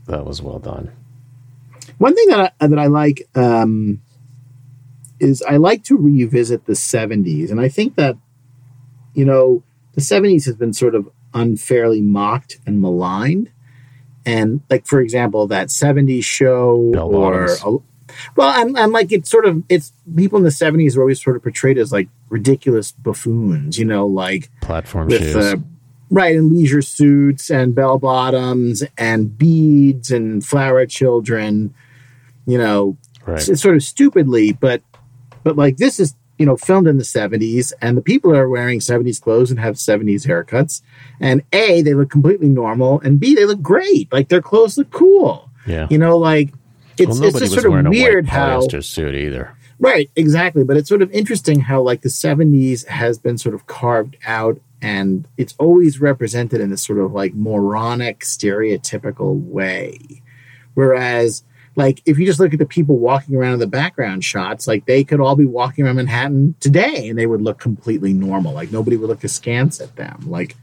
that 0.06 0.26
was 0.26 0.42
well 0.42 0.58
done. 0.58 0.90
One 1.98 2.14
thing 2.14 2.28
that 2.28 2.54
I, 2.60 2.66
that 2.66 2.78
I 2.78 2.86
like 2.86 3.28
um, 3.34 4.02
is 5.18 5.42
I 5.42 5.56
like 5.56 5.84
to 5.84 5.96
revisit 5.96 6.66
the 6.66 6.74
70s. 6.74 7.50
And 7.50 7.60
I 7.60 7.68
think 7.68 7.96
that, 7.96 8.16
you 9.14 9.24
know, 9.24 9.62
the 9.94 10.00
70s 10.00 10.44
has 10.46 10.56
been 10.56 10.72
sort 10.72 10.94
of 10.94 11.08
unfairly 11.32 12.02
mocked 12.02 12.58
and 12.66 12.80
maligned. 12.80 13.50
And, 14.24 14.60
like, 14.68 14.86
for 14.86 15.00
example, 15.00 15.46
that 15.48 15.68
70s 15.68 16.24
show 16.24 16.90
Bell 16.92 17.14
or. 17.14 17.46
bottoms. 17.46 17.82
Well, 18.34 18.48
I'm, 18.48 18.76
I'm 18.76 18.92
like, 18.92 19.12
it's 19.12 19.30
sort 19.30 19.46
of, 19.46 19.62
it's 19.68 19.92
people 20.14 20.38
in 20.38 20.44
the 20.44 20.50
70s 20.50 20.96
were 20.96 21.02
always 21.02 21.22
sort 21.22 21.36
of 21.36 21.42
portrayed 21.42 21.78
as 21.78 21.92
like 21.92 22.08
ridiculous 22.28 22.92
buffoons, 22.92 23.78
you 23.78 23.84
know, 23.84 24.06
like 24.06 24.50
Platform 24.62 25.08
with 25.08 25.22
shoes. 25.22 25.36
uh, 25.36 25.56
right 26.10 26.34
in 26.34 26.50
leisure 26.54 26.82
suits 26.82 27.50
and 27.50 27.74
bell 27.74 27.98
bottoms 27.98 28.82
and 28.96 29.36
beads 29.36 30.10
and 30.10 30.44
flower 30.46 30.86
children 30.86 31.74
you 32.46 32.58
know 32.58 32.96
right. 33.26 33.48
it's, 33.48 33.60
sort 33.60 33.76
of 33.76 33.82
stupidly 33.82 34.52
but 34.52 34.82
but 35.44 35.56
like 35.56 35.76
this 35.76 36.00
is 36.00 36.14
you 36.38 36.46
know 36.46 36.56
filmed 36.56 36.86
in 36.86 36.98
the 36.98 37.04
70s 37.04 37.72
and 37.80 37.96
the 37.96 38.02
people 38.02 38.34
are 38.34 38.48
wearing 38.48 38.78
70s 38.78 39.20
clothes 39.20 39.50
and 39.50 39.60
have 39.60 39.76
70s 39.76 40.26
haircuts 40.26 40.82
and 41.20 41.42
a 41.52 41.82
they 41.82 41.94
look 41.94 42.10
completely 42.10 42.48
normal 42.48 43.00
and 43.00 43.20
b 43.20 43.34
they 43.34 43.44
look 43.44 43.62
great 43.62 44.12
like 44.12 44.28
their 44.28 44.42
clothes 44.42 44.78
look 44.78 44.90
cool 44.90 45.50
yeah. 45.66 45.86
you 45.90 45.98
know 45.98 46.16
like 46.16 46.52
it's, 46.98 47.20
well, 47.20 47.28
it's 47.28 47.38
just 47.38 47.52
sort 47.52 47.66
of 47.66 47.88
weird 47.88 48.26
how 48.26 48.60
suit 48.68 49.14
either. 49.14 49.56
Right, 49.78 50.10
exactly. 50.16 50.64
But 50.64 50.76
it's 50.76 50.88
sort 50.88 51.02
of 51.02 51.10
interesting 51.12 51.60
how 51.60 51.82
like 51.82 52.02
the 52.02 52.08
70s 52.08 52.86
has 52.86 53.18
been 53.18 53.36
sort 53.36 53.54
of 53.54 53.66
carved 53.66 54.16
out 54.26 54.60
and 54.80 55.26
it's 55.36 55.54
always 55.58 56.00
represented 56.00 56.60
in 56.60 56.70
this 56.70 56.82
sort 56.82 56.98
of 56.98 57.12
like 57.12 57.34
moronic, 57.34 58.20
stereotypical 58.20 59.38
way. 59.38 60.22
Whereas 60.74 61.44
like 61.76 62.02
if 62.06 62.18
you 62.18 62.24
just 62.26 62.40
look 62.40 62.52
at 62.52 62.58
the 62.58 62.66
people 62.66 62.98
walking 62.98 63.36
around 63.36 63.52
in 63.52 63.58
the 63.60 63.66
background 63.66 64.24
shots, 64.24 64.66
like 64.66 64.86
they 64.86 65.04
could 65.04 65.20
all 65.20 65.36
be 65.36 65.44
walking 65.44 65.84
around 65.84 65.96
Manhattan 65.96 66.54
today 66.58 67.08
and 67.08 67.18
they 67.18 67.26
would 67.26 67.42
look 67.42 67.58
completely 67.58 68.14
normal. 68.14 68.54
Like 68.54 68.72
nobody 68.72 68.96
would 68.96 69.08
look 69.08 69.22
askance 69.22 69.80
at 69.80 69.94
them. 69.96 70.24
Like 70.26 70.56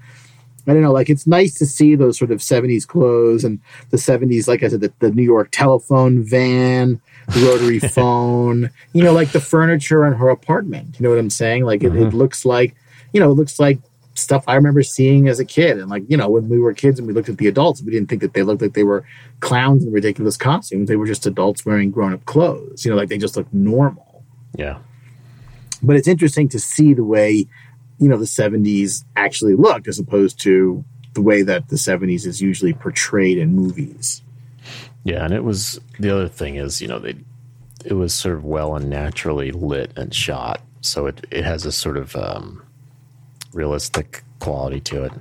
I 0.66 0.74
don't 0.74 0.82
know, 0.82 0.92
like 0.92 1.10
it's 1.10 1.28
nice 1.28 1.54
to 1.56 1.66
see 1.66 1.96
those 1.96 2.18
sort 2.18 2.32
of 2.32 2.40
70s 2.40 2.88
clothes 2.88 3.44
and 3.44 3.60
the 3.90 3.98
70s, 3.98 4.48
like 4.48 4.64
I 4.64 4.70
said, 4.70 4.82
the, 4.82 4.94
the 5.00 5.12
New 5.12 5.24
York 5.24 5.50
telephone 5.52 6.24
van, 6.24 7.02
the 7.28 7.46
rotary 7.46 7.80
phone, 7.90 8.72
you 8.94 9.04
know, 9.04 9.12
like 9.12 9.34
the 9.34 9.42
furniture 9.42 10.06
in 10.08 10.14
her 10.14 10.30
apartment. 10.30 11.00
You 11.00 11.04
know 11.04 11.10
what 11.10 11.20
I'm 11.20 11.30
saying? 11.30 11.66
Like 11.66 11.84
it, 11.84 11.88
it 11.88 11.94
mm-hmm. 11.94 12.18
looks 12.18 12.46
like, 12.46 12.76
you 13.12 13.20
know, 13.20 13.32
it 13.32 13.36
looks 13.36 13.60
like 13.60 13.80
stuff 14.16 14.44
I 14.48 14.56
remember 14.56 14.84
seeing 14.84 15.28
as 15.28 15.40
a 15.40 15.46
kid. 15.46 15.80
And 15.80 15.90
like, 15.90 16.04
you 16.08 16.18
know, 16.18 16.30
when 16.30 16.48
we 16.50 16.60
were 16.60 16.74
kids 16.74 17.00
and 17.00 17.08
we 17.08 17.14
looked 17.14 17.30
at 17.30 17.38
the 17.38 17.48
adults, 17.48 17.82
we 17.82 17.92
didn't 17.92 18.10
think 18.10 18.22
that 18.22 18.34
they 18.34 18.44
looked 18.44 18.62
like 18.62 18.74
they 18.74 18.84
were 18.84 19.06
clowns 19.40 19.84
in 19.84 19.92
ridiculous 19.92 20.38
costumes. 20.38 20.88
They 20.88 20.96
were 20.96 21.08
just 21.08 21.26
adults 21.26 21.66
wearing 21.66 21.90
grown 21.92 22.14
up 22.14 22.26
clothes. 22.26 22.86
You 22.86 22.92
know, 22.92 22.98
like 22.98 23.10
they 23.10 23.18
just 23.18 23.36
looked 23.38 23.54
normal 23.54 24.24
Yeah. 24.58 24.78
but 25.82 25.96
it's 25.96 26.08
interesting 26.08 26.48
to 26.50 26.60
see 26.60 26.94
the 26.94 27.04
way 27.04 27.48
you 28.00 28.08
know 28.10 28.18
the 28.18 28.26
70s 28.26 29.04
actually 29.16 29.56
looked 29.56 29.88
as 29.88 30.00
opposed 30.00 30.40
to 30.42 30.84
the 31.14 31.22
way 31.22 31.42
that 31.44 31.70
the 31.70 31.76
70s 31.76 32.26
is 32.26 32.42
usually 32.42 32.74
portrayed 32.74 33.38
in 33.38 33.54
movies 33.56 34.22
Yeah, 35.04 35.24
and 35.26 35.34
it 35.34 35.44
was 35.44 35.80
the 36.00 36.10
other 36.10 36.28
thing 36.28 36.56
is, 36.56 36.82
you 36.82 36.88
know, 36.88 37.00
they 37.00 37.16
it 37.86 37.94
was 37.94 38.14
sort 38.14 38.36
of 38.36 38.44
well 38.46 38.76
and 38.76 38.90
naturally 38.90 39.52
lit 39.52 39.92
and 39.98 40.14
shot, 40.14 40.62
so 40.82 41.06
it 41.08 41.26
it 41.32 41.44
has 41.44 41.66
a 41.66 41.72
sort 41.72 41.98
of 41.98 42.16
um, 42.16 42.64
realistic 43.54 44.24
quality 44.40 44.80
to 44.82 45.04
it. 45.06 45.12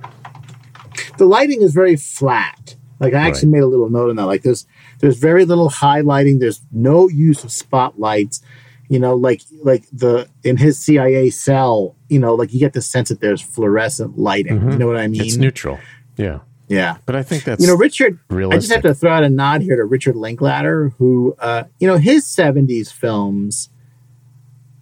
the 1.17 1.25
lighting 1.25 1.61
is 1.61 1.73
very 1.73 1.95
flat. 1.95 2.75
Like 2.99 3.13
i 3.13 3.27
actually 3.27 3.47
Right. 3.49 3.53
made 3.57 3.63
a 3.63 3.67
little 3.67 3.89
note 3.89 4.09
on 4.09 4.15
that. 4.17 4.25
Like 4.25 4.43
there's 4.43 4.65
there's 4.99 5.17
very 5.17 5.45
little 5.45 5.69
highlighting 5.69 6.39
there's 6.39 6.61
no 6.71 7.09
use 7.09 7.43
of 7.43 7.51
spotlights. 7.51 8.41
You 8.89 8.99
know 8.99 9.15
like 9.15 9.41
like 9.63 9.85
the 9.91 10.29
in 10.43 10.57
his 10.57 10.77
cia 10.79 11.29
cell 11.31 11.95
you 12.09 12.19
know 12.19 12.35
like 12.35 12.53
you 12.53 12.59
get 12.59 12.73
the 12.73 12.81
sense 12.81 13.09
that 13.09 13.19
there's 13.21 13.41
fluorescent 13.41 14.17
lighting. 14.17 14.61
You 14.71 14.77
know 14.77 14.87
what 14.87 14.97
i 14.97 15.07
mean? 15.07 15.21
It's 15.21 15.35
neutral. 15.37 15.79
Yeah, 16.15 16.39
yeah. 16.67 16.97
But 17.05 17.15
I 17.15 17.23
think 17.23 17.43
that's 17.43 17.61
you 17.61 17.67
know 17.67 17.75
richard 17.75 18.19
i 18.29 18.57
just 18.57 18.71
have 18.71 18.83
to 18.83 18.93
throw 18.93 19.11
out 19.11 19.23
a 19.23 19.29
nod 19.29 19.61
here 19.61 19.75
to 19.77 19.83
richard 19.85 20.15
linklater 20.15 20.89
who 20.99 21.35
uh 21.39 21.63
you 21.79 21.87
know 21.87 21.97
his 21.97 22.25
70s 22.25 22.91
films 22.91 23.69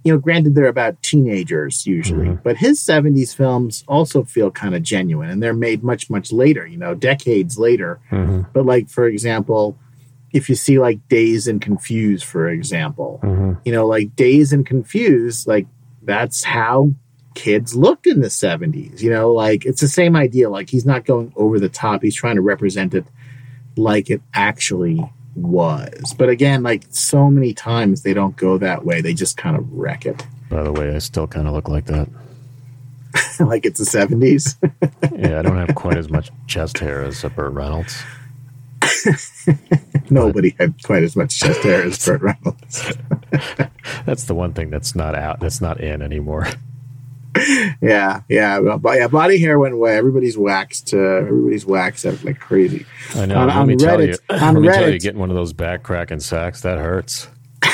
you 0.04 0.12
know 0.12 0.20
granted 0.20 0.56
they're 0.56 0.66
about 0.68 1.02
teenagers 1.04 1.86
usually 1.86 2.28
Mm-hmm. 2.28 2.42
but 2.44 2.58
his 2.58 2.80
70s 2.80 3.36
films 3.36 3.84
also 3.88 4.24
feel 4.24 4.50
kind 4.52 4.74
of 4.76 4.82
genuine 4.84 5.30
and 5.30 5.42
they're 5.44 5.54
made 5.54 5.84
much 5.84 6.10
much 6.10 6.32
later 6.32 6.66
you 6.66 6.78
know 6.78 6.94
decades 6.96 7.58
later 7.58 8.00
Mhm, 8.12 8.48
but 8.54 8.66
like 8.66 8.90
for 8.90 9.06
example 9.08 9.78
if 10.34 10.48
you 10.50 10.56
see 10.56 10.80
like 10.80 11.00
Dazed 11.10 11.48
and 11.48 11.62
Confused 11.62 12.24
for 12.26 12.50
example 12.50 13.20
mhm. 13.24 13.60
you 13.66 13.72
know 13.72 13.86
like 13.86 14.16
Dazed 14.16 14.54
and 14.54 14.66
Confused 14.66 15.48
like 15.48 15.68
that's 16.02 16.44
how 16.44 16.92
kids 17.36 17.76
looked 17.76 18.08
in 18.08 18.22
the 18.22 18.28
70s 18.28 19.02
you 19.02 19.10
know 19.10 19.32
like 19.32 19.66
it's 19.66 19.82
the 19.82 19.88
same 19.88 20.16
idea 20.16 20.50
like 20.50 20.70
he's 20.70 20.86
not 20.86 21.06
going 21.06 21.32
over 21.36 21.60
the 21.60 21.70
top 21.70 22.02
he's 22.02 22.16
trying 22.16 22.36
to 22.36 22.42
represent 22.42 22.94
it 22.94 23.06
like 23.78 24.10
it 24.10 24.22
actually 24.34 25.00
was 25.36 26.14
but 26.18 26.28
again 26.30 26.62
like 26.62 26.84
so 26.90 27.30
many 27.30 27.54
times 27.54 28.04
they 28.04 28.14
don't 28.14 28.36
go 28.36 28.58
that 28.58 28.84
way 28.84 29.00
they 29.02 29.14
just 29.14 29.38
kind 29.38 29.56
of 29.56 29.72
wreck 29.72 30.06
it 30.06 30.26
By 30.50 30.64
the 30.64 30.72
way, 30.74 30.94
I 30.94 31.00
still 31.00 31.28
kind 31.28 31.48
of 31.48 31.54
look 31.54 31.70
like 31.70 31.86
that. 31.86 32.10
like 33.40 33.66
it's 33.66 33.80
the 33.80 33.86
70s 33.86 34.58
Yeah, 35.18 35.40
I 35.40 35.42
don't 35.42 35.58
have 35.58 35.76
quite 35.76 35.98
as 35.98 36.10
much 36.10 36.32
chest 36.48 36.80
hair 36.80 37.04
as 37.04 37.24
Burt 37.24 37.54
Reynolds. 37.54 38.04
nobody 40.10 40.56
had 40.60 40.74
quite 40.84 41.04
as 41.04 41.16
much 41.16 41.40
chest 41.40 41.64
hair 41.64 41.84
as 41.84 42.06
Burt 42.06 42.22
Reynolds 42.22 42.94
That's 44.06 44.26
the 44.26 44.36
one 44.36 44.54
thing 44.54 44.70
that's 44.70 44.96
not 44.96 45.16
out. 45.16 45.40
That's 45.40 45.62
not 45.62 45.80
in 45.80 46.02
anymore. 46.02 46.48
yeah 47.82 48.22
yeah 48.28 48.60
but 48.78 48.98
yeah 48.98 49.08
body 49.08 49.40
hair 49.40 49.58
went 49.58 49.74
away 49.74 49.96
everybody's 49.96 50.38
waxed 50.38 50.94
uh, 50.94 50.98
everybody's 50.98 51.66
waxed 51.66 52.06
out 52.06 52.22
like 52.24 52.40
crazy 52.40 52.86
I 53.16 53.26
know. 53.26 53.38
On- 53.38 53.48
let 53.48 53.58
on 53.58 53.68
me 53.68 53.76
tell 53.76 54.02
you. 54.02 54.14
Reddit- 54.14 54.42
on 54.42 54.54
let 54.56 54.62
me 54.62 54.68
tell 54.70 54.90
you, 54.90 54.96
Reddit- 54.98 55.02
getting 55.02 55.20
one 55.20 55.30
of 55.30 55.36
those 55.36 55.54
back 55.54 55.84
cracking 55.84 56.20
sacks 56.20 56.62
that 56.62 56.78
hurts. 56.78 57.28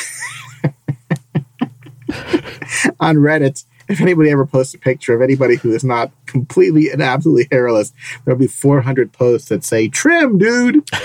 on 3.00 3.18
Reddit, 3.18 3.66
if 3.88 4.02
anybody 4.02 4.30
ever 4.32 4.46
posts 4.46 4.74
a 4.74 4.78
picture 4.78 5.14
of 5.14 5.22
anybody 5.22 5.56
who 5.56 5.74
is 5.74 5.84
not 5.84 6.12
completely 6.26 6.90
and 6.90 7.02
absolutely 7.02 7.48
hairless, 7.52 7.94
there'll 8.26 8.40
be 8.40 8.48
400 8.48 9.14
posts 9.14 9.50
that 9.50 9.64
say 9.64 9.88
"trim, 9.88 10.38
dude." 10.38 10.88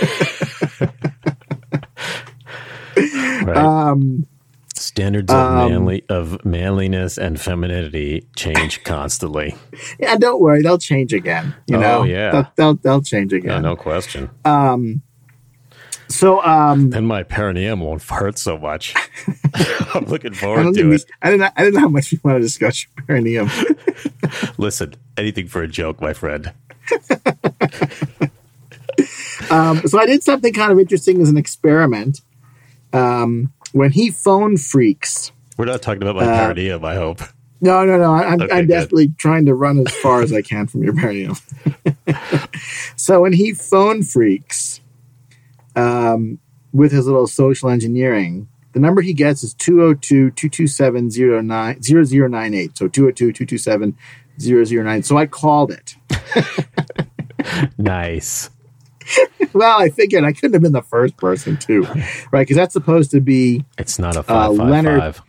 Right. 3.42 3.56
Um, 3.56 4.26
Standards 4.92 5.32
of 5.32 5.38
um, 5.38 5.54
manly 5.70 6.04
of 6.10 6.44
manliness 6.44 7.16
and 7.16 7.40
femininity 7.40 8.26
change 8.36 8.84
constantly. 8.84 9.54
yeah, 9.98 10.16
don't 10.16 10.40
worry, 10.40 10.60
they'll 10.62 10.76
change 10.78 11.12
again. 11.14 11.54
You 11.66 11.76
Oh, 11.76 11.80
know, 11.80 12.02
yeah. 12.04 12.30
they'll 12.30 12.52
they'll, 12.56 12.74
they'll 12.74 13.02
change 13.02 13.32
Yeah, 13.32 13.38
again. 13.38 13.62
no 13.62 13.74
question. 13.74 14.28
Um, 14.44 15.00
so 16.08 16.42
um, 16.44 16.90
Then 16.90 17.06
my 17.06 17.22
perineum 17.22 17.80
won't 17.80 18.02
hurt 18.02 18.36
so 18.36 18.58
much. 18.58 18.94
I'm 19.94 20.04
looking 20.06 20.34
forward 20.34 20.74
to 20.74 20.92
it. 20.92 21.04
I 21.22 21.30
didn't 21.30 21.52
I 21.56 21.64
didn't 21.64 21.74
know 21.74 21.80
how 21.80 21.88
much 21.88 22.12
you 22.12 22.20
want 22.22 22.36
to 22.36 22.40
discuss 22.40 22.84
your 22.84 23.06
perineum. 23.06 23.48
Listen, 24.58 24.94
anything 25.16 25.48
for 25.48 25.62
a 25.62 25.68
joke, 25.68 26.02
my 26.02 26.12
friend. 26.12 26.52
Um, 29.50 29.82
so 29.86 29.98
I 29.98 30.06
did 30.06 30.22
something 30.22 30.52
kind 30.52 30.72
of 30.72 30.78
interesting 30.78 31.20
as 31.20 31.28
an 31.28 31.36
experiment. 31.36 32.20
Um, 32.92 33.52
when 33.72 33.90
he 33.90 34.10
phone 34.10 34.56
freaks. 34.56 35.32
We're 35.56 35.66
not 35.66 35.82
talking 35.82 36.02
about 36.02 36.16
my 36.16 36.24
Uh, 36.24 36.46
perineum, 36.46 36.84
I 36.84 36.94
hope. 36.94 37.20
No, 37.60 37.84
no, 37.84 37.96
no. 37.96 38.12
I'm, 38.12 38.42
Okay, 38.42 38.58
I'm 38.58 38.66
definitely 38.66 39.08
trying 39.18 39.46
to 39.46 39.54
run 39.54 39.78
as 39.78 39.94
far 39.96 40.20
as 40.20 40.32
I 40.32 40.42
can 40.42 40.66
from 40.66 40.82
your 40.82 40.94
perineum. 40.94 41.36
so 42.96 43.20
when 43.20 43.32
he 43.32 43.52
phone 43.52 44.02
freaks 44.02 44.80
um, 45.76 46.38
with 46.72 46.90
his 46.90 47.06
little 47.06 47.28
social 47.28 47.70
engineering, 47.70 48.48
the 48.72 48.80
number 48.80 49.00
he 49.00 49.12
gets 49.12 49.44
is 49.44 49.54
202 49.54 50.30
227 50.32 51.10
0098. 51.10 52.76
So 52.76 52.88
202 52.88 53.32
227 53.32 53.96
009. 54.84 55.02
So 55.02 55.16
I 55.18 55.26
called 55.26 55.70
it. 55.70 55.94
nice. 57.78 58.50
well, 59.54 59.80
I 59.80 59.90
figured 59.90 60.24
I 60.24 60.32
couldn't 60.32 60.54
have 60.54 60.62
been 60.62 60.72
the 60.72 60.82
first 60.82 61.16
person 61.16 61.56
too, 61.56 61.82
right? 62.30 62.42
Because 62.42 62.56
that's 62.56 62.72
supposed 62.72 63.10
to 63.12 63.20
be 63.20 63.64
it's 63.78 63.98
not 63.98 64.16
a 64.16 64.22
five, 64.22 64.52
uh, 64.52 64.56
five, 64.56 64.68
Leonard. 64.68 65.00
Five. 65.00 65.22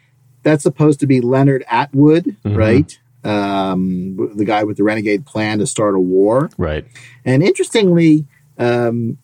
That's 0.43 0.63
supposed 0.63 0.99
to 0.99 1.07
be 1.07 1.21
Leonard 1.21 1.63
Atwood, 1.69 2.26
mm-hmm. 2.43 2.55
right? 2.55 2.99
Um, 3.24 4.32
the 4.36 4.43
guy 4.43 4.65
with 4.65 4.76
the 4.76 4.84
renegade 4.84 5.26
plan 5.26 5.59
to 5.59 5.67
start 5.67 5.95
a 5.95 5.99
war, 5.99 6.49
right? 6.57 6.86
And 7.24 7.41
interestingly, 7.41 8.26
um, 8.57 9.17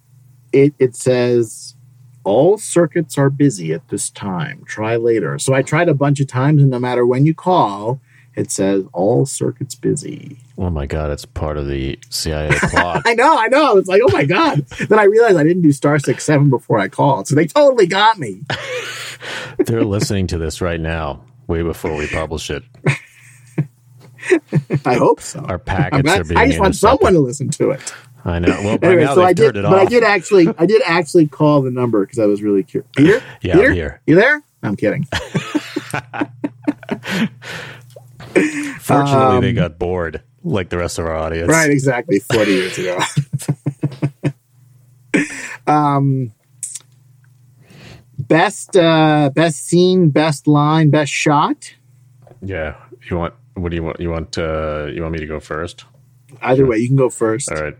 it 0.53 0.73
it 0.79 0.95
says 0.95 1.75
all 2.23 2.57
circuits 2.57 3.17
are 3.17 3.29
busy 3.29 3.73
at 3.73 3.87
this 3.89 4.09
time. 4.09 4.63
Try 4.65 4.95
later. 4.95 5.39
So 5.39 5.53
I 5.53 5.61
tried 5.61 5.89
a 5.89 5.93
bunch 5.93 6.19
of 6.19 6.27
times, 6.27 6.61
and 6.61 6.71
no 6.71 6.79
matter 6.79 7.05
when 7.05 7.25
you 7.25 7.33
call, 7.33 8.01
it 8.35 8.51
says 8.51 8.85
all 8.93 9.25
circuits 9.25 9.75
busy. 9.75 10.37
Oh 10.61 10.69
my 10.69 10.85
god, 10.85 11.09
it's 11.09 11.23
part 11.23 11.55
of 11.55 11.67
the 11.67 11.97
CIA 12.09 12.49
plot. 12.51 13.03
I 13.05 13.13
know, 13.13 13.37
I 13.37 13.47
know. 13.47 13.77
It's 13.77 13.87
like, 13.87 14.01
oh 14.05 14.11
my 14.11 14.25
god. 14.25 14.65
then 14.89 14.99
I 14.99 15.05
realized 15.05 15.37
I 15.37 15.43
didn't 15.43 15.61
do 15.61 15.71
star 15.71 15.97
six 15.99 16.25
seven 16.25 16.49
before 16.49 16.79
I 16.79 16.89
called, 16.89 17.29
so 17.29 17.35
they 17.35 17.47
totally 17.47 17.87
got 17.87 18.19
me. 18.19 18.41
They're 19.57 19.85
listening 19.85 20.27
to 20.27 20.37
this 20.37 20.59
right 20.59 20.81
now, 20.81 21.23
way 21.47 21.61
before 21.61 21.95
we 21.95 22.07
publish 22.07 22.49
it. 22.49 22.63
I 24.85 24.95
hope 24.95 25.21
so. 25.21 25.39
Our 25.39 25.59
packets 25.59 26.03
not, 26.03 26.19
are 26.19 26.23
being. 26.25 26.37
I 26.37 26.47
just 26.47 26.59
want 26.59 26.75
someone 26.75 27.13
to 27.13 27.19
listen 27.19 27.47
to 27.51 27.71
it. 27.71 27.93
I 28.25 28.39
know. 28.39 28.49
Well, 28.49 28.77
anyway, 28.81 29.05
so 29.05 29.23
I 29.23 29.31
did, 29.31 29.53
but 29.53 29.63
off. 29.63 29.75
I 29.75 29.85
did 29.85 30.03
actually, 30.03 30.53
I 30.57 30.65
did 30.65 30.81
actually 30.85 31.27
call 31.27 31.61
the 31.61 31.71
number 31.71 32.05
because 32.05 32.19
I 32.19 32.25
was 32.25 32.41
really 32.41 32.63
curious. 32.63 32.91
Peter, 32.97 33.23
yeah, 33.41 33.53
Peter, 33.53 33.71
here. 33.71 34.01
You 34.05 34.15
there? 34.15 34.43
I'm 34.61 34.75
kidding. 34.75 35.07
Fortunately, 38.81 39.37
um, 39.37 39.41
they 39.41 39.53
got 39.53 39.79
bored 39.79 40.21
like 40.43 40.69
the 40.69 40.77
rest 40.77 40.99
of 40.99 41.05
our 41.05 41.15
audience. 41.15 41.49
Right, 41.49 41.69
exactly. 41.69 42.19
40 42.19 42.51
years 42.51 42.77
ago. 42.77 42.99
um, 45.67 46.31
best 48.17 48.75
uh, 48.77 49.31
best 49.33 49.65
scene, 49.65 50.09
best 50.09 50.47
line, 50.47 50.89
best 50.89 51.11
shot. 51.11 51.73
Yeah, 52.41 52.75
you 53.09 53.17
want 53.17 53.33
what 53.55 53.69
do 53.69 53.75
you 53.75 53.83
want? 53.83 53.99
You 53.99 54.09
want 54.09 54.37
uh, 54.37 54.87
you 54.91 55.01
want 55.01 55.13
me 55.13 55.19
to 55.19 55.27
go 55.27 55.39
first? 55.39 55.85
Either 56.41 56.65
way, 56.65 56.77
you 56.77 56.87
can 56.87 56.95
go 56.95 57.09
first. 57.09 57.51
All 57.51 57.61
right. 57.61 57.77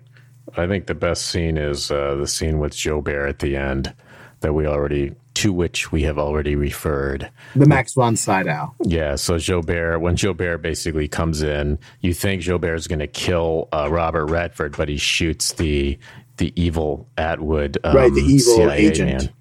I 0.57 0.67
think 0.67 0.87
the 0.87 0.95
best 0.95 1.27
scene 1.27 1.57
is 1.57 1.91
uh, 1.91 2.15
the 2.15 2.27
scene 2.27 2.59
with 2.59 2.75
Joubert 2.75 3.29
at 3.29 3.39
the 3.39 3.55
end 3.55 3.93
that 4.39 4.53
we 4.53 4.65
already 4.65 5.13
to 5.39 5.53
which 5.53 5.89
we 5.89 6.03
have 6.03 6.17
already 6.17 6.53
referred. 6.55 7.31
The 7.55 7.65
Max 7.65 7.93
von 7.93 8.17
Sydow. 8.17 8.75
Yeah, 8.83 9.15
so 9.15 9.37
Joubert, 9.37 10.01
when 10.01 10.17
Joubert 10.17 10.61
basically 10.61 11.07
comes 11.07 11.41
in, 11.41 11.79
you 12.01 12.13
think 12.13 12.41
Joubert 12.41 12.75
is 12.75 12.87
going 12.87 12.99
to 12.99 13.07
kill 13.07 13.69
uh, 13.71 13.87
Robert 13.89 14.25
Redford, 14.25 14.75
but 14.75 14.89
he 14.89 14.97
shoots 14.97 15.53
the 15.53 15.97
the 16.37 16.53
evil 16.61 17.07
Atwood, 17.17 17.77
um, 17.83 17.95
right? 17.95 18.13
The 18.13 18.21
evil 18.21 18.55
CIA 18.55 18.87
agent. 18.87 19.23
Man 19.23 19.33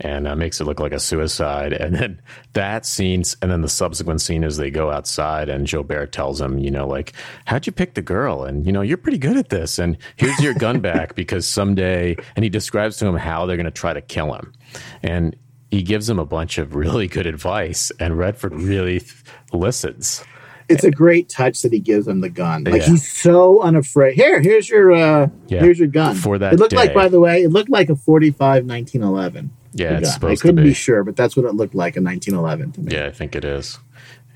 and 0.00 0.26
uh, 0.26 0.34
makes 0.34 0.60
it 0.60 0.64
look 0.64 0.80
like 0.80 0.92
a 0.92 0.98
suicide. 0.98 1.72
And 1.84 1.94
then 1.94 2.22
that 2.54 2.86
scene, 2.86 3.22
and 3.42 3.50
then 3.50 3.60
the 3.60 3.68
subsequent 3.68 4.20
scene 4.20 4.42
is 4.42 4.56
they 4.56 4.70
go 4.70 4.90
outside, 4.90 5.48
and 5.48 5.66
Joubert 5.66 6.12
tells 6.12 6.40
him, 6.40 6.58
you 6.58 6.70
know, 6.70 6.88
like, 6.88 7.12
how'd 7.44 7.66
you 7.66 7.72
pick 7.72 7.94
the 7.94 8.02
girl? 8.02 8.44
And, 8.44 8.66
you 8.66 8.72
know, 8.72 8.80
you're 8.80 8.96
pretty 8.96 9.18
good 9.18 9.36
at 9.36 9.50
this. 9.50 9.78
And 9.78 9.98
here's 10.16 10.38
your 10.40 10.54
gun 10.54 10.80
back 10.92 11.14
because 11.14 11.46
someday, 11.46 12.16
and 12.36 12.42
he 12.42 12.48
describes 12.48 12.96
to 12.98 13.06
him 13.06 13.16
how 13.16 13.46
they're 13.46 13.56
going 13.56 13.64
to 13.66 13.70
try 13.70 13.92
to 13.92 14.00
kill 14.00 14.34
him. 14.34 14.52
And 15.02 15.36
he 15.70 15.82
gives 15.82 16.08
him 16.08 16.18
a 16.18 16.24
bunch 16.24 16.58
of 16.58 16.74
really 16.74 17.08
good 17.08 17.26
advice, 17.26 17.90
and 17.98 18.18
Redford 18.18 18.54
really 18.54 19.00
th- 19.00 19.12
listens. 19.52 20.24
It's 20.68 20.84
a 20.84 20.90
great 20.90 21.28
touch 21.28 21.60
that 21.62 21.72
he 21.72 21.78
gives 21.78 22.08
him 22.08 22.20
the 22.20 22.30
gun. 22.30 22.64
Like 22.64 22.82
yeah. 22.82 22.88
he's 22.88 23.10
so 23.10 23.60
unafraid. 23.60 24.14
Here, 24.14 24.40
here's 24.40 24.68
your 24.68 24.92
uh 24.92 25.28
yeah. 25.48 25.60
here's 25.60 25.78
your 25.78 25.88
gun. 25.88 26.16
For 26.16 26.38
that, 26.38 26.54
it 26.54 26.58
looked 26.58 26.70
day. 26.70 26.76
like, 26.76 26.94
by 26.94 27.08
the 27.08 27.20
way, 27.20 27.42
it 27.42 27.50
looked 27.50 27.68
like 27.68 27.90
a 27.90 27.96
45 27.96 28.64
1911. 28.64 29.50
Yeah, 29.72 29.98
it's 29.98 30.14
supposed 30.14 30.40
I 30.40 30.42
couldn't 30.42 30.56
to 30.56 30.62
be. 30.62 30.68
be. 30.68 30.74
sure, 30.74 31.04
but 31.04 31.16
that's 31.16 31.36
what 31.36 31.44
it 31.44 31.54
looked 31.54 31.74
like 31.74 31.96
in 31.96 32.04
1911 32.04 32.72
to 32.72 32.80
me. 32.80 32.96
Yeah, 32.96 33.06
I 33.06 33.10
think 33.10 33.34
it 33.34 33.44
is. 33.44 33.78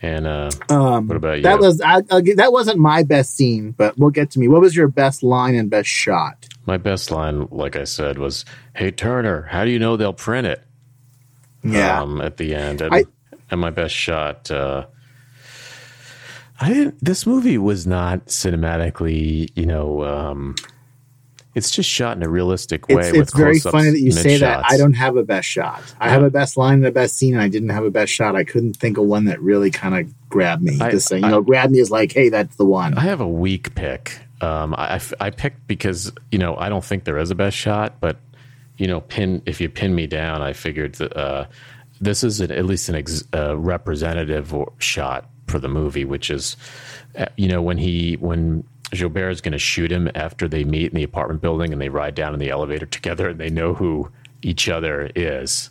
And 0.01 0.27
uh, 0.27 0.51
um, 0.69 1.09
what 1.09 1.17
about 1.17 1.39
you? 1.39 1.43
That 1.43 1.59
was 1.59 1.81
I, 1.81 2.03
that 2.03 2.53
wasn't 2.53 2.79
my 2.79 3.03
best 3.03 3.37
scene, 3.37 3.73
but 3.73 3.99
we'll 3.99 4.11
get 4.11 4.31
to 4.33 4.39
me. 4.39 4.47
What 4.47 4.61
was 4.61 4.77
your 4.77 4.87
best 4.87 5.23
line 5.23 5.57
and 5.57 5.69
best 5.69 5.89
shot? 5.89 6.47
My 6.67 6.77
best 6.77 7.11
line, 7.11 7.49
like 7.51 7.75
I 7.75 7.85
said, 7.85 8.19
was, 8.19 8.45
"Hey 8.75 8.93
Turner, 8.93 9.43
how 9.43 9.65
do 9.65 9.71
you 9.71 9.79
know 9.79 9.97
they'll 9.97 10.13
print 10.13 10.47
it?" 10.47 10.63
Yeah, 11.65 12.01
um, 12.01 12.21
at 12.21 12.37
the 12.37 12.55
end, 12.55 12.81
and, 12.81 12.95
I, 12.95 13.05
and 13.51 13.61
my 13.61 13.71
best 13.71 13.95
shot. 13.95 14.51
Uh, 14.51 14.87
I 16.61 16.69
didn't. 16.73 17.05
This 17.05 17.27
movie 17.27 17.59
was 17.59 17.87
not 17.87 18.27
cinematically, 18.27 19.51
you 19.57 19.67
know. 19.67 20.05
Um, 20.05 20.55
it's 21.59 21.71
just 21.71 21.91
shot 21.91 22.17
in 22.17 22.23
a 22.23 22.29
realistic 22.29 22.89
way. 22.89 23.09
It's, 23.09 23.19
it's 23.19 23.35
very 23.35 23.59
funny 23.59 23.91
that 23.91 24.01
you 24.01 24.13
say 24.13 24.39
that. 24.39 24.65
I 24.67 24.79
don't 24.79 24.95
have 24.95 25.17
a 25.17 25.25
best 25.25 25.47
shot. 25.47 25.83
I 26.01 26.09
have 26.09 26.23
a 26.23 26.31
best 26.31 26.57
line 26.57 26.75
and 26.75 26.87
a 26.87 26.93
best 26.93 27.17
scene, 27.17 27.35
and 27.35 27.43
I 27.43 27.49
didn't 27.49 27.69
have 27.71 27.85
a 27.85 27.91
best 27.91 28.13
shot. 28.13 28.35
I 28.35 28.45
couldn't 28.45 28.77
think 28.77 28.97
of 28.97 29.05
one 29.05 29.27
that 29.27 29.41
really 29.43 29.71
kind 29.71 29.95
of 29.95 30.29
grabbed 30.29 30.63
me. 30.63 30.79
I, 30.81 30.91
to 30.91 31.01
say, 31.01 31.17
you 31.17 31.29
know, 31.29 31.43
grab 31.43 31.71
me 31.71 31.81
is 31.81 31.91
like, 31.91 32.13
hey, 32.13 32.31
that's 32.31 32.57
the 32.57 32.65
one. 32.65 32.97
I 32.97 33.03
have 33.03 33.21
a 33.21 33.29
weak 33.29 33.75
pick. 33.75 34.19
Um, 34.41 34.75
I, 34.79 35.01
I 35.21 35.31
picked 35.31 35.67
because 35.67 36.13
you 36.31 36.39
know 36.39 36.57
I 36.57 36.69
don't 36.69 36.85
think 36.85 37.05
there 37.05 37.19
is 37.19 37.31
a 37.31 37.35
best 37.35 37.57
shot, 37.57 38.01
but 38.01 38.19
you 38.79 38.87
know, 38.87 39.01
pin 39.01 39.43
if 39.45 39.61
you 39.61 39.69
pin 39.69 39.95
me 39.95 40.07
down, 40.07 40.41
I 40.41 40.53
figured 40.53 40.95
that 40.95 41.17
uh, 41.17 41.47
this 42.01 42.23
is 42.25 42.41
an, 42.41 42.53
at 42.53 42.65
least 42.65 42.89
an 42.89 42.95
ex, 42.95 43.25
uh, 43.35 43.57
representative 43.59 44.55
shot 44.79 45.29
for 45.49 45.59
the 45.59 45.69
movie, 45.69 46.05
which 46.05 46.31
is, 46.31 46.57
uh, 47.17 47.27
you 47.37 47.49
know, 47.49 47.61
when 47.61 47.79
he 47.79 48.15
when 48.21 48.65
Joubert 48.93 49.30
is 49.30 49.41
going 49.41 49.53
to 49.53 49.59
shoot 49.59 49.93
him 49.93 50.11
after 50.14 50.49
they 50.49 50.64
meet 50.64 50.91
in 50.91 50.97
the 50.97 51.03
apartment 51.03 51.41
building 51.41 51.72
and 51.72 51.80
they 51.80 51.89
ride 51.89 52.14
down 52.14 52.34
in 52.34 52.41
the 52.41 52.51
elevator 52.51 52.86
together 52.86 53.28
and 53.28 53.39
they 53.39 53.51
know 53.51 53.74
who 53.74 54.11
each 54.43 54.68
other 54.68 55.11
is 55.14 55.70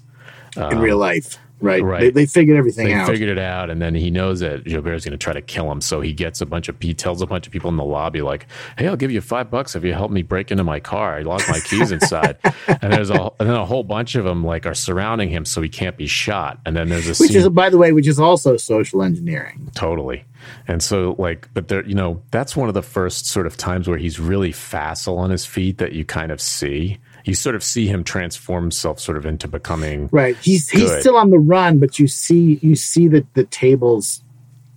um, 0.56 0.74
in 0.74 0.80
real 0.80 0.98
life. 0.98 1.38
Right. 1.60 1.84
Right. 1.84 2.02
They, 2.02 2.10
they 2.12 2.26
figured 2.28 2.56
everything 2.58 2.86
they 2.86 2.94
out. 2.94 3.08
figured 3.08 3.30
it 3.30 3.40
out. 3.40 3.70
And 3.72 3.82
then 3.82 3.96
he 3.96 4.12
knows 4.12 4.42
that 4.42 4.64
Joubert 4.66 4.94
is 4.94 5.04
going 5.04 5.14
to 5.14 5.18
try 5.18 5.34
to 5.34 5.42
kill 5.42 5.72
him. 5.72 5.82
So 5.82 6.02
he 6.02 6.14
gets 6.14 6.40
a 6.40 6.46
bunch 6.46 6.70
of, 6.70 6.76
he 6.80 6.94
tells 6.94 7.22
a 7.22 7.26
bunch 7.26 7.48
of 7.48 7.54
people 7.54 7.70
in 7.70 7.78
the 7.78 7.84
lobby, 7.84 8.22
like, 8.22 8.46
Hey, 8.78 8.88
I'll 8.88 8.96
give 8.96 9.12
you 9.12 9.22
five 9.22 9.50
bucks 9.50 9.76
if 9.76 9.84
you 9.84 9.94
help 9.94 10.12
me 10.12 10.22
break 10.22 10.52
into 10.52 10.64
my 10.64 10.80
car. 10.80 11.18
I 11.18 11.24
lost 11.24 11.50
my 11.50 11.60
keys 11.60 11.92
inside. 11.92 12.38
and 12.68 12.94
there's 12.94 13.10
a, 13.10 13.32
and 13.40 13.50
then 13.50 13.56
a 13.56 13.66
whole 13.66 13.84
bunch 13.84 14.14
of 14.16 14.24
them 14.24 14.46
like 14.46 14.68
are 14.68 14.76
surrounding 14.76 15.30
him 15.30 15.46
so 15.46 15.62
he 15.62 15.70
can't 15.70 15.98
be 15.98 16.08
shot. 16.08 16.60
And 16.66 16.76
then 16.76 16.90
there's 16.90 17.08
a 17.08 17.22
which 17.22 17.32
scene, 17.32 17.38
is, 17.38 17.50
by 17.50 17.70
the 17.72 17.78
way, 17.80 17.92
which 17.92 18.08
is 18.08 18.20
also 18.20 18.56
social 18.58 19.02
engineering. 19.02 19.72
Totally. 19.74 20.26
And 20.68 20.82
so, 20.82 21.16
like, 21.18 21.50
but 21.54 21.68
there, 21.68 21.86
you 21.86 21.96
know, 21.96 22.22
that's 22.32 22.56
one 22.56 22.68
of 22.68 22.74
the 22.74 22.82
first 22.82 23.28
sort 23.28 23.48
of 23.48 23.58
times 23.58 23.88
where 23.88 23.98
he's 23.98 24.20
really 24.20 24.52
facile 24.52 25.18
on 25.18 25.30
his 25.30 25.46
feet 25.46 25.78
that 25.78 25.94
you 25.94 26.06
kind 26.06 26.32
of 26.32 26.42
see 26.42 27.00
you 27.28 27.34
sort 27.34 27.56
of 27.56 27.64
see 27.64 27.88
him 27.88 28.04
transform 28.06 28.64
himself 28.64 29.00
sort 29.00 29.18
of 29.18 29.26
into 29.26 29.48
becoming 29.48 30.08
right. 30.14 30.38
He's 30.38 30.72
good. 30.72 30.82
he's 30.82 31.00
still 31.00 31.18
on 31.18 31.30
the 31.30 31.40
run, 31.40 31.78
but 31.78 32.00
you 32.00 32.08
see 32.08 32.58
you 32.62 32.76
see 32.76 33.08
that 33.10 33.34
the 33.34 33.44
tables 33.44 34.24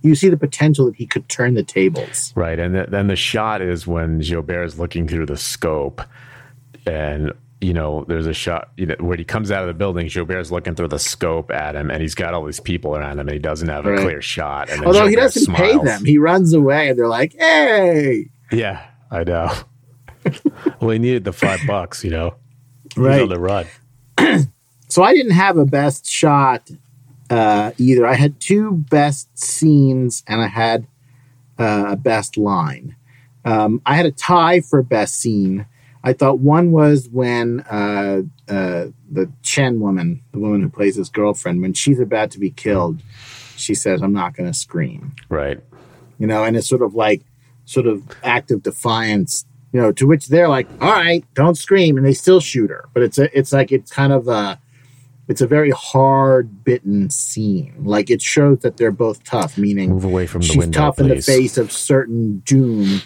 you 0.03 0.15
see 0.15 0.29
the 0.29 0.37
potential 0.37 0.87
that 0.87 0.97
he 0.97 1.07
could 1.07 1.29
turn 1.29 1.55
the 1.55 1.63
tables. 1.63 2.33
Right, 2.35 2.59
and 2.59 2.75
th- 2.75 2.89
then 2.89 3.07
the 3.07 3.17
shot 3.17 3.61
is 3.61 3.87
when 3.87 4.21
Joubert 4.21 4.67
is 4.67 4.79
looking 4.79 5.07
through 5.07 5.27
the 5.27 5.37
scope, 5.37 6.03
and 6.87 7.33
you 7.61 7.75
know, 7.75 8.05
there's 8.09 8.27
a 8.27 8.33
shot 8.33 8.71
you 8.77 8.87
know, 8.87 8.97
where 9.01 9.17
he 9.17 9.25
comes 9.25 9.51
out 9.51 9.63
of 9.63 9.69
the 9.69 9.75
building. 9.75 10.09
Joubert's 10.09 10.51
looking 10.51 10.75
through 10.75 10.89
the 10.89 10.99
scope 10.99 11.51
at 11.51 11.77
him, 11.77 11.91
and 11.91 12.01
he's 12.01 12.15
got 12.15 12.35
all 12.35 12.45
these 12.45 12.61
people 12.61 12.97
around 12.97 13.19
him, 13.19 13.29
and 13.29 13.33
he 13.33 13.39
doesn't 13.39 13.69
have 13.69 13.87
a 13.87 13.93
right. 13.93 14.01
clear 14.01 14.23
shot. 14.23 14.71
And 14.71 14.85
Although 14.85 15.01
Joubert 15.01 15.11
he 15.11 15.17
doesn't 15.17 15.45
smiles. 15.45 15.61
pay 15.61 15.85
them, 15.85 16.05
he 16.05 16.19
runs 16.19 16.55
away, 16.55 16.89
and 16.89 16.99
they're 16.99 17.09
like, 17.09 17.35
"Hey!" 17.35 18.31
Yeah, 18.51 18.87
I 19.11 19.25
know. 19.25 19.53
well, 20.81 20.91
he 20.91 20.99
needed 20.99 21.25
the 21.25 21.33
five 21.33 21.61
bucks, 21.67 22.05
you 22.05 22.11
know. 22.11 22.35
right. 22.97 23.23
on 23.23 23.29
the 23.29 23.39
run. 23.39 23.67
so 24.89 25.03
I 25.03 25.15
didn't 25.15 25.33
have 25.33 25.57
a 25.57 25.65
best 25.65 26.09
shot 26.11 26.71
uh, 27.31 27.73
either. 27.79 28.07
I 28.07 28.15
had 28.15 28.41
two 28.41 28.73
best 28.73 29.39
scenes 29.39 30.23
and 30.27 30.41
I 30.41 30.49
had 30.49 30.87
uh, 31.59 31.87
a 31.91 31.97
best 31.97 32.37
line. 32.37 32.97
Um, 33.45 33.81
I 33.87 33.95
had 33.95 34.07
a 34.07 34.11
tie 34.11 34.61
for 34.61 34.83
best 34.83 35.19
scene. 35.19 35.67
I 36.03 36.13
thought 36.13 36.39
one 36.39 36.73
was 36.73 37.09
when 37.11 37.61
uh, 37.71 38.23
uh, 38.49 38.87
the 39.11 39.31
Chen 39.43 39.81
woman, 39.81 40.23
the 40.33 40.39
woman 40.39 40.63
who 40.63 40.71
plays 40.71 40.97
his 40.97 41.11
girlfriend, 41.11 41.61
when 41.61 41.75
she's 41.75 42.01
about 42.01 42.31
to 42.33 42.39
be 42.39 42.51
killed, 42.51 43.03
she 43.57 43.75
says, 43.75 44.03
"I'm 44.03 44.13
not 44.13 44.35
going 44.35 44.51
to 44.51 44.59
scream." 44.59 45.15
Right. 45.29 45.61
You 46.19 46.27
know, 46.27 46.45
and 46.45 46.57
it's 46.57 46.69
sort 46.69 46.83
of 46.83 46.95
like 46.95 47.23
sort 47.65 47.87
of 47.87 48.03
act 48.23 48.51
of 48.51 48.63
defiance 48.63 49.45
you 49.73 49.81
know, 49.81 49.93
to 49.93 50.07
which 50.07 50.29
they're 50.29 50.49
like, 50.49 50.69
"All 50.81 50.91
right, 50.91 51.25
don't 51.35 51.57
scream," 51.57 51.97
and 51.97 52.05
they 52.05 52.13
still 52.13 52.41
shoot 52.41 52.71
her. 52.71 52.89
But 52.93 53.03
it's 53.05 53.19
a, 53.19 53.39
it's 53.39 53.53
like 53.53 53.71
it's 53.71 53.93
kind 53.93 54.13
of 54.13 54.27
a, 54.27 54.59
it's 55.29 55.41
a 55.41 55.47
very 55.47 55.71
hard 55.71 56.65
bitten 56.65 57.11
scene. 57.11 57.75
Like 57.85 58.11
it 58.11 58.21
shows 58.21 58.61
that 58.61 58.77
they're 58.77 58.91
both 58.91 59.23
tough, 59.23 59.57
meaning 59.57 59.91
move 59.91 60.05
away 60.05 60.27
from 60.27 60.41
the 60.41 60.49
she's 60.49 60.57
window, 60.57 60.81
tough 60.81 60.97
please. 60.97 61.11
in 61.11 61.17
the 61.17 61.23
face 61.23 61.57
of 61.57 61.71
certain 61.71 62.39
doom, 62.41 63.03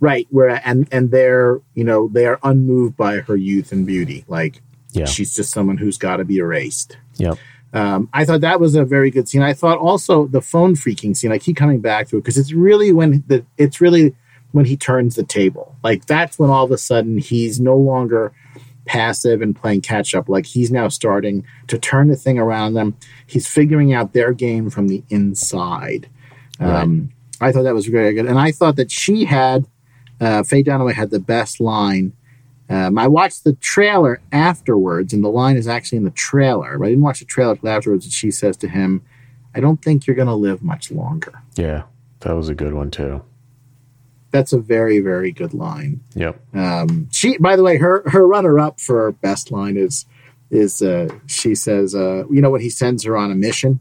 right? 0.00 0.26
Where 0.30 0.60
and 0.64 0.88
and 0.92 1.10
they're 1.10 1.60
you 1.74 1.84
know 1.84 2.08
they 2.08 2.26
are 2.26 2.38
unmoved 2.42 2.96
by 2.96 3.18
her 3.18 3.36
youth 3.36 3.72
and 3.72 3.86
beauty. 3.86 4.24
Like 4.28 4.62
yeah. 4.92 5.06
she's 5.06 5.34
just 5.34 5.52
someone 5.52 5.76
who's 5.76 5.98
got 5.98 6.16
to 6.16 6.24
be 6.24 6.38
erased. 6.38 6.96
yeah 7.16 7.34
Um, 7.72 8.08
I 8.12 8.24
thought 8.24 8.40
that 8.40 8.60
was 8.60 8.74
a 8.74 8.84
very 8.84 9.10
good 9.10 9.28
scene. 9.28 9.42
I 9.42 9.52
thought 9.52 9.78
also 9.78 10.26
the 10.26 10.40
phone 10.40 10.74
freaking 10.74 11.16
scene. 11.16 11.32
I 11.32 11.38
keep 11.38 11.56
coming 11.56 11.80
back 11.80 12.08
to 12.08 12.16
it 12.16 12.20
because 12.20 12.38
it's 12.38 12.52
really 12.52 12.92
when 12.92 13.24
the 13.26 13.44
it's 13.58 13.80
really 13.80 14.14
when 14.52 14.64
he 14.64 14.76
turns 14.76 15.16
the 15.16 15.24
table. 15.24 15.76
Like 15.82 16.06
that's 16.06 16.38
when 16.38 16.50
all 16.50 16.64
of 16.64 16.70
a 16.70 16.78
sudden 16.78 17.18
he's 17.18 17.60
no 17.60 17.76
longer 17.76 18.32
passive 18.86 19.42
and 19.42 19.54
playing 19.54 19.82
catch 19.82 20.14
up. 20.14 20.28
Like 20.28 20.46
he's 20.46 20.70
now 20.70 20.88
starting 20.88 21.44
to 21.66 21.78
turn 21.78 22.08
the 22.08 22.16
thing 22.16 22.38
around 22.38 22.74
them. 22.74 22.96
He's 23.26 23.46
figuring 23.46 23.92
out 23.92 24.12
their 24.12 24.32
game 24.32 24.70
from 24.70 24.88
the 24.88 25.02
inside. 25.10 26.08
Right. 26.58 26.82
Um, 26.82 27.10
I 27.40 27.52
thought 27.52 27.64
that 27.64 27.74
was 27.74 27.86
very 27.86 28.14
good, 28.14 28.24
and 28.26 28.38
I 28.38 28.50
thought 28.50 28.76
that 28.76 28.90
she 28.90 29.26
had 29.26 29.66
uh, 30.20 30.42
Faye 30.42 30.62
Dunaway 30.62 30.94
had 30.94 31.10
the 31.10 31.20
best 31.20 31.60
line. 31.60 32.12
Um, 32.68 32.98
I 32.98 33.06
watched 33.06 33.44
the 33.44 33.52
trailer 33.54 34.20
afterwards, 34.32 35.12
and 35.12 35.22
the 35.22 35.28
line 35.28 35.56
is 35.56 35.68
actually 35.68 35.98
in 35.98 36.04
the 36.04 36.10
trailer. 36.10 36.78
But 36.78 36.86
I 36.86 36.88
didn't 36.90 37.04
watch 37.04 37.20
the 37.20 37.24
trailer 37.24 37.54
till 37.56 37.68
afterwards. 37.68 38.04
And 38.06 38.12
she 38.12 38.30
says 38.30 38.56
to 38.58 38.68
him, 38.68 39.02
"I 39.54 39.60
don't 39.60 39.80
think 39.82 40.06
you're 40.06 40.16
going 40.16 40.26
to 40.28 40.34
live 40.34 40.62
much 40.62 40.90
longer." 40.90 41.42
Yeah, 41.56 41.82
that 42.20 42.34
was 42.34 42.48
a 42.48 42.54
good 42.54 42.74
one 42.74 42.90
too. 42.90 43.22
That's 44.32 44.52
a 44.52 44.58
very, 44.58 44.98
very 44.98 45.30
good 45.30 45.54
line. 45.54 46.00
Yep. 46.14 46.40
Um, 46.54 47.08
she, 47.12 47.38
by 47.38 47.54
the 47.56 47.62
way, 47.62 47.76
her 47.78 48.02
her 48.10 48.26
runner 48.26 48.58
up 48.58 48.80
for 48.80 49.12
best 49.12 49.50
line 49.52 49.76
is 49.76 50.04
is 50.50 50.82
uh, 50.82 51.08
she 51.26 51.54
says, 51.54 51.94
uh, 51.94 52.24
you 52.30 52.40
know, 52.40 52.50
what? 52.50 52.60
he 52.60 52.70
sends 52.70 53.04
her 53.04 53.16
on 53.16 53.30
a 53.30 53.34
mission, 53.34 53.80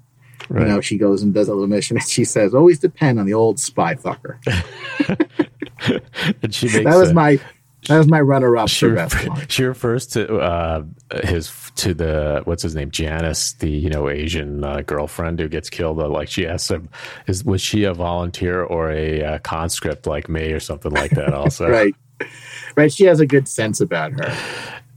Right. 0.49 0.61
you 0.61 0.67
know, 0.67 0.81
she 0.81 0.97
goes 0.97 1.21
and 1.23 1.33
does 1.33 1.47
a 1.47 1.53
little 1.53 1.67
mission, 1.67 1.97
and 1.97 2.07
she 2.07 2.23
says, 2.23 2.53
"Always 2.53 2.79
depend 2.79 3.19
on 3.19 3.25
the 3.25 3.33
old 3.33 3.59
spy 3.59 3.95
fucker." 3.95 4.37
and 6.41 6.53
she 6.53 6.67
makes 6.67 6.83
That 6.83 6.97
was 6.97 7.11
a- 7.11 7.13
my 7.13 7.39
that 7.87 7.99
was 7.99 8.07
my 8.07 8.19
runner 8.19 8.57
up 8.57 8.67
she, 8.67 8.87
refer- 8.87 9.45
she 9.47 9.63
refers 9.63 10.07
to 10.07 10.37
uh, 10.37 10.83
his 11.23 11.71
to 11.75 11.93
the 11.93 12.41
what's 12.45 12.63
his 12.63 12.73
name 12.73 12.89
Janice, 12.89 13.53
the 13.53 13.69
you 13.69 13.89
know 13.91 14.09
Asian 14.09 14.63
uh, 14.63 14.81
girlfriend 14.81 15.39
who 15.39 15.47
gets 15.47 15.69
killed. 15.69 15.99
Uh, 15.99 16.09
like 16.09 16.27
she 16.27 16.47
asks 16.47 16.71
him, 16.71 16.89
"Is 17.27 17.43
was 17.43 17.61
she 17.61 17.83
a 17.83 17.93
volunteer 17.93 18.63
or 18.63 18.89
a 18.91 19.21
uh, 19.23 19.37
conscript 19.39 20.07
like 20.07 20.29
me 20.29 20.51
or 20.51 20.59
something 20.59 20.93
like 20.93 21.11
that?" 21.11 21.31
Also, 21.33 21.69
right, 21.69 21.93
right. 22.75 22.91
She 22.91 23.03
has 23.05 23.19
a 23.19 23.27
good 23.27 23.47
sense 23.47 23.79
about 23.79 24.13
her. 24.13 24.35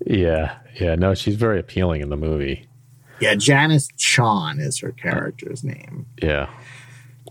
Yeah, 0.06 0.56
yeah. 0.80 0.94
No, 0.94 1.12
she's 1.14 1.36
very 1.36 1.58
appealing 1.60 2.00
in 2.00 2.08
the 2.08 2.16
movie. 2.16 2.66
Yeah, 3.20 3.34
Janice 3.34 3.88
Chan 3.98 4.60
is 4.60 4.78
her 4.78 4.92
character's 4.92 5.62
name. 5.62 6.06
Yeah. 6.22 6.48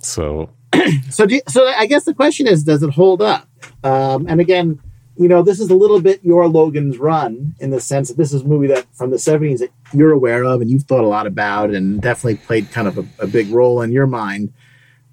So 0.01 0.51
So, 1.09 1.25
do 1.25 1.35
you- 1.35 1.41
so 1.47 1.65
I 1.67 1.85
guess 1.85 2.03
the 2.05 2.13
question 2.13 2.47
is, 2.47 2.63
does 2.63 2.83
it 2.83 2.91
hold 2.91 3.21
up? 3.21 3.47
Um, 3.83 4.25
and 4.27 4.39
again, 4.41 4.79
you 5.17 5.27
know, 5.27 5.41
this 5.41 5.59
is 5.59 5.69
a 5.71 5.75
little 5.75 5.99
bit 5.99 6.19
your 6.23 6.47
Logan's 6.47 6.97
Run 6.99 7.55
in 7.59 7.71
the 7.71 7.79
sense 7.81 8.09
that 8.09 8.17
this 8.17 8.31
is 8.33 8.41
a 8.43 8.45
movie 8.45 8.67
that 8.67 8.85
from 8.93 9.09
the 9.09 9.17
seventies 9.17 9.61
that 9.61 9.71
you're 9.93 10.11
aware 10.11 10.43
of 10.43 10.61
and 10.61 10.69
you've 10.69 10.83
thought 10.83 11.03
a 11.03 11.07
lot 11.07 11.25
about 11.25 11.71
and 11.71 11.99
definitely 12.01 12.35
played 12.35 12.69
kind 12.71 12.87
of 12.87 12.97
a, 12.99 13.05
a 13.19 13.27
big 13.27 13.49
role 13.49 13.81
in 13.81 13.91
your 13.91 14.05
mind. 14.07 14.53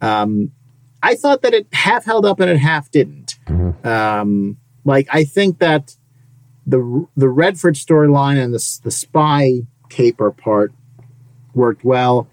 Um, 0.02 0.50
I 1.02 1.14
thought 1.14 1.40
that 1.42 1.54
it 1.54 1.66
half 1.72 2.04
held 2.04 2.26
up 2.26 2.38
and 2.40 2.50
it 2.50 2.58
half 2.58 2.90
didn't. 2.90 3.36
Mhm. 3.46 3.84
Um, 3.86 4.56
like 4.84 5.08
I 5.10 5.24
think 5.24 5.58
that 5.60 5.96
the 6.66 7.06
the 7.16 7.28
Redford 7.28 7.74
storyline 7.74 8.42
and 8.42 8.52
the 8.52 8.80
the 8.84 8.90
spy 8.90 9.60
caper 9.88 10.30
part 10.30 10.72
worked 11.54 11.84
well. 11.84 12.28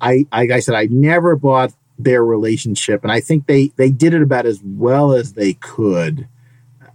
I 0.00 0.26
like 0.32 0.50
I 0.50 0.60
said, 0.60 0.74
I 0.74 0.86
never 0.90 1.36
bought 1.36 1.72
their 2.04 2.24
relationship, 2.24 3.02
and 3.02 3.12
I 3.12 3.20
think 3.20 3.46
they 3.46 3.68
they 3.76 3.90
did 3.90 4.14
it 4.14 4.22
about 4.22 4.46
as 4.46 4.60
well 4.64 5.12
as 5.12 5.34
they 5.34 5.54
could. 5.54 6.28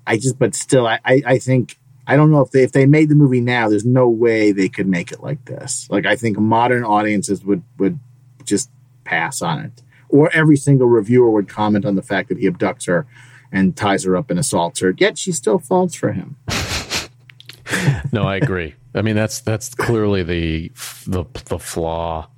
I 0.07 0.17
just, 0.17 0.37
but 0.37 0.55
still, 0.55 0.87
I 0.87 0.99
I, 1.05 1.21
I 1.25 1.37
think 1.39 1.77
I 2.07 2.15
don't 2.15 2.31
know 2.31 2.41
if 2.41 2.51
they 2.51 2.63
if 2.63 2.71
they 2.71 2.85
made 2.85 3.09
the 3.09 3.15
movie 3.15 3.41
now, 3.41 3.69
there's 3.69 3.85
no 3.85 4.07
way 4.07 4.51
they 4.51 4.69
could 4.69 4.87
make 4.87 5.11
it 5.11 5.21
like 5.21 5.45
this. 5.45 5.87
Like 5.89 6.05
I 6.05 6.15
think 6.15 6.37
modern 6.37 6.83
audiences 6.83 7.43
would 7.43 7.63
would 7.77 7.99
just 8.43 8.69
pass 9.03 9.41
on 9.41 9.59
it, 9.59 9.81
or 10.09 10.29
every 10.33 10.57
single 10.57 10.87
reviewer 10.87 11.29
would 11.31 11.49
comment 11.49 11.85
on 11.85 11.95
the 11.95 12.03
fact 12.03 12.29
that 12.29 12.37
he 12.37 12.49
abducts 12.49 12.87
her 12.87 13.07
and 13.51 13.75
ties 13.75 14.03
her 14.03 14.15
up 14.15 14.29
and 14.29 14.39
assaults 14.39 14.81
her. 14.81 14.93
Yet 14.97 15.17
she 15.17 15.31
still 15.31 15.59
falls 15.59 15.95
for 15.95 16.11
him. 16.11 16.35
no, 18.11 18.23
I 18.23 18.35
agree. 18.35 18.75
I 18.93 19.01
mean, 19.01 19.15
that's 19.15 19.39
that's 19.41 19.73
clearly 19.73 20.23
the 20.23 20.71
the 21.07 21.25
the 21.45 21.59
flaw 21.59 22.29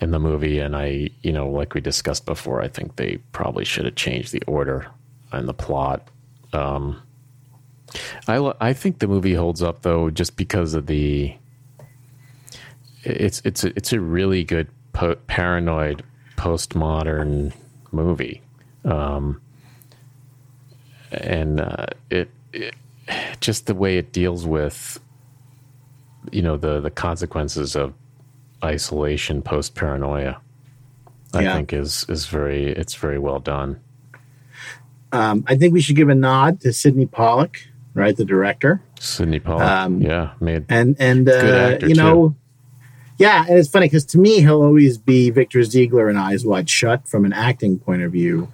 in 0.00 0.10
the 0.10 0.18
movie, 0.18 0.58
and 0.58 0.74
I, 0.74 1.10
you 1.22 1.32
know, 1.32 1.48
like 1.48 1.74
we 1.74 1.80
discussed 1.80 2.24
before, 2.24 2.62
I 2.62 2.68
think 2.68 2.96
they 2.96 3.18
probably 3.32 3.64
should 3.64 3.84
have 3.84 3.96
changed 3.96 4.32
the 4.32 4.42
order 4.46 4.86
and 5.32 5.46
the 5.46 5.54
plot. 5.54 6.08
Um, 6.52 7.02
I 8.26 8.52
I 8.60 8.72
think 8.72 8.98
the 8.98 9.06
movie 9.06 9.34
holds 9.34 9.62
up 9.62 9.82
though, 9.82 10.10
just 10.10 10.36
because 10.36 10.74
of 10.74 10.86
the. 10.86 11.34
It's 13.02 13.40
it's 13.44 13.64
a, 13.64 13.68
it's 13.76 13.92
a 13.92 14.00
really 14.00 14.44
good 14.44 14.68
po- 14.92 15.16
paranoid 15.26 16.02
postmodern 16.36 17.52
movie, 17.92 18.42
um, 18.84 19.40
and 21.10 21.60
uh, 21.60 21.86
it, 22.10 22.30
it 22.52 22.74
just 23.40 23.66
the 23.66 23.74
way 23.74 23.96
it 23.98 24.12
deals 24.12 24.46
with 24.46 25.00
you 26.30 26.42
know 26.42 26.56
the 26.56 26.80
the 26.80 26.90
consequences 26.90 27.74
of 27.74 27.94
isolation 28.64 29.42
post 29.42 29.74
paranoia 29.74 30.38
i 31.34 31.42
Yeah. 31.42 31.54
think 31.56 31.72
is 31.72 32.04
is 32.08 32.26
very 32.26 32.66
it's 32.66 32.94
very 32.94 33.18
well 33.18 33.40
done 33.40 33.80
Um, 35.12 35.42
I 35.48 35.56
think 35.56 35.72
we 35.72 35.80
should 35.80 35.96
give 35.96 36.08
a 36.08 36.14
nod 36.14 36.60
to 36.60 36.72
Sydney 36.72 37.06
Pollack, 37.06 37.66
right, 37.94 38.16
the 38.16 38.24
director. 38.24 38.80
sydney 39.00 39.40
pollack 39.40 39.86
Um, 39.86 40.00
yeah 40.00 40.32
made 40.40 40.66
and 40.68 40.94
and 41.00 41.28
uh, 41.28 41.78
you 41.82 41.94
know, 41.94 42.36
yeah, 43.18 43.44
and 43.48 43.58
it's 43.58 43.68
funny 43.68 43.86
because 43.86 44.04
to 44.06 44.18
me 44.18 44.40
he'll 44.40 44.62
always 44.62 44.98
be 44.98 45.30
Victor 45.30 45.62
Ziegler 45.64 46.08
in 46.08 46.16
Eyes 46.16 46.44
Wide 46.46 46.70
Shut 46.70 47.08
from 47.08 47.24
an 47.24 47.32
acting 47.32 47.78
point 47.78 48.02
of 48.02 48.12
view. 48.12 48.48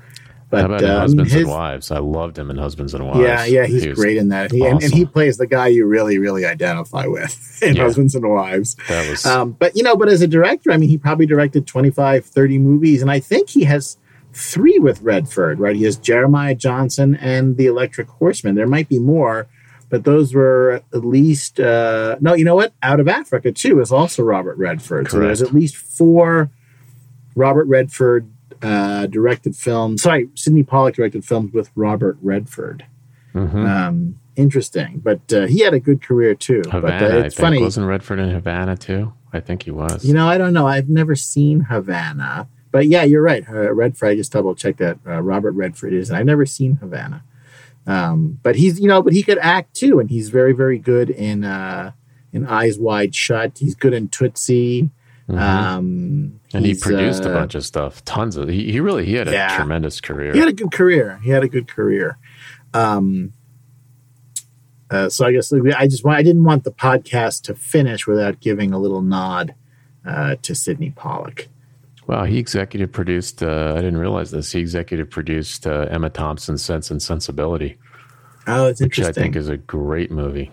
But 0.63 0.71
how 0.71 0.77
about 0.77 0.91
um, 0.91 1.01
husbands 1.01 1.33
his- 1.33 1.43
and 1.43 1.51
wives 1.51 1.91
i 1.91 1.99
loved 1.99 2.39
him 2.39 2.51
in 2.51 2.57
husbands 2.59 2.95
and 2.95 3.07
wives 3.07 3.21
yeah, 3.21 3.45
yeah, 3.45 3.67
he's 3.67 3.85
He 3.85 3.93
great 3.93 4.17
in 4.17 4.29
that. 4.29 4.51
He, 4.53 4.65
and, 4.65 4.83
and 4.83 4.93
he 4.93 5.05
plays 5.05 5.37
the 5.39 5.47
guy 5.47 5.69
you 5.69 5.87
really, 5.87 6.19
really 6.19 6.45
identify 6.45 7.07
with 7.07 7.59
in 7.63 7.77
Yeah. 7.77 7.83
Husbands 7.85 8.15
and 8.15 8.29
Wives. 8.29 8.77
that 8.89 9.09
was 9.11 9.25
Um, 9.27 9.53
but 9.53 9.77
you 9.77 9.83
know, 9.83 9.97
but 9.97 10.09
as 10.09 10.23
a 10.23 10.27
director, 10.27 10.71
I 10.73 10.77
mean, 10.77 10.89
he 10.89 10.99
probably 10.99 11.27
directed 11.27 11.67
25, 11.67 12.25
30 12.27 12.59
movies, 12.59 13.03
and 13.03 13.11
I 13.11 13.21
think 13.21 13.49
he 13.51 13.65
has 13.65 13.97
three 14.33 14.79
with 14.79 15.01
Redford, 15.01 15.59
right? 15.59 15.75
He 15.77 15.85
has 15.85 15.97
Jeremiah 15.97 16.55
Johnson 16.55 17.15
and 17.17 17.57
The 17.57 17.67
Electric 17.67 18.09
Horseman. 18.09 18.55
There 18.55 18.67
might 18.67 18.89
be 18.89 18.99
more, 18.99 19.47
but 19.89 20.05
those 20.05 20.35
were 20.35 20.83
at 20.93 21.05
least 21.05 21.59
uh, 21.61 22.17
no. 22.21 22.35
You 22.35 22.45
know 22.45 22.57
what? 22.57 22.75
Out 22.83 23.01
of 23.01 23.09
Africa 23.09 23.51
too 23.53 23.81
is 23.81 23.91
also 23.93 24.23
Robert 24.23 24.59
Redford. 24.59 25.11
So 25.11 25.21
there's 25.21 25.41
at 25.43 25.55
least 25.55 25.77
four 25.77 26.51
Robert 27.35 27.67
Redford 27.67 28.29
uh, 28.67 29.07
directed 29.07 29.55
films. 29.57 30.03
Sorry, 30.03 30.29
Sydney 30.35 30.63
Pollack 30.63 30.95
directed 30.97 31.25
films 31.25 31.53
with 31.53 31.71
Robert 31.75 32.17
Redford. 32.23 32.85
Mhm. 33.35 33.55
Um, 33.69 34.19
interesting, 34.35 35.01
but 35.05 35.21
uh, 35.33 35.47
he 35.47 35.61
had 35.61 35.75
a 35.75 35.81
good 35.81 36.01
career 36.03 36.35
too. 36.35 36.63
but 36.65 36.83
havana 36.83 37.07
uh, 37.07 37.23
i 37.23 37.27
it's 37.27 37.35
think 37.37 37.45
funny. 37.47 37.63
wasn't 37.63 37.87
redford 37.87 38.19
in 38.19 38.31
havana 38.31 38.77
too 38.77 39.13
i 39.33 39.41
think 39.41 39.63
he 39.65 39.71
was 39.71 40.05
You 40.05 40.15
know, 40.15 40.27
I 40.29 40.37
don't 40.39 40.53
know. 40.53 40.67
I've 40.67 40.89
never 40.89 41.15
seen 41.17 41.61
Havana, 41.73 42.49
but 42.71 42.87
yeah, 42.87 43.03
you're 43.05 43.23
right. 43.23 43.45
Uh, 43.49 43.73
Redford. 43.73 44.09
I 44.11 44.15
just 44.17 44.33
double 44.33 44.55
checked 44.55 44.79
that 44.79 44.99
uh, 45.07 45.21
Robert 45.23 45.53
Redford 45.53 45.93
is. 45.93 46.09
And 46.11 46.17
I've 46.19 46.27
never 46.27 46.45
seen 46.47 46.77
Havana, 46.77 47.23
um, 47.87 48.39
but 48.43 48.57
he's 48.57 48.81
you 48.81 48.89
know, 48.89 49.01
but 49.03 49.13
he 49.13 49.23
could 49.23 49.39
act 49.39 49.75
too, 49.75 50.01
and 50.01 50.11
he's 50.11 50.29
very 50.31 50.53
very 50.53 50.79
good 50.79 51.09
in 51.11 51.45
uh, 51.45 51.93
in 52.33 52.47
Eyes 52.47 52.79
Wide 52.79 53.15
Shut. 53.15 53.59
He's 53.59 53.75
good 53.75 53.95
in 53.95 54.09
Tootsie. 54.09 54.91
Mhm. 55.29 55.39
Um, 55.41 56.41
and 56.55 56.65
he 56.65 56.75
produced 56.75 57.25
a 57.25 57.31
uh, 57.31 57.35
bunch 57.35 57.57
of 57.57 57.65
stuff 57.65 58.05
tons 58.05 58.37
of 58.37 58.49
he, 58.49 58.71
he 58.71 58.79
really 58.79 59.05
he 59.05 59.15
had 59.15 59.27
a 59.27 59.33
Yeah. 59.33 59.57
tremendous 59.57 60.01
career 60.01 60.33
He 60.33 60.39
had 60.39 60.49
a 60.49 60.53
good 60.53 60.71
career. 60.71 61.19
He 61.25 61.31
had 61.31 61.43
a 61.43 61.49
good 61.49 61.67
career. 61.67 62.17
Um, 62.73 63.33
uh, 64.91 65.09
so 65.09 65.27
I 65.27 65.33
guess 65.33 65.53
I 65.53 65.89
just 65.89 66.05
want, 66.05 66.19
I 66.19 66.23
didn't 66.23 66.45
want 66.45 66.63
the 66.65 66.71
podcast 66.71 67.43
to 67.45 67.55
finish 67.57 68.07
without 68.07 68.39
giving 68.41 68.73
a 68.73 68.79
little 68.79 69.03
nod 69.03 69.55
uh, 70.05 70.37
to 70.43 70.55
Sydney 70.55 70.91
Pollack. 70.91 71.49
Wow, 72.07 72.23
he 72.23 72.39
executive 72.39 72.93
produced. 72.93 73.43
Uh, 73.43 73.73
I 73.73 73.79
didn't 73.81 73.97
realize 73.97 74.31
this. 74.31 74.53
He 74.53 74.61
executive 74.61 75.11
produced 75.11 75.67
uh, 75.67 75.87
Emma 75.91 76.09
Thompson's 76.09 76.63
Sense 76.63 76.89
and 76.93 77.03
Sensibility, 77.03 77.79
Oh, 78.47 78.67
it's 78.67 78.81
which 78.81 79.01
I 79.01 79.11
think 79.11 79.35
is 79.35 79.49
a 79.49 79.57
great 79.57 80.13
movie. 80.13 80.53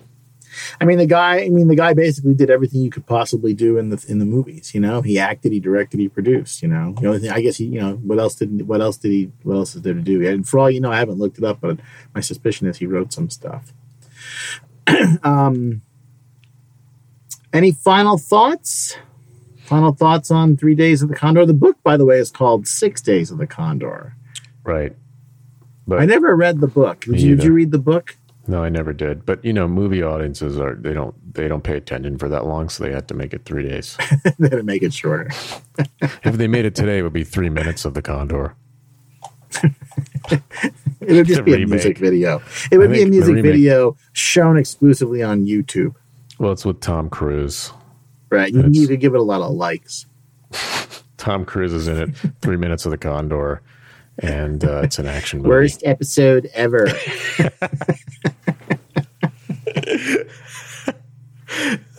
I 0.80 0.86
mean, 0.86 0.98
the 0.98 1.06
guy. 1.06 1.42
I 1.42 1.50
mean, 1.50 1.68
the 1.68 1.76
guy 1.76 1.94
basically 1.94 2.34
did 2.34 2.50
everything 2.50 2.82
you 2.82 2.90
could 2.90 3.06
possibly 3.06 3.54
do 3.54 3.78
in 3.78 3.90
the 3.90 4.04
in 4.08 4.20
the 4.20 4.26
movies. 4.26 4.74
You 4.74 4.82
know, 4.82 5.02
he 5.02 5.20
acted, 5.20 5.52
he 5.52 5.60
directed, 5.60 6.00
he 6.00 6.10
produced. 6.10 6.62
You 6.62 6.70
know, 6.70 6.94
the 7.00 7.08
only 7.08 7.20
thing 7.20 7.32
I 7.32 7.42
guess 7.42 7.58
he, 7.58 7.66
you 7.66 7.80
know, 7.80 7.96
what 7.96 8.20
else 8.20 8.36
did 8.36 8.68
what 8.68 8.82
else 8.82 8.98
did 8.98 9.12
he 9.12 9.32
what 9.44 9.56
else 9.56 9.76
is 9.76 9.82
there 9.82 9.94
to 9.94 10.02
do? 10.02 10.26
And 10.28 10.48
for 10.48 10.60
all 10.60 10.70
you 10.70 10.82
know, 10.82 10.92
I 10.92 10.98
haven't 10.98 11.20
looked 11.20 11.38
it 11.38 11.44
up, 11.44 11.62
but 11.62 11.80
my 12.14 12.22
suspicion 12.22 12.68
is 12.68 12.78
he 12.78 12.86
wrote 12.86 13.14
some 13.14 13.30
stuff. 13.30 13.74
um, 15.24 15.82
any 17.52 17.72
final 17.72 18.18
thoughts? 18.18 18.98
Final 19.64 19.94
thoughts 19.94 20.30
on 20.30 20.58
Three 20.58 20.76
Days 20.76 21.02
of 21.02 21.10
the 21.10 21.16
Condor. 21.16 21.46
The 21.46 21.54
book, 21.54 21.82
by 21.84 21.96
the 21.96 22.06
way, 22.06 22.18
is 22.18 22.30
called 22.30 22.68
Six 22.68 23.02
Days 23.02 23.32
of 23.32 23.38
the 23.38 23.48
Condor. 23.48 24.16
Right. 24.64 24.96
But 25.88 26.00
I 26.00 26.06
never 26.06 26.36
read 26.36 26.60
the 26.60 26.68
book. 26.68 27.02
Did 27.02 27.22
you, 27.22 27.36
did 27.36 27.46
you 27.46 27.54
read 27.54 27.72
the 27.72 27.80
book? 27.80 28.18
No, 28.46 28.64
I 28.64 28.70
never 28.70 28.92
did. 28.92 29.26
But 29.26 29.44
you 29.46 29.54
know, 29.54 29.68
movie 29.68 30.04
audiences 30.04 30.60
are 30.60 30.76
they 30.76 30.94
don't 30.94 31.16
they 31.34 31.48
don't 31.48 31.64
pay 31.64 31.78
attention 31.78 32.18
for 32.18 32.28
that 32.30 32.46
long, 32.46 32.70
so 32.70 32.84
they 32.84 32.92
had 32.92 33.08
to 33.08 33.14
make 33.14 33.34
it 33.34 33.46
three 33.46 33.68
days. 33.68 33.98
they 34.38 34.50
had 34.50 34.58
to 34.58 34.64
make 34.64 34.84
it 34.84 34.94
shorter. 34.94 35.30
if 36.02 36.36
they 36.36 36.48
made 36.48 36.66
it 36.66 36.76
today, 36.76 37.00
it 37.00 37.04
would 37.04 37.14
be 37.14 37.24
three 37.24 37.50
minutes 37.50 37.86
of 37.86 37.94
the 37.94 38.02
Condor. 38.02 38.56
it 40.32 40.42
would 41.02 41.28
just 41.28 41.46
be 41.46 41.54
a 41.54 41.66
music 41.66 41.98
video. 41.98 42.42
It 42.72 42.80
would 42.80 42.92
be 42.92 43.04
a 43.04 43.08
music 43.08 43.36
video 43.36 43.96
shown 44.12 44.58
exclusively 44.58 45.24
on 45.24 45.46
YouTube. 45.46 45.96
Well, 46.40 46.52
it's 46.52 46.66
with 46.66 46.82
Tom 46.82 47.10
Cruise. 47.10 47.72
Right. 48.30 48.52
You 48.52 48.64
That's- 48.64 48.74
need 48.74 48.88
to 48.88 48.98
give 48.98 49.14
it 49.14 49.20
a 49.20 49.24
lot 49.24 49.42
of 49.42 49.52
likes. 49.52 50.08
Tom 51.18 51.46
Cruise 51.46 51.72
is 51.72 51.88
in 51.88 51.98
it. 51.98 52.10
Three 52.42 52.58
minutes 52.58 52.86
of 52.86 52.92
the 52.92 52.98
Condor, 52.98 53.62
and 54.20 54.66
uh, 54.66 54.82
it's 54.82 55.00
an 55.00 55.08
action 55.08 55.40
movie. 55.40 55.50
Worst 55.50 55.82
episode 55.86 56.50
ever. 56.54 56.88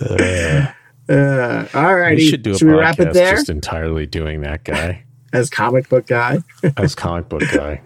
Uh, 0.01 1.67
all 1.75 1.95
righty. 1.95 2.17
We 2.17 2.31
should 2.31 2.43
do 2.43 2.55
a 2.55 2.59
we 2.61 2.73
wrap 2.73 2.99
it 2.99 3.09
podcast 3.09 3.13
there 3.13 3.37
just 3.37 3.51
entirely 3.51 4.07
doing 4.07 4.41
that 4.41 4.65
guy 4.65 5.05
as 5.33 5.51
comic 5.51 5.89
book 5.89 6.07
guy? 6.07 6.39
as 6.77 6.95
comic 6.95 7.29
book 7.29 7.43
guy. 7.53 7.83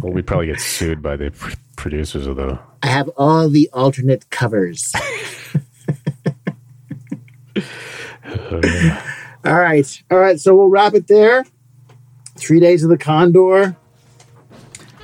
Well, 0.00 0.12
we'd 0.12 0.26
probably 0.26 0.46
get 0.46 0.60
sued 0.60 1.02
by 1.02 1.16
the 1.16 1.30
pr- 1.30 1.54
producers 1.76 2.26
of 2.26 2.36
the. 2.36 2.58
I 2.82 2.88
have 2.88 3.08
all 3.16 3.48
the 3.48 3.68
alternate 3.72 4.28
covers. 4.30 4.92
all 9.44 9.54
right. 9.54 10.02
All 10.10 10.18
right. 10.18 10.38
So 10.38 10.54
we'll 10.54 10.68
wrap 10.68 10.94
it 10.94 11.06
there. 11.08 11.44
Three 12.36 12.60
days 12.60 12.84
of 12.84 12.90
the 12.90 12.98
Condor. 12.98 13.76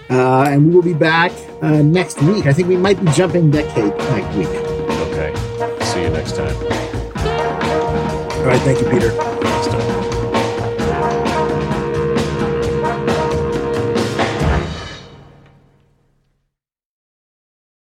Uh, 0.09 0.45
and 0.45 0.69
we 0.69 0.75
will 0.75 0.83
be 0.83 0.95
back 0.95 1.33
uh, 1.63 1.83
next 1.83 2.23
week. 2.23 2.47
I 2.47 2.53
think 2.53 2.69
we 2.69 2.77
might 2.77 3.03
be 3.05 3.11
jumping 3.13 3.51
decade 3.51 3.97
next 3.97 4.37
week. 4.37 4.66
Okay. 6.33 6.53
See 6.55 7.29
you 7.29 7.37
next 7.37 7.61
time. 7.61 8.37
All 8.39 8.45
right. 8.45 8.61
Thank 8.63 8.81
you, 8.81 8.87
Peter. 8.91 9.13
Next 9.43 9.69
time. 9.69 9.86